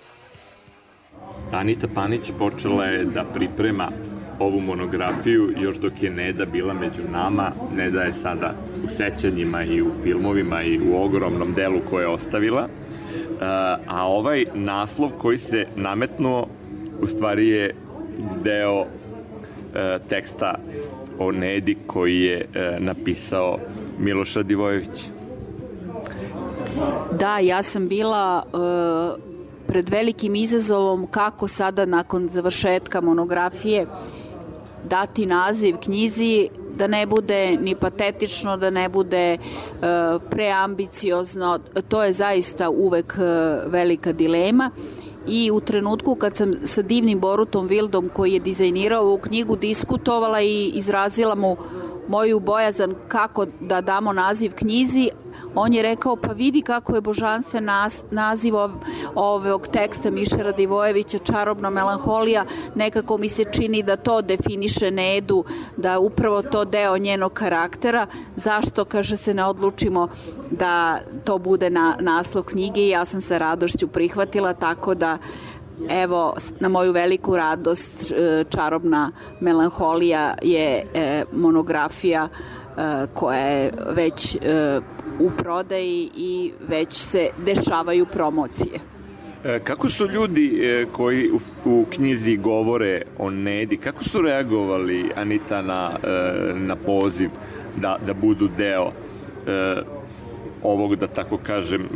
Anita 1.52 1.88
Panić 1.95 2.32
počela 2.38 2.86
je 2.86 3.06
da 3.06 3.24
priprema 3.34 3.89
ovu 4.40 4.62
monografiju 4.62 5.54
još 5.58 5.78
dok 5.78 5.94
je 6.02 6.10
Neda 6.10 6.46
bila 6.46 6.74
među 6.74 7.02
nama. 7.12 7.52
Neda 7.76 8.02
je 8.02 8.14
sada 8.14 8.54
u 8.86 8.88
sećanjima 8.88 9.64
i 9.64 9.82
u 9.82 9.92
filmovima 10.04 10.64
i 10.64 10.80
u 10.80 10.98
ogromnom 11.04 11.54
delu 11.54 11.80
koje 11.90 12.04
je 12.04 12.08
ostavila. 12.08 12.68
A 13.88 14.08
ovaj 14.08 14.46
naslov 14.54 15.10
koji 15.18 15.38
se 15.38 15.66
nametnuo 15.76 16.48
u 17.02 17.08
stvari 17.08 17.48
je 17.48 17.76
deo 18.44 18.82
e, 18.82 20.00
teksta 20.10 20.56
o 21.20 21.32
Nedi 21.32 21.78
koji 21.88 22.22
je 22.22 22.46
e, 22.54 22.78
napisao 22.80 23.60
Miloša 24.00 24.44
Divojević. 24.44 25.10
Da, 27.20 27.40
ja 27.40 27.62
sam 27.62 27.88
bila 27.88 28.44
uh, 28.54 29.22
pred 29.68 29.90
velikim 29.90 30.36
izazovom 30.36 31.08
kako 31.08 31.48
sada 31.48 31.86
nakon 31.86 32.30
završetka 32.30 33.02
monografije 33.02 33.86
dati 34.84 35.26
naziv 35.26 35.78
knjizi 35.78 36.50
da 36.76 36.88
ne 36.88 37.06
bude 37.06 37.58
ni 37.62 37.76
patetično, 37.76 38.58
da 38.58 38.70
ne 38.70 38.90
bude 38.90 39.38
uh, 39.38 40.22
preambiciozno. 40.30 41.60
To 41.88 42.04
je 42.04 42.14
zaista 42.14 42.70
uvek 42.70 43.14
uh, 43.18 43.72
velika 43.72 44.12
dilema 44.12 44.72
i 45.28 45.52
u 45.52 45.60
trenutku 45.60 46.16
kad 46.16 46.38
sam 46.38 46.54
sa 46.64 46.82
divnim 46.82 47.20
Borutom 47.20 47.68
Vildom 47.68 48.10
koji 48.14 48.34
je 48.34 48.40
dizajnirao 48.40 49.04
ovu 49.04 49.18
knjigu 49.18 49.56
diskutovala 49.56 50.42
i 50.42 50.72
izrazila 50.76 51.36
mu 51.36 51.58
moju 52.08 52.40
bojazan 52.40 52.96
kako 53.08 53.46
da 53.60 53.82
damo 53.82 54.14
naziv 54.14 54.52
knjizi, 54.56 55.10
on 55.60 55.74
je 55.74 55.82
rekao 55.82 56.16
pa 56.16 56.32
vidi 56.34 56.62
kako 56.62 56.95
je 56.95 57.01
božanstven 57.01 57.66
nas, 57.66 58.03
naziv 58.12 58.53
ovog 59.16 59.68
teksta 59.68 60.12
Miše 60.12 60.43
Radivojevića 60.43 61.18
Čarobna 61.18 61.70
melanholija. 61.70 62.45
Nekako 62.76 63.18
mi 63.18 63.30
se 63.30 63.43
čini 63.51 63.84
da 63.84 63.95
to 63.95 64.22
definiše 64.22 64.91
Nedu 64.91 65.43
da 65.78 65.99
upravo 65.99 66.41
to 66.41 66.66
deo 66.66 66.97
njenog 66.97 67.34
karaktera. 67.34 68.07
Zašto 68.36 68.86
kaže 68.86 69.18
se 69.18 69.34
ne 69.34 69.45
odlučimo 69.45 70.07
da 70.51 70.99
to 71.26 71.38
bude 71.38 71.70
na 71.70 71.97
naslov 71.99 72.43
knjige? 72.43 72.82
I 72.82 72.89
ja 72.89 73.05
sam 73.05 73.22
sa 73.22 73.38
radošću 73.38 73.88
prihvatila 73.88 74.53
tako 74.53 74.95
da 74.95 75.18
evo 75.89 76.36
na 76.60 76.70
moju 76.70 76.91
veliku 76.91 77.36
radost 77.36 78.12
e, 78.12 78.43
čarobna 78.49 79.12
melanholija 79.39 80.36
je 80.41 80.86
e, 80.93 81.24
monografija 81.34 82.28
e, 82.28 83.05
koja 83.14 83.39
je 83.39 83.72
već 83.89 84.38
u 85.20 85.32
prodaji 85.38 86.09
i 86.15 86.51
već 86.67 86.93
se 86.93 87.30
dešavaju 87.45 88.05
promocije. 88.05 88.80
Kako 89.63 89.89
su 89.89 90.07
ljudi 90.07 90.61
koji 90.91 91.32
u, 91.65 91.86
knjizi 91.89 92.38
govore 92.38 93.01
o 93.17 93.30
Nedi, 93.30 93.78
kako 93.78 94.03
su 94.03 94.22
reagovali 94.22 95.11
Anita 95.15 95.61
na, 95.61 95.91
na 96.55 96.76
poziv 96.76 97.30
da, 97.78 97.97
da 98.05 98.13
budu 98.13 98.47
deo 98.57 98.91
ovog, 100.63 100.95
da 100.95 101.07
tako 101.07 101.38
kažem, 101.38 101.88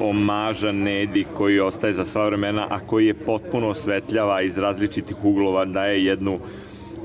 omaža 0.00 0.72
Nedi 0.72 1.24
koji 1.36 1.60
ostaje 1.60 1.92
za 1.92 2.04
sva 2.04 2.26
vremena, 2.26 2.66
a 2.70 2.80
koji 2.80 3.06
je 3.06 3.14
potpuno 3.14 3.68
osvetljava 3.68 4.42
iz 4.42 4.58
različitih 4.58 5.24
uglova, 5.24 5.64
daje 5.64 6.04
jednu 6.04 6.38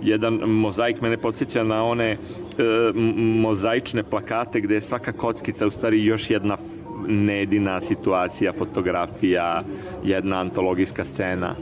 jedan 0.01 0.33
mozaik 0.33 1.01
mene 1.01 1.17
podsjeća 1.17 1.63
na 1.63 1.83
one 1.83 2.11
e, 2.11 2.17
mozaične 3.15 4.03
plakate 4.03 4.61
gde 4.61 4.75
je 4.75 4.81
svaka 4.81 5.11
kockica 5.11 5.67
u 5.67 5.69
stvari 5.69 6.05
još 6.05 6.29
jedna 6.29 6.57
nedina 7.07 7.81
situacija, 7.81 8.53
fotografija, 8.53 9.61
jedna 10.03 10.39
antologijska 10.39 11.03
scena. 11.03 11.55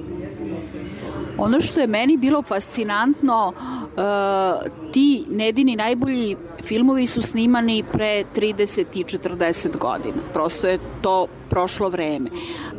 Ono 1.38 1.62
što 1.62 1.80
je 1.80 1.88
meni 1.88 2.18
bilo 2.18 2.42
fascinantno, 2.42 3.54
uh, 3.58 4.92
ti 4.92 5.26
Nedini 5.30 5.76
najbolji 5.76 6.36
filmovi 6.64 7.08
su 7.08 7.22
snimani 7.22 7.84
pre 7.92 8.24
30 8.36 8.86
i 8.94 9.04
40 9.04 9.78
godina. 9.78 10.18
Prosto 10.34 10.68
je 10.68 10.80
to 11.02 11.28
prošlo 11.50 11.90
vreme. 11.90 12.30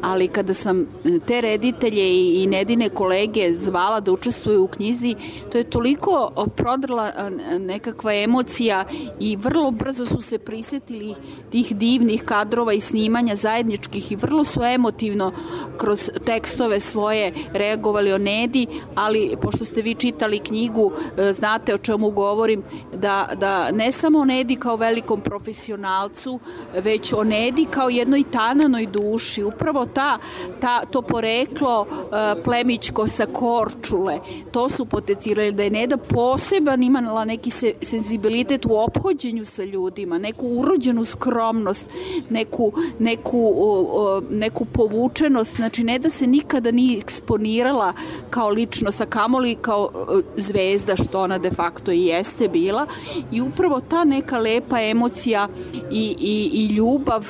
Ali 0.02 0.28
kada 0.28 0.54
sam 0.54 0.86
te 1.26 1.40
reditelje 1.40 2.42
i 2.42 2.46
Nedine 2.46 2.88
kolege 2.88 3.54
zvala 3.54 4.00
da 4.00 4.12
učestvuju 4.12 4.64
u 4.64 4.68
knjizi, 4.68 5.14
to 5.52 5.58
je 5.58 5.64
toliko 5.64 6.32
prodrla 6.56 7.12
nekakva 7.58 8.14
emocija 8.14 8.84
i 9.20 9.36
vrlo 9.36 9.70
brzo 9.70 10.06
su 10.06 10.20
se 10.20 10.38
prisetili 10.38 11.14
tih 11.50 11.76
divnih 11.76 12.22
kadrova 12.22 12.72
i 12.72 12.80
snimanja 12.80 13.36
zajedničkih 13.36 14.12
i 14.12 14.16
vrlo 14.16 14.44
su 14.44 14.62
emotivno 14.62 15.32
kroz 15.78 16.10
tekstove 16.26 16.80
svoje 16.80 17.32
reagovali 17.52 18.12
o 18.12 18.18
Nedi, 18.18 18.66
ali 18.94 19.36
pošto 19.42 19.64
ste 19.64 19.82
vi 19.82 19.94
čitali 19.94 20.38
knjigu, 20.38 20.92
e, 21.18 21.32
znate 21.32 21.74
o 21.74 21.78
čemu 21.78 22.10
govorim, 22.10 22.62
da, 22.94 23.28
da 23.36 23.70
ne 23.70 23.92
samo 23.92 24.18
o 24.18 24.24
Nedi 24.24 24.56
kao 24.56 24.76
velikom 24.76 25.20
profesionalcu, 25.20 26.40
već 26.74 27.12
o 27.12 27.24
Nedi 27.24 27.66
kao 27.70 27.88
jednoj 27.88 28.22
tananoj 28.54 28.86
duši. 28.86 29.42
Upravo 29.42 29.86
ta, 29.86 30.18
ta, 30.60 30.82
to 30.90 31.02
poreklo 31.02 31.80
uh, 31.80 32.42
plemićko 32.44 33.06
sa 33.06 33.26
Korčule, 33.26 34.18
to 34.52 34.68
su 34.68 34.84
potencijali 34.84 35.52
da 35.52 35.62
je 35.62 35.70
Neda 35.70 35.96
poseban 35.96 36.82
imala 36.82 37.24
neki 37.24 37.50
se, 37.50 37.72
senzibilitet 37.82 38.66
u 38.66 38.76
ophođenju 38.76 39.44
sa 39.44 39.64
ljudima, 39.64 40.18
neku 40.18 40.46
urođenu 40.46 41.04
skromnost, 41.04 41.86
neku, 42.30 42.72
neku, 42.98 43.38
uh, 43.38 44.24
neku 44.30 44.64
povučenost, 44.64 45.56
znači 45.56 45.84
Neda 45.84 46.10
se 46.10 46.26
nikada 46.26 46.70
nije 46.70 46.98
eksponirala 46.98 47.92
kao 48.30 48.48
ličnost, 48.48 49.00
a 49.00 49.06
kamoli 49.06 49.54
kao 49.54 49.90
uh, 49.94 50.20
zvezda, 50.36 50.96
što 50.96 51.20
ona 51.20 51.38
de 51.38 51.50
facto 51.50 51.92
i 51.92 52.06
jeste 52.06 52.48
bila. 52.48 52.86
I 53.32 53.40
upravo 53.40 53.80
ta 53.80 54.04
neka 54.04 54.38
lepa 54.38 54.80
emocija 54.80 55.48
i, 55.90 56.16
i, 56.18 56.50
i 56.52 56.74
ljubav 56.74 57.24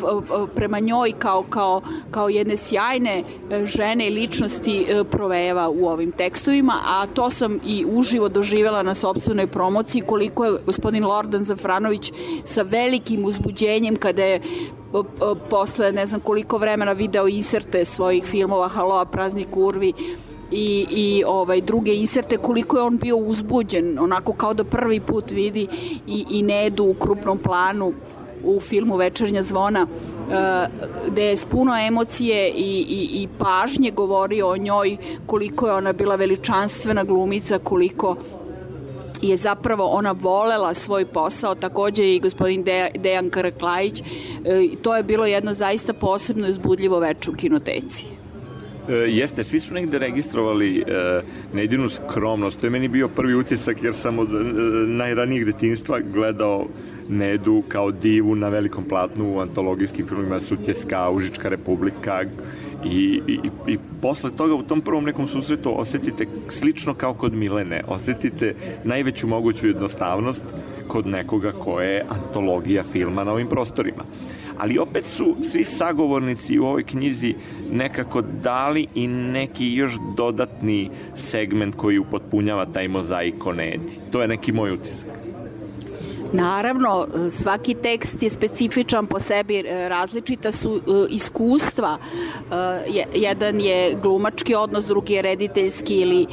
prema 0.55 0.79
njoj 0.79 1.14
kao, 1.19 1.43
kao, 1.43 1.81
kao 2.11 2.29
jedne 2.29 2.57
sjajne 2.57 3.25
e, 3.51 3.67
žene 3.67 4.07
i 4.07 4.11
ličnosti 4.11 4.87
e, 4.89 5.05
proveva 5.05 5.69
u 5.69 5.87
ovim 5.87 6.13
tekstovima, 6.13 6.81
a 6.87 7.07
to 7.07 7.31
sam 7.31 7.61
i 7.67 7.85
uživo 7.89 8.29
doživela 8.29 8.83
na 8.83 8.95
sobstvenoj 8.95 9.47
promociji 9.47 10.03
koliko 10.03 10.45
je 10.45 10.59
gospodin 10.67 11.05
Lordan 11.05 11.45
Zafranović 11.45 12.13
sa 12.45 12.63
velikim 12.63 13.25
uzbuđenjem 13.25 13.97
kada 13.97 14.25
je 14.25 14.41
posle 15.51 15.93
ne 15.93 16.07
znam 16.07 16.21
koliko 16.21 16.59
vremena 16.59 16.93
video 16.93 17.29
inserte 17.29 17.85
svojih 17.85 18.25
filmova 18.25 18.69
Haloa, 18.69 19.05
Praznik 19.05 19.57
urvi 19.57 19.93
i, 20.51 20.87
i 20.91 21.25
ovaj 21.27 21.61
druge 21.61 21.95
inserte 21.95 22.37
koliko 22.37 22.77
je 22.77 22.83
on 22.83 22.97
bio 22.97 23.17
uzbuđen 23.17 23.99
onako 23.99 24.33
kao 24.33 24.55
da 24.55 24.65
prvi 24.65 25.01
put 25.01 25.31
vidi 25.31 25.67
i, 26.07 26.25
i 26.31 26.43
Nedu 26.43 26.85
u 26.85 26.95
krupnom 26.95 27.39
planu 27.39 27.93
u 28.45 28.61
filmu 28.61 28.97
Večernja 28.97 29.43
zvona 29.43 29.87
gde 31.07 31.23
je 31.23 31.37
puno 31.51 31.77
emocije 31.87 32.51
i, 32.51 32.87
i, 32.89 33.23
i 33.23 33.29
pažnje 33.39 33.91
govorio 33.91 34.49
o 34.49 34.57
njoj 34.57 34.97
koliko 35.27 35.67
je 35.67 35.73
ona 35.73 35.93
bila 35.93 36.17
veličanstvena 36.17 37.05
glumica 37.05 37.59
koliko 37.59 38.17
je 39.23 39.37
zapravo 39.37 39.85
ona 39.85 40.13
volela 40.13 40.75
svoj 40.75 41.05
posao, 41.05 41.55
takođe 41.55 42.15
i 42.15 42.21
gospodin 42.21 42.65
Dejan 42.95 43.31
Karaklajić, 43.31 44.01
uh, 44.01 44.07
to 44.83 44.97
je 44.97 45.03
bilo 45.03 45.27
jedno 45.27 45.53
zaista 45.53 45.93
posebno 45.93 46.49
izbudljivo 46.49 46.99
veče 46.99 47.31
u 47.31 47.35
kinoteci. 47.35 48.24
E, 48.89 48.93
jeste, 48.93 49.45
svi 49.45 49.61
su 49.61 49.75
negde 49.75 49.99
registrovali 49.99 50.79
e, 50.79 50.85
nejedinu 51.53 51.89
skromnost. 51.89 52.61
To 52.61 52.67
je 52.67 52.71
meni 52.71 52.89
bio 52.89 53.09
prvi 53.09 53.35
utisak 53.35 53.83
jer 53.83 53.95
sam 53.95 54.19
od 54.19 54.29
e, 54.35 54.45
najranijih 54.87 55.47
detinstva 55.47 56.01
gledao 56.01 56.67
Nedu 57.09 57.63
kao 57.69 57.91
divu 57.91 58.35
na 58.35 58.49
velikom 58.49 58.85
platnu 58.85 59.35
u 59.35 59.41
antologijskim 59.41 60.07
filmima 60.07 60.41
Sutjeska, 60.41 61.11
Užička 61.11 61.49
republika 61.49 62.23
i, 62.85 63.21
i, 63.29 63.41
i 63.67 63.79
posle 64.03 64.31
toga 64.31 64.55
u 64.55 64.63
tom 64.63 64.81
prvom 64.81 65.05
nekom 65.05 65.27
susretu 65.27 65.81
osetite 65.81 66.27
slično 66.49 66.95
kao 66.95 67.15
kod 67.15 67.35
Milene, 67.35 67.83
osetite 67.89 68.55
najveću 68.85 69.27
moguću 69.27 69.67
jednostavnost 69.67 70.43
kod 70.89 71.07
nekoga 71.07 71.53
ko 71.53 71.81
je 71.81 72.07
antologija 72.09 72.83
filma 72.93 73.25
na 73.25 73.33
ovim 73.33 73.47
prostorima. 73.47 74.05
Ali 74.59 74.79
opet 74.79 75.07
su 75.07 75.37
svi 75.43 75.65
sagovornici 75.65 76.59
u 76.59 76.65
ovoj 76.65 76.83
knjizi 76.83 77.35
nekako 77.73 78.23
dali 78.23 78.87
i 78.95 79.07
neki 79.07 79.73
još 79.73 79.93
dodatni 80.17 80.91
segment 81.15 81.75
koji 81.75 81.99
upotpunjava 81.99 82.67
taj 82.67 82.89
mozaik 82.89 83.47
o 83.47 83.53
Nedi. 83.53 83.99
To 84.13 84.23
je 84.23 84.29
neki 84.29 84.53
moj 84.53 84.73
utisak. 84.73 85.25
Naravno, 86.35 87.07
svaki 87.31 87.75
tekst 87.75 88.23
je 88.23 88.31
specifičan 88.31 89.07
po 89.07 89.19
sebi, 89.21 89.59
e, 89.59 89.89
različita 89.89 90.53
su 90.53 90.77
e, 90.77 90.81
iskustva. 91.11 91.99
E, 91.99 93.05
jedan 93.15 93.61
je 93.61 93.97
glumački 94.03 94.55
odnos, 94.55 94.87
drugi 94.87 95.13
je 95.13 95.23
rediteljski 95.23 95.97
ili 95.97 96.27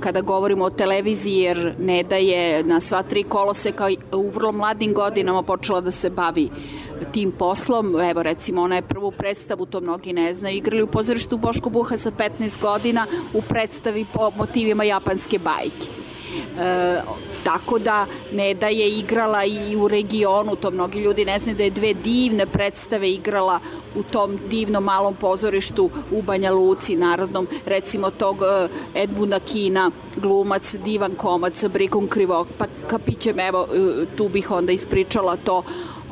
kada 0.00 0.20
govorimo 0.20 0.64
o 0.64 0.70
televiziji, 0.70 1.36
jer 1.36 1.74
Neda 1.78 2.16
je 2.16 2.64
na 2.64 2.80
sva 2.80 3.02
tri 3.02 3.22
koloseka 3.22 3.88
u 4.12 4.28
vrlo 4.28 4.52
mladim 4.52 4.94
godinama 4.94 5.42
počela 5.42 5.80
da 5.80 5.90
se 5.90 6.10
bavi 6.10 6.48
tim 7.12 7.32
poslom. 7.32 8.00
Evo 8.00 8.22
recimo 8.22 8.62
ona 8.62 8.76
je 8.76 8.82
prvu 8.82 9.10
predstavu, 9.10 9.66
to 9.66 9.80
mnogi 9.80 10.12
ne 10.12 10.34
znaju, 10.34 10.56
igrali 10.56 10.82
u 10.82 10.86
pozorištu 10.86 11.36
Boško 11.36 11.70
Buha 11.70 11.96
sa 11.96 12.10
15 12.10 12.60
godina 12.60 13.06
u 13.34 13.42
predstavi 13.42 14.06
po 14.12 14.30
motivima 14.36 14.84
japanske 14.84 15.38
bajke. 15.38 15.86
E, 16.58 17.00
Tako 17.44 17.78
da 17.78 18.06
Neda 18.32 18.68
je 18.68 18.98
igrala 18.98 19.44
i 19.44 19.76
u 19.76 19.88
regionu, 19.88 20.56
to 20.56 20.70
mnogi 20.70 20.98
ljudi 20.98 21.24
ne 21.24 21.38
znaju 21.38 21.56
da 21.56 21.64
je 21.64 21.70
dve 21.70 21.94
divne 21.94 22.46
predstave 22.46 23.10
igrala 23.10 23.60
u 23.94 24.02
tom 24.02 24.38
divnom 24.50 24.84
malom 24.84 25.14
pozorištu 25.14 25.90
u 26.10 26.22
Banja 26.22 26.52
Luci, 26.52 26.96
narodnom, 26.96 27.46
recimo 27.66 28.10
tog 28.10 28.36
uh, 28.36 28.70
Edmunda 28.94 29.40
Kina, 29.40 29.90
glumac, 30.16 30.74
divan 30.84 31.14
komac 31.14 31.56
sa 31.56 31.68
brikom 31.68 32.08
krivog, 32.08 32.46
pa 32.58 32.66
kapićem, 32.86 33.40
evo, 33.40 33.60
uh, 33.62 34.08
tu 34.16 34.28
bih 34.28 34.50
onda 34.50 34.72
ispričala 34.72 35.36
to 35.36 35.62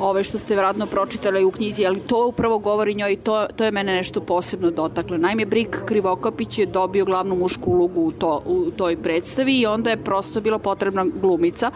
ove 0.02 0.24
što 0.24 0.38
ste 0.38 0.56
vratno 0.56 0.86
pročitali 0.86 1.44
u 1.44 1.50
knjizi, 1.50 1.86
ali 1.86 2.00
to 2.00 2.26
upravo 2.26 2.58
govori 2.58 2.94
njoj 2.94 3.12
i 3.12 3.16
to, 3.16 3.46
to 3.56 3.64
je 3.64 3.70
mene 3.70 3.92
nešto 3.92 4.20
posebno 4.20 4.70
dotakle. 4.70 5.18
Naime, 5.18 5.46
Brik 5.46 5.82
Krivokapić 5.86 6.58
je 6.58 6.66
dobio 6.66 7.04
glavnu 7.04 7.36
mušku 7.36 7.70
ulogu 7.70 8.00
u, 8.00 8.12
to, 8.12 8.42
u 8.46 8.70
toj 8.70 8.96
predstavi 9.02 9.58
i 9.58 9.66
onda 9.66 9.90
je 9.90 10.04
prosto 10.04 10.40
bila 10.40 10.58
potrebna 10.58 11.06
glumica 11.20 11.70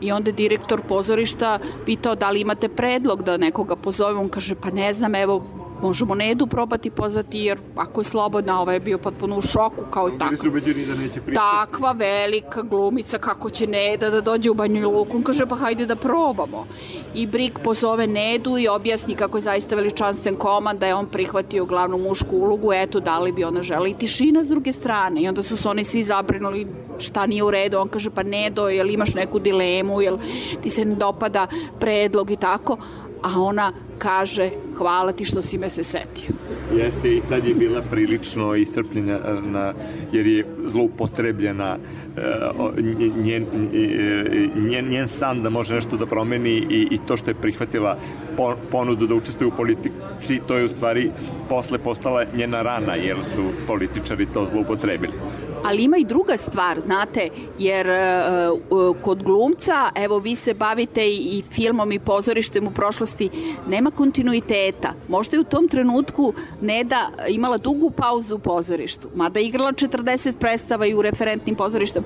i 0.00 0.12
onda 0.12 0.28
je 0.28 0.32
direktor 0.32 0.80
pozorišta 0.88 1.58
pitao 1.86 2.14
da 2.14 2.30
li 2.30 2.40
imate 2.40 2.68
predlog 2.68 3.22
da 3.22 3.36
nekoga 3.36 3.76
pozovemo, 3.76 4.20
on 4.20 4.28
kaže 4.28 4.54
pa 4.54 4.70
ne 4.70 4.94
znam, 4.94 5.14
evo 5.14 5.42
možemo 5.84 6.14
Nedu 6.14 6.46
probati 6.46 6.90
pozvati 6.90 7.38
jer 7.38 7.58
ako 7.76 8.00
je 8.00 8.04
slobodna, 8.04 8.60
ovaj 8.60 8.76
je 8.76 8.80
bio 8.80 8.98
potpuno 8.98 9.38
u 9.38 9.42
šoku 9.42 9.84
kao 9.90 10.08
i 10.08 10.18
tako. 10.18 10.36
su 10.36 10.48
ubeđeni 10.48 10.86
da 10.86 10.94
neće 10.94 11.20
pristati. 11.20 11.34
Takva 11.34 11.92
velika 11.92 12.62
glumica, 12.62 13.18
kako 13.18 13.50
će 13.50 13.66
Neda 13.66 14.10
da 14.10 14.20
dođe 14.20 14.50
u 14.50 14.54
Banju 14.54 14.90
Luku, 14.90 15.16
on 15.16 15.22
kaže 15.22 15.46
pa 15.46 15.56
hajde 15.56 15.86
da 15.86 15.96
probamo. 15.96 16.66
I 17.14 17.26
Brik 17.26 17.58
pozove 17.64 18.06
Nedu 18.06 18.58
i 18.58 18.68
objasni 18.68 19.14
kako 19.14 19.36
je 19.36 19.40
zaista 19.40 19.76
veličanstven 19.76 20.36
komand, 20.36 20.80
da 20.80 20.86
je 20.86 20.94
on 20.94 21.06
prihvatio 21.06 21.64
glavnu 21.64 21.98
mušku 21.98 22.36
ulogu, 22.36 22.72
eto 22.72 23.00
da 23.00 23.18
li 23.18 23.32
bi 23.32 23.44
ona 23.44 23.62
žela 23.62 23.88
i 23.88 23.94
tišina 23.94 24.44
s 24.44 24.48
druge 24.48 24.72
strane. 24.72 25.22
I 25.22 25.28
onda 25.28 25.42
su 25.42 25.56
se 25.56 25.68
oni 25.68 25.84
svi 25.84 26.02
zabrinuli 26.02 26.66
šta 26.98 27.26
nije 27.26 27.42
u 27.42 27.50
redu, 27.50 27.78
on 27.78 27.88
kaže 27.88 28.10
pa 28.10 28.22
Nedo, 28.22 28.68
jel 28.68 28.90
imaš 28.90 29.14
neku 29.14 29.38
dilemu, 29.38 30.00
jel 30.00 30.18
ti 30.62 30.70
se 30.70 30.84
ne 30.84 30.94
dopada 30.94 31.46
predlog 31.80 32.30
i 32.30 32.36
tako, 32.36 32.76
a 33.24 33.40
ona 33.40 33.72
kaže 33.98 34.50
hvala 34.78 35.12
ti 35.12 35.24
što 35.24 35.42
si 35.42 35.58
me 35.58 35.70
se 35.70 35.82
setio. 35.82 36.34
Jeste 36.76 37.08
i 37.08 37.22
tad 37.28 37.44
je 37.44 37.54
bila 37.54 37.82
prilično 37.90 38.54
istrpljena 38.54 39.18
na, 39.40 39.74
jer 40.12 40.26
je 40.26 40.46
zloupotrebljena 40.64 41.78
njen, 43.16 43.46
njen, 44.56 44.88
njen 44.88 45.08
san 45.08 45.42
da 45.42 45.50
može 45.50 45.74
nešto 45.74 45.96
da 45.96 46.06
promeni 46.06 46.50
i, 46.50 46.88
i 46.90 46.98
to 47.06 47.16
što 47.16 47.30
je 47.30 47.34
prihvatila 47.34 47.98
ponudu 48.70 49.06
da 49.06 49.14
učestvuje 49.14 49.48
u 49.48 49.56
politici, 49.56 50.40
to 50.46 50.56
je 50.56 50.64
u 50.64 50.68
stvari 50.68 51.10
posle 51.48 51.78
postala 51.78 52.24
njena 52.36 52.62
rana, 52.62 52.94
jer 52.94 53.16
su 53.24 53.42
političari 53.66 54.26
to 54.26 54.46
zloupotrebili. 54.46 55.12
Ali 55.64 55.82
ima 55.82 55.96
i 55.96 56.04
druga 56.04 56.36
stvar, 56.36 56.80
znate, 56.80 57.28
jer 57.58 57.86
uh, 58.70 58.96
kod 59.02 59.22
glumca, 59.22 59.90
evo 59.94 60.18
vi 60.18 60.34
se 60.34 60.54
bavite 60.54 61.08
i 61.08 61.42
filmom 61.52 61.92
i 61.92 61.98
pozorištem 61.98 62.66
u 62.66 62.70
prošlosti, 62.70 63.30
nema 63.68 63.90
kontinuiteta. 63.90 64.92
Možda 65.08 65.36
je 65.36 65.40
u 65.40 65.44
tom 65.44 65.68
trenutku 65.68 66.34
Neda 66.60 67.10
imala 67.28 67.58
dugu 67.58 67.90
pauzu 67.90 68.36
u 68.36 68.38
pozorištu, 68.38 69.08
mada 69.14 69.40
je 69.40 69.46
igrala 69.46 69.72
40 69.72 70.32
predstava 70.32 70.86
i 70.86 70.94
u 70.94 71.02
referentnim 71.02 71.56
pozorištem, 71.56 72.04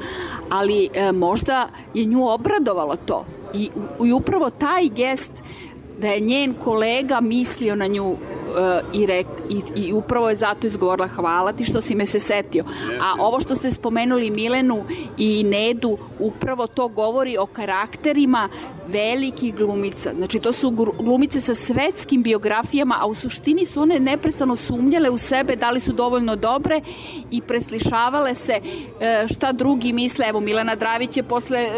ali 0.50 0.88
uh, 0.88 1.16
možda 1.16 1.68
je 1.94 2.04
nju 2.04 2.28
obradovalo 2.28 2.96
to. 2.96 3.26
I, 3.54 3.70
I 4.06 4.12
upravo 4.12 4.50
taj 4.50 4.88
gest 4.88 5.32
da 6.00 6.08
je 6.08 6.20
njen 6.20 6.54
kolega 6.54 7.20
mislio 7.20 7.76
na 7.76 7.86
nju 7.86 8.16
i, 8.92 9.06
rek, 9.06 9.26
i, 9.50 9.62
i 9.80 9.92
upravo 9.92 10.28
je 10.28 10.36
zato 10.36 10.66
izgovorila 10.66 11.08
hvala 11.08 11.52
ti 11.52 11.64
što 11.64 11.80
si 11.80 11.94
me 11.94 12.06
se 12.06 12.18
setio. 12.18 12.64
A 13.00 13.14
ovo 13.18 13.40
što 13.40 13.54
ste 13.54 13.70
spomenuli 13.70 14.30
Milenu 14.30 14.84
i 15.18 15.44
Nedu, 15.44 15.98
upravo 16.18 16.66
to 16.66 16.88
govori 16.88 17.36
o 17.38 17.46
karakterima 17.46 18.48
velikih 18.88 19.54
glumica. 19.54 20.12
Znači 20.16 20.38
to 20.38 20.52
su 20.52 20.70
glumice 20.98 21.40
sa 21.40 21.54
svetskim 21.54 22.22
biografijama, 22.22 22.96
a 23.00 23.06
u 23.06 23.14
suštini 23.14 23.66
su 23.66 23.82
one 23.82 24.00
neprestano 24.00 24.56
sumnjale 24.56 25.10
u 25.10 25.18
sebe 25.18 25.56
da 25.56 25.70
li 25.70 25.80
su 25.80 25.92
dovoljno 25.92 26.36
dobre 26.36 26.80
i 27.30 27.40
preslišavale 27.40 28.34
se 28.34 28.52
e, 29.00 29.26
šta 29.28 29.52
drugi 29.52 29.92
misle. 29.92 30.26
Evo 30.28 30.40
Milena 30.40 30.74
Dravić 30.74 31.16
je 31.16 31.22
posle 31.22 31.58
e, 31.58 31.70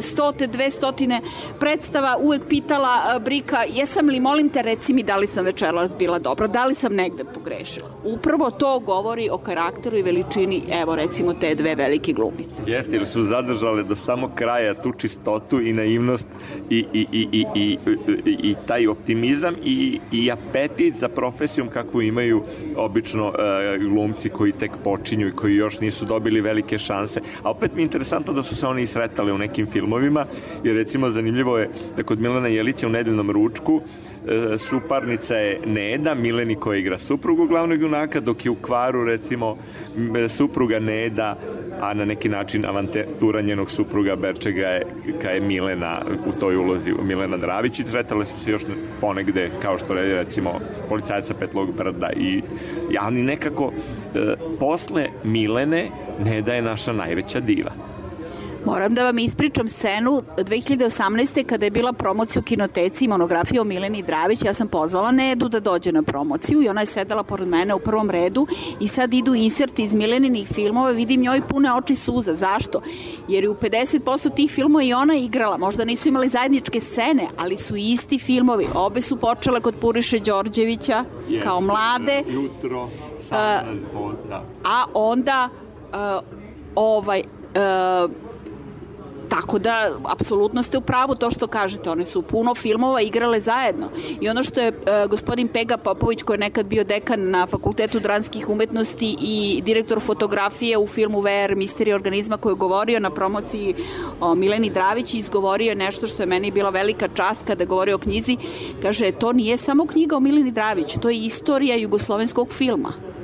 stote, 0.00 0.46
dve 0.46 0.70
stotine 0.70 1.20
predstava 1.60 2.16
uvek 2.20 2.42
pitala 2.48 3.18
Brika, 3.24 3.64
jesam 3.68 4.08
li, 4.08 4.20
molim 4.20 4.48
te, 4.48 4.62
reci 4.62 4.92
mi 4.92 5.02
da 5.02 5.16
li 5.16 5.26
sam 5.26 5.44
večeras 5.44 5.90
bila 5.98 6.07
dobra, 6.18 6.46
da 6.46 6.64
li 6.66 6.74
sam 6.74 6.94
negde 6.94 7.24
pogrešila. 7.24 7.88
Upravo 8.04 8.50
to 8.50 8.78
govori 8.78 9.28
o 9.32 9.38
karakteru 9.38 9.96
i 9.96 10.02
veličini, 10.02 10.62
evo 10.82 10.96
recimo 10.96 11.34
te 11.34 11.54
dve 11.54 11.74
velike 11.74 12.12
glumice. 12.12 12.62
Jeste, 12.66 12.96
ili 12.96 13.06
su 13.06 13.22
zadržale 13.22 13.82
do 13.82 13.96
samog 13.96 14.30
kraja 14.34 14.74
tu 14.74 14.92
čistotu 14.92 15.60
i 15.60 15.72
naivnost 15.72 16.26
i, 16.70 16.84
i, 16.92 17.06
i, 17.12 17.28
i, 17.32 17.46
i, 17.54 17.78
i 18.26 18.54
taj 18.66 18.88
optimizam 18.88 19.54
i, 19.64 20.00
i 20.12 20.30
apetit 20.30 20.96
za 20.96 21.08
profesijom 21.08 21.68
kakvu 21.68 22.02
imaju 22.02 22.42
obično 22.76 23.32
e, 23.38 23.78
glumci 23.78 24.28
koji 24.28 24.52
tek 24.52 24.70
počinju 24.84 25.28
i 25.28 25.32
koji 25.32 25.56
još 25.56 25.80
nisu 25.80 26.04
dobili 26.04 26.40
velike 26.40 26.78
šanse. 26.78 27.20
A 27.42 27.50
opet 27.50 27.74
mi 27.74 27.82
je 27.82 27.84
interesantno 27.84 28.32
da 28.32 28.42
su 28.42 28.56
se 28.56 28.66
oni 28.66 28.86
sretali 28.86 29.32
u 29.32 29.38
nekim 29.38 29.66
filmovima, 29.66 30.26
jer 30.64 30.74
recimo 30.76 31.10
zanimljivo 31.10 31.58
je 31.58 31.70
da 31.96 32.02
kod 32.02 32.20
Milana 32.20 32.48
Jelića 32.48 32.86
u 32.86 32.90
nedeljnom 32.90 33.30
ručku 33.30 33.80
suparnica 34.58 35.34
je 35.34 35.60
Neda, 35.66 36.14
Mileni 36.14 36.54
koja 36.54 36.78
igra 36.78 36.98
suprugu 36.98 37.46
glavnog 37.46 37.82
junaka, 37.82 38.20
dok 38.20 38.44
je 38.44 38.50
u 38.50 38.54
kvaru 38.54 39.04
recimo 39.04 39.56
supruga 40.28 40.78
Neda 40.78 41.36
a 41.80 41.94
na 41.94 42.04
neki 42.04 42.28
način 42.28 42.64
avantura 42.64 43.40
njenog 43.40 43.70
supruga 43.70 44.16
Berčega 44.16 44.66
je, 44.66 44.86
ka 45.22 45.30
je 45.30 45.40
Milena 45.40 46.02
u 46.26 46.32
toj 46.32 46.56
ulozi, 46.56 46.92
Milena 47.02 47.36
Dravić 47.36 47.80
i 47.80 47.84
sretale 47.84 48.26
su 48.26 48.40
se 48.40 48.50
još 48.50 48.62
ponegde, 49.00 49.50
kao 49.62 49.78
što 49.78 49.94
redi 49.94 50.14
recimo 50.14 50.50
policajca 50.88 51.34
Petlog 51.34 51.76
Brda 51.76 52.10
i 52.16 52.42
ali 52.98 53.22
nekako 53.22 53.72
e, 54.14 54.34
posle 54.60 55.06
Milene 55.24 55.88
Neda 56.24 56.54
je 56.54 56.62
naša 56.62 56.92
najveća 56.92 57.40
diva. 57.40 57.97
Moram 58.68 58.94
da 58.94 59.04
vam 59.04 59.18
ispričam 59.18 59.68
scenu 59.68 60.22
2018. 60.36 61.44
kada 61.44 61.66
je 61.66 61.70
bila 61.70 61.92
promocija 61.92 62.40
u 62.40 62.42
kinoteci 62.42 63.04
i 63.04 63.08
monografija 63.08 63.62
o 63.62 63.64
Mileni 63.64 64.02
Dravić. 64.02 64.42
Ja 64.44 64.54
sam 64.54 64.68
pozvala 64.68 65.10
Nedu 65.10 65.48
da 65.48 65.60
dođe 65.60 65.92
na 65.92 66.02
promociju 66.02 66.62
i 66.62 66.68
ona 66.68 66.80
je 66.80 66.86
sedela 66.86 67.22
pored 67.22 67.48
mene 67.48 67.74
u 67.74 67.78
prvom 67.78 68.10
redu 68.10 68.46
i 68.80 68.88
sad 68.88 69.14
idu 69.14 69.34
inserti 69.34 69.82
iz 69.82 69.94
Mileninih 69.94 70.48
filmova. 70.48 70.90
Vidim 70.90 71.20
njoj 71.20 71.40
pune 71.48 71.74
oči 71.74 71.94
suza. 71.94 72.34
Zašto? 72.34 72.80
Jer 73.28 73.44
je 73.44 73.50
u 73.50 73.54
50% 73.54 74.34
tih 74.34 74.50
filmova 74.50 74.82
i 74.82 74.92
ona 74.92 75.16
igrala. 75.16 75.58
Možda 75.58 75.84
nisu 75.84 76.08
imali 76.08 76.28
zajedničke 76.28 76.80
scene, 76.80 77.28
ali 77.38 77.56
su 77.56 77.76
isti 77.76 78.18
filmovi. 78.18 78.66
Obe 78.74 79.00
su 79.00 79.16
počele 79.16 79.60
kod 79.60 79.74
Puriše 79.80 80.18
Đorđevića 80.18 81.04
yes, 81.28 81.42
kao 81.42 81.60
mlade. 81.60 82.22
Jutro, 82.28 82.88
sad, 83.20 83.64
uh, 83.94 84.12
da. 84.28 84.44
A 84.64 84.84
onda 84.94 85.48
uh, 85.92 86.24
ovaj 86.74 87.22
uh, 87.54 88.27
Tako 89.28 89.58
da, 89.58 89.90
apsolutno 90.04 90.62
ste 90.62 90.78
u 90.78 90.80
pravu 90.80 91.14
to 91.14 91.30
što 91.30 91.46
kažete. 91.46 91.90
One 91.90 92.04
su 92.04 92.22
puno 92.22 92.54
filmova 92.54 93.00
igrale 93.00 93.40
zajedno. 93.40 93.88
I 94.20 94.28
ono 94.28 94.42
što 94.42 94.60
je 94.60 94.68
e, 94.68 94.72
gospodin 95.10 95.48
Pega 95.48 95.76
Popović, 95.76 96.22
koji 96.22 96.34
je 96.34 96.38
nekad 96.38 96.66
bio 96.66 96.84
dekan 96.84 97.30
na 97.30 97.46
Fakultetu 97.46 98.00
dranskih 98.00 98.48
umetnosti 98.48 99.16
i 99.20 99.62
direktor 99.64 100.00
fotografije 100.00 100.78
u 100.78 100.86
filmu 100.86 101.20
VR 101.20 101.56
Misterija 101.56 101.96
organizma 101.96 102.36
koji 102.36 102.52
je 102.52 102.56
govorio 102.56 103.00
na 103.00 103.10
promociji 103.10 103.74
o 104.20 104.34
Mileni 104.34 104.70
Dravić 104.70 105.14
i 105.14 105.18
izgovorio 105.18 105.74
nešto 105.74 106.06
što 106.06 106.22
je 106.22 106.26
meni 106.26 106.50
bila 106.50 106.70
velika 106.70 107.08
čast 107.14 107.46
kada 107.46 107.64
govorio 107.64 107.94
o 107.94 107.98
knjizi. 107.98 108.36
Kaže, 108.82 109.12
to 109.12 109.32
nije 109.32 109.56
samo 109.56 109.86
knjiga 109.86 110.16
o 110.16 110.20
Mileni 110.20 110.50
Dravić, 110.50 110.96
to 111.02 111.10
je 111.10 111.24
istorija 111.24 111.76
jugoslovenskog 111.76 112.52
filma 112.52 113.17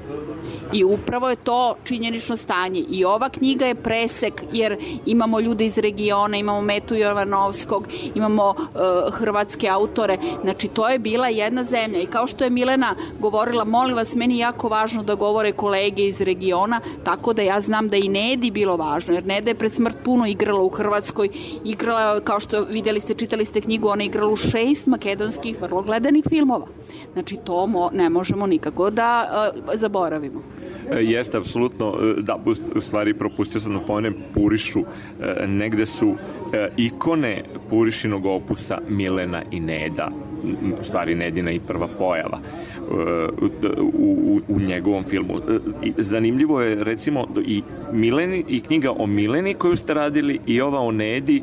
I 0.75 0.85
upravo 0.85 1.31
je 1.31 1.37
to 1.37 1.77
činjenično 1.85 2.37
stanje. 2.37 2.85
I 2.91 3.05
ova 3.05 3.29
knjiga 3.29 3.67
je 3.67 3.75
presek, 3.75 4.43
jer 4.53 4.77
imamo 5.07 5.41
ljude 5.41 5.67
iz 5.67 5.79
regiona, 5.79 6.37
imamo 6.37 6.61
Metu 6.61 6.95
Jovanovskog, 6.95 7.89
imamo 8.15 8.49
uh, 8.49 9.15
hrvatske 9.15 9.69
autore. 9.69 10.19
Znači, 10.43 10.69
to 10.69 10.89
je 10.89 10.99
bila 10.99 11.29
jedna 11.29 11.65
zemlja. 11.65 12.01
I 12.01 12.07
kao 12.07 12.27
što 12.27 12.45
je 12.45 12.51
Milena 12.51 12.95
govorila, 13.21 13.65
molim 13.65 13.97
vas, 13.97 14.15
meni 14.15 14.35
je 14.35 14.41
jako 14.41 14.69
važno 14.69 15.03
da 15.03 15.15
govore 15.15 15.53
kolege 15.53 16.03
iz 16.03 16.21
regiona, 16.21 16.81
tako 17.05 17.33
da 17.33 17.43
ja 17.43 17.61
znam 17.61 17.89
da 17.89 17.97
i 17.97 18.09
Nedi 18.09 18.51
bilo 18.51 18.77
važno, 18.77 19.15
jer 19.15 19.27
Neda 19.27 19.51
je 19.51 19.55
pred 19.55 19.75
smrt 19.75 19.97
puno 20.05 20.27
igrala 20.27 20.63
u 20.63 20.69
Hrvatskoj, 20.69 21.29
igrala, 21.65 22.21
kao 22.21 22.41
što 22.41 22.65
videli 22.65 23.01
ste, 23.01 23.15
čitali 23.15 23.45
ste 23.45 23.61
knjigu, 23.61 23.89
ona 23.89 24.05
igrala 24.05 24.33
u 24.33 24.37
šest 24.37 24.87
makedonskih 24.87 25.61
vrlo 25.61 25.83
gledanih 25.83 26.25
filmova. 26.29 26.67
Znači, 27.13 27.37
to 27.45 27.67
mo, 27.67 27.91
ne 27.93 28.11
možemo 28.11 28.47
nikako 28.47 28.91
da 28.91 29.29
uh, 29.55 29.75
zaboravimo. 29.75 30.43
E, 30.91 31.03
jeste, 31.03 31.37
apsolutno, 31.37 31.95
e, 32.03 32.23
da, 32.23 32.39
u 32.75 32.81
stvari 32.81 33.15
propustio 33.15 33.61
sam 33.61 33.75
da 33.75 33.81
pomenem 33.81 34.15
Purišu, 34.35 34.81
e, 34.81 35.47
negde 35.47 35.87
su 35.87 36.15
ikone 36.77 37.45
Purišinog 37.71 38.27
opusa 38.27 38.79
Milena 38.89 39.43
i 39.51 39.61
Neda, 39.61 40.11
u 40.81 40.85
stvari 40.85 41.15
Nedina 41.15 41.51
i 41.51 41.61
prva 41.61 41.89
pojava 41.99 42.39
u, 43.43 43.47
u, 43.93 44.41
u 44.49 44.61
njegovom 44.61 45.05
filmu. 45.05 45.35
Zanimljivo 45.97 46.61
je 46.61 46.85
recimo 46.85 47.27
i 47.47 47.63
Mileni 47.93 48.45
i 48.49 48.61
knjiga 48.61 48.93
o 48.99 49.07
Mileni 49.07 49.55
koju 49.55 49.77
ste 49.77 49.95
radili 49.95 50.39
i 50.47 50.61
ova 50.61 50.81
o 50.81 50.91
Nedi 50.91 51.43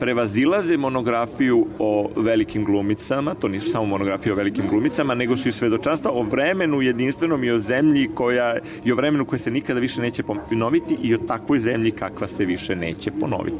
prevazilaze 0.00 0.76
monografiju 0.76 1.66
o 1.78 2.10
velikim 2.16 2.64
glumicama, 2.64 3.34
to 3.34 3.48
nisu 3.48 3.70
samo 3.70 3.86
monografije 3.86 4.32
o 4.32 4.36
velikim 4.36 4.64
glumicama, 4.68 5.14
nego 5.14 5.36
su 5.36 5.48
i 5.48 5.52
svedočanstva 5.52 6.10
o 6.10 6.22
vremenu 6.22 6.82
jedinstvenom 6.82 7.44
i 7.44 7.50
o 7.50 7.58
zemlji 7.58 8.08
koja, 8.14 8.58
i 8.84 8.92
o 8.92 8.96
vremenu 8.96 9.24
koje 9.24 9.38
se 9.38 9.50
nikada 9.50 9.80
više 9.80 10.00
neće 10.00 10.22
ponoviti 10.22 10.96
i 11.02 11.14
o 11.14 11.18
takvoj 11.18 11.58
zemlji 11.58 11.90
kakva 11.90 12.26
se 12.26 12.44
više 12.44 12.76
neće 12.76 13.10
ponoviti. 13.10 13.56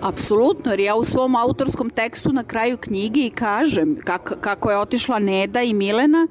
Apsolutno, 0.00 0.70
jer 0.70 0.80
ja 0.80 0.94
u 0.94 1.04
svom 1.04 1.36
autorskom 1.36 1.90
tekstu 1.90 2.32
na 2.32 2.44
kraju 2.44 2.76
knjige 2.76 3.20
i 3.20 3.30
kažem 3.30 3.96
kak, 4.04 4.32
kako 4.40 4.70
je 4.70 4.78
otišla 4.78 5.18
Neda 5.18 5.62
i 5.62 5.74
Milena, 5.74 6.26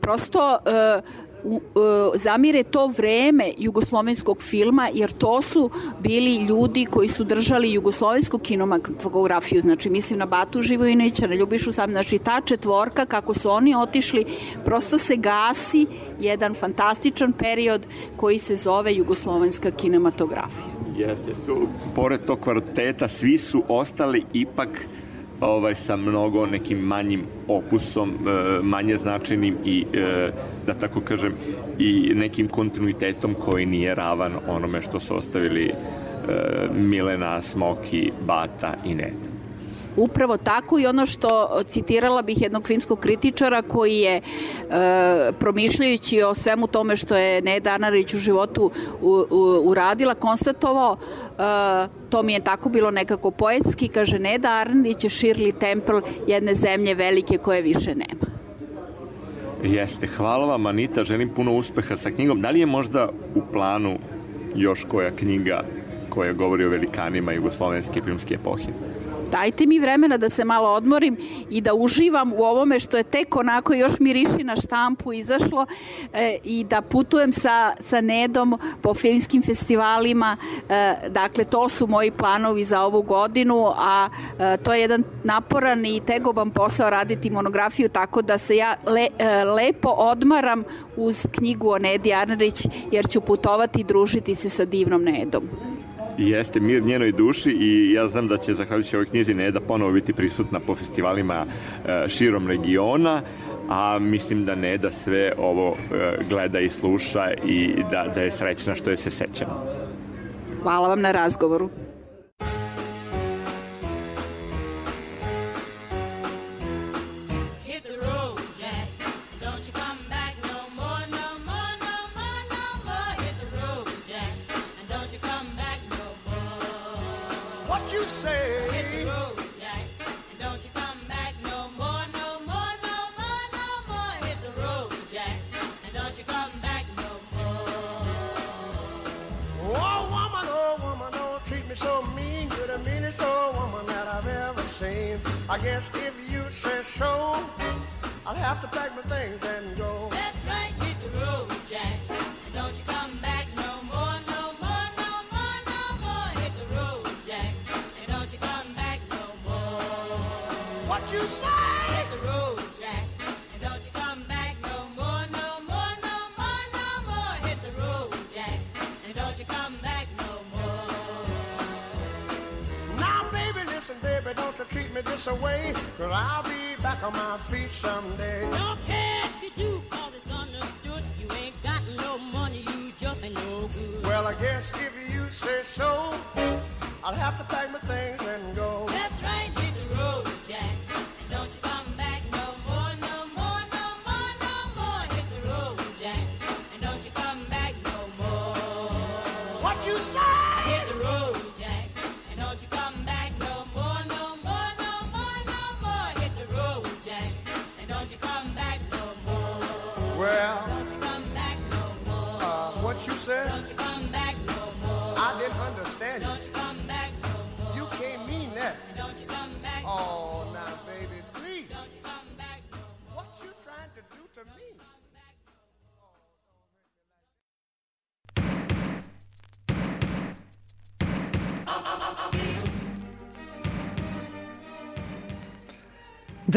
prosto 0.00 0.58
uh, 0.64 1.29
u, 1.44 1.54
uh, 1.54 2.20
zamire 2.20 2.62
to 2.62 2.86
vreme 2.86 3.52
jugoslovenskog 3.58 4.42
filma, 4.42 4.88
jer 4.92 5.12
to 5.12 5.42
su 5.42 5.70
bili 6.00 6.36
ljudi 6.36 6.86
koji 6.90 7.08
su 7.08 7.24
držali 7.24 7.72
jugoslovensku 7.72 8.38
kinematografiju, 8.38 9.60
znači 9.60 9.90
mislim 9.90 10.18
na 10.18 10.26
Batu 10.26 10.62
Živojinića, 10.62 11.26
na 11.26 11.34
Ljubišu 11.34 11.72
Sam, 11.72 11.90
znači 11.90 12.18
ta 12.18 12.40
četvorka, 12.40 13.06
kako 13.06 13.34
su 13.34 13.50
oni 13.50 13.74
otišli, 13.74 14.24
prosto 14.64 14.98
se 14.98 15.16
gasi 15.16 15.86
jedan 16.20 16.54
fantastičan 16.54 17.32
period 17.32 17.86
koji 18.16 18.38
se 18.38 18.56
zove 18.56 18.94
jugoslovenska 18.94 19.70
kinematografija. 19.70 20.64
Jeste, 20.96 21.32
pored 21.94 22.24
tog 22.24 22.40
kvarteta, 22.40 23.08
svi 23.08 23.38
su 23.38 23.62
ostali 23.68 24.24
ipak 24.32 24.68
ovaj, 25.40 25.74
sa 25.74 25.96
mnogo 25.96 26.46
nekim 26.46 26.78
manjim 26.78 27.24
opusom, 27.48 28.10
e, 28.10 28.62
manje 28.62 28.96
značajnim 28.96 29.56
i, 29.64 29.86
e, 29.92 30.30
da 30.66 30.74
tako 30.74 31.00
kažem, 31.00 31.34
i 31.78 32.12
nekim 32.14 32.48
kontinuitetom 32.48 33.34
koji 33.34 33.66
nije 33.66 33.94
ravan 33.94 34.32
onome 34.48 34.82
što 34.82 35.00
su 35.00 35.16
ostavili 35.16 35.66
e, 35.68 35.72
Milena, 36.74 37.40
Smoki, 37.40 38.12
Bata 38.26 38.74
i 38.84 38.94
Ned. 38.94 39.29
Upravo 39.96 40.36
tako 40.36 40.78
i 40.78 40.86
ono 40.86 41.06
što 41.06 41.62
citirala 41.68 42.22
bih 42.22 42.42
jednog 42.42 42.66
filmskog 42.66 43.00
kritičara 43.00 43.62
koji 43.62 43.96
je 43.96 44.16
e, 44.16 44.22
promišljajući 45.38 46.22
o 46.22 46.34
svemu 46.34 46.66
tome 46.66 46.96
što 46.96 47.16
je 47.16 47.42
Neda 47.42 47.70
Arnarić 47.70 48.14
u 48.14 48.18
životu 48.18 48.70
u, 49.00 49.24
u, 49.30 49.60
uradila, 49.64 50.14
konstatovao 50.14 50.96
e, 50.96 51.42
to 52.10 52.22
mi 52.22 52.32
je 52.32 52.44
tako 52.44 52.68
bilo 52.68 52.90
nekako 52.90 53.30
poetski, 53.30 53.88
kaže 53.88 54.18
Neda 54.18 54.50
Arnarić 54.50 55.04
je 55.04 55.10
Shirley 55.10 55.58
Temple 55.58 56.00
jedne 56.26 56.54
zemlje 56.54 56.94
velike 56.94 57.38
koje 57.38 57.62
više 57.62 57.94
nema. 57.94 58.30
Jeste, 59.62 60.06
hvala 60.06 60.46
vam 60.46 60.66
Anita, 60.66 61.04
želim 61.04 61.28
puno 61.28 61.52
uspeha 61.56 61.96
sa 61.96 62.10
knjigom. 62.10 62.40
Da 62.40 62.50
li 62.50 62.60
je 62.60 62.66
možda 62.66 63.08
u 63.34 63.40
planu 63.52 63.98
još 64.54 64.84
koja 64.88 65.10
knjiga 65.10 65.64
koja 66.08 66.32
govori 66.32 66.64
o 66.64 66.68
velikanima 66.68 67.32
jugoslovenske 67.32 68.00
filmske 68.02 68.34
epohe? 68.34 68.72
Dajte 69.30 69.66
mi 69.66 69.78
vremena 69.78 70.16
da 70.16 70.30
se 70.30 70.44
malo 70.44 70.68
odmorim 70.68 71.16
i 71.50 71.60
da 71.60 71.74
uživam 71.74 72.32
u 72.32 72.42
ovome 72.42 72.80
što 72.80 72.96
je 72.96 73.02
tek 73.02 73.36
onako 73.36 73.74
još 73.74 73.92
miriši 74.00 74.44
na 74.44 74.56
štampu 74.56 75.12
izašlo 75.12 75.66
e, 76.12 76.38
i 76.44 76.64
da 76.64 76.82
putujem 76.82 77.32
sa, 77.32 77.72
sa 77.80 78.00
Nedom 78.00 78.58
po 78.82 78.94
filmskim 78.94 79.42
festivalima. 79.42 80.36
E, 80.68 80.94
dakle, 81.08 81.44
to 81.44 81.68
su 81.68 81.86
moji 81.86 82.10
planovi 82.10 82.64
za 82.64 82.82
ovu 82.82 83.02
godinu, 83.02 83.72
a 83.76 84.08
e, 84.38 84.56
to 84.56 84.74
je 84.74 84.80
jedan 84.80 85.04
naporan 85.24 85.86
i 85.86 86.00
tegoban 86.06 86.50
posao 86.50 86.90
raditi 86.90 87.30
monografiju, 87.30 87.88
tako 87.88 88.22
da 88.22 88.38
se 88.38 88.56
ja 88.56 88.76
le, 88.86 89.08
e, 89.18 89.44
lepo 89.44 89.88
odmaram 89.88 90.64
uz 90.96 91.26
knjigu 91.32 91.70
o 91.70 91.78
Nedi 91.78 92.14
Arnerić, 92.14 92.66
jer 92.92 93.08
ću 93.08 93.20
putovati 93.20 93.80
i 93.80 93.84
družiti 93.84 94.34
se 94.34 94.48
sa 94.48 94.64
divnom 94.64 95.02
Nedom 95.02 95.48
jeste 96.28 96.60
mir 96.60 96.82
njenoj 96.82 97.12
duši 97.12 97.50
i 97.50 97.92
ja 97.92 98.08
znam 98.08 98.28
da 98.28 98.36
će 98.36 98.54
zahvaljujući 98.54 98.96
ovoj 98.96 99.06
knjizi 99.06 99.34
Neda 99.34 99.60
ponovo 99.60 99.92
biti 99.92 100.12
prisutna 100.12 100.60
po 100.60 100.74
festivalima 100.74 101.44
e, 101.44 102.08
širom 102.08 102.48
regiona 102.48 103.22
a 103.68 103.98
mislim 103.98 104.44
da 104.44 104.54
ne 104.54 104.78
da 104.78 104.90
sve 104.90 105.32
ovo 105.38 105.68
e, 105.68 106.16
gleda 106.28 106.60
i 106.60 106.70
sluša 106.70 107.30
i 107.46 107.74
da, 107.90 108.12
da 108.14 108.22
je 108.22 108.30
srećna 108.30 108.74
što 108.74 108.90
je 108.90 108.96
se 108.96 109.10
sećamo. 109.10 109.64
Hvala 110.62 110.88
vam 110.88 111.00
na 111.00 111.12
razgovoru. 111.12 111.70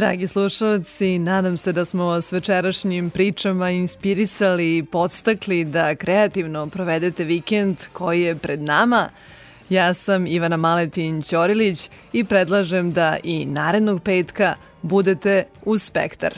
Dragi 0.04 0.28
slušalci, 0.28 1.20
nadam 1.20 1.58
se 1.58 1.72
da 1.72 1.86
smo 1.86 2.06
vas 2.06 2.32
večerašnjim 2.32 3.10
pričama 3.10 3.70
inspirisali 3.70 4.78
i 4.78 4.84
podstakli 4.84 5.66
da 5.66 5.96
kreativno 5.96 6.68
provedete 6.68 7.24
vikend 7.24 7.78
koji 7.94 8.22
je 8.22 8.36
pred 8.36 8.62
nama. 8.62 9.10
Ja 9.70 9.94
sam 9.94 10.28
Ivana 10.28 10.58
Maletin 10.58 11.22
Ćorilić 11.22 11.90
i 12.14 12.24
predlažem 12.24 12.94
da 12.94 13.18
i 13.24 13.46
narednog 13.46 14.02
petka 14.04 14.56
budete 14.82 15.44
uz 15.66 15.84
Spektar. 15.84 16.34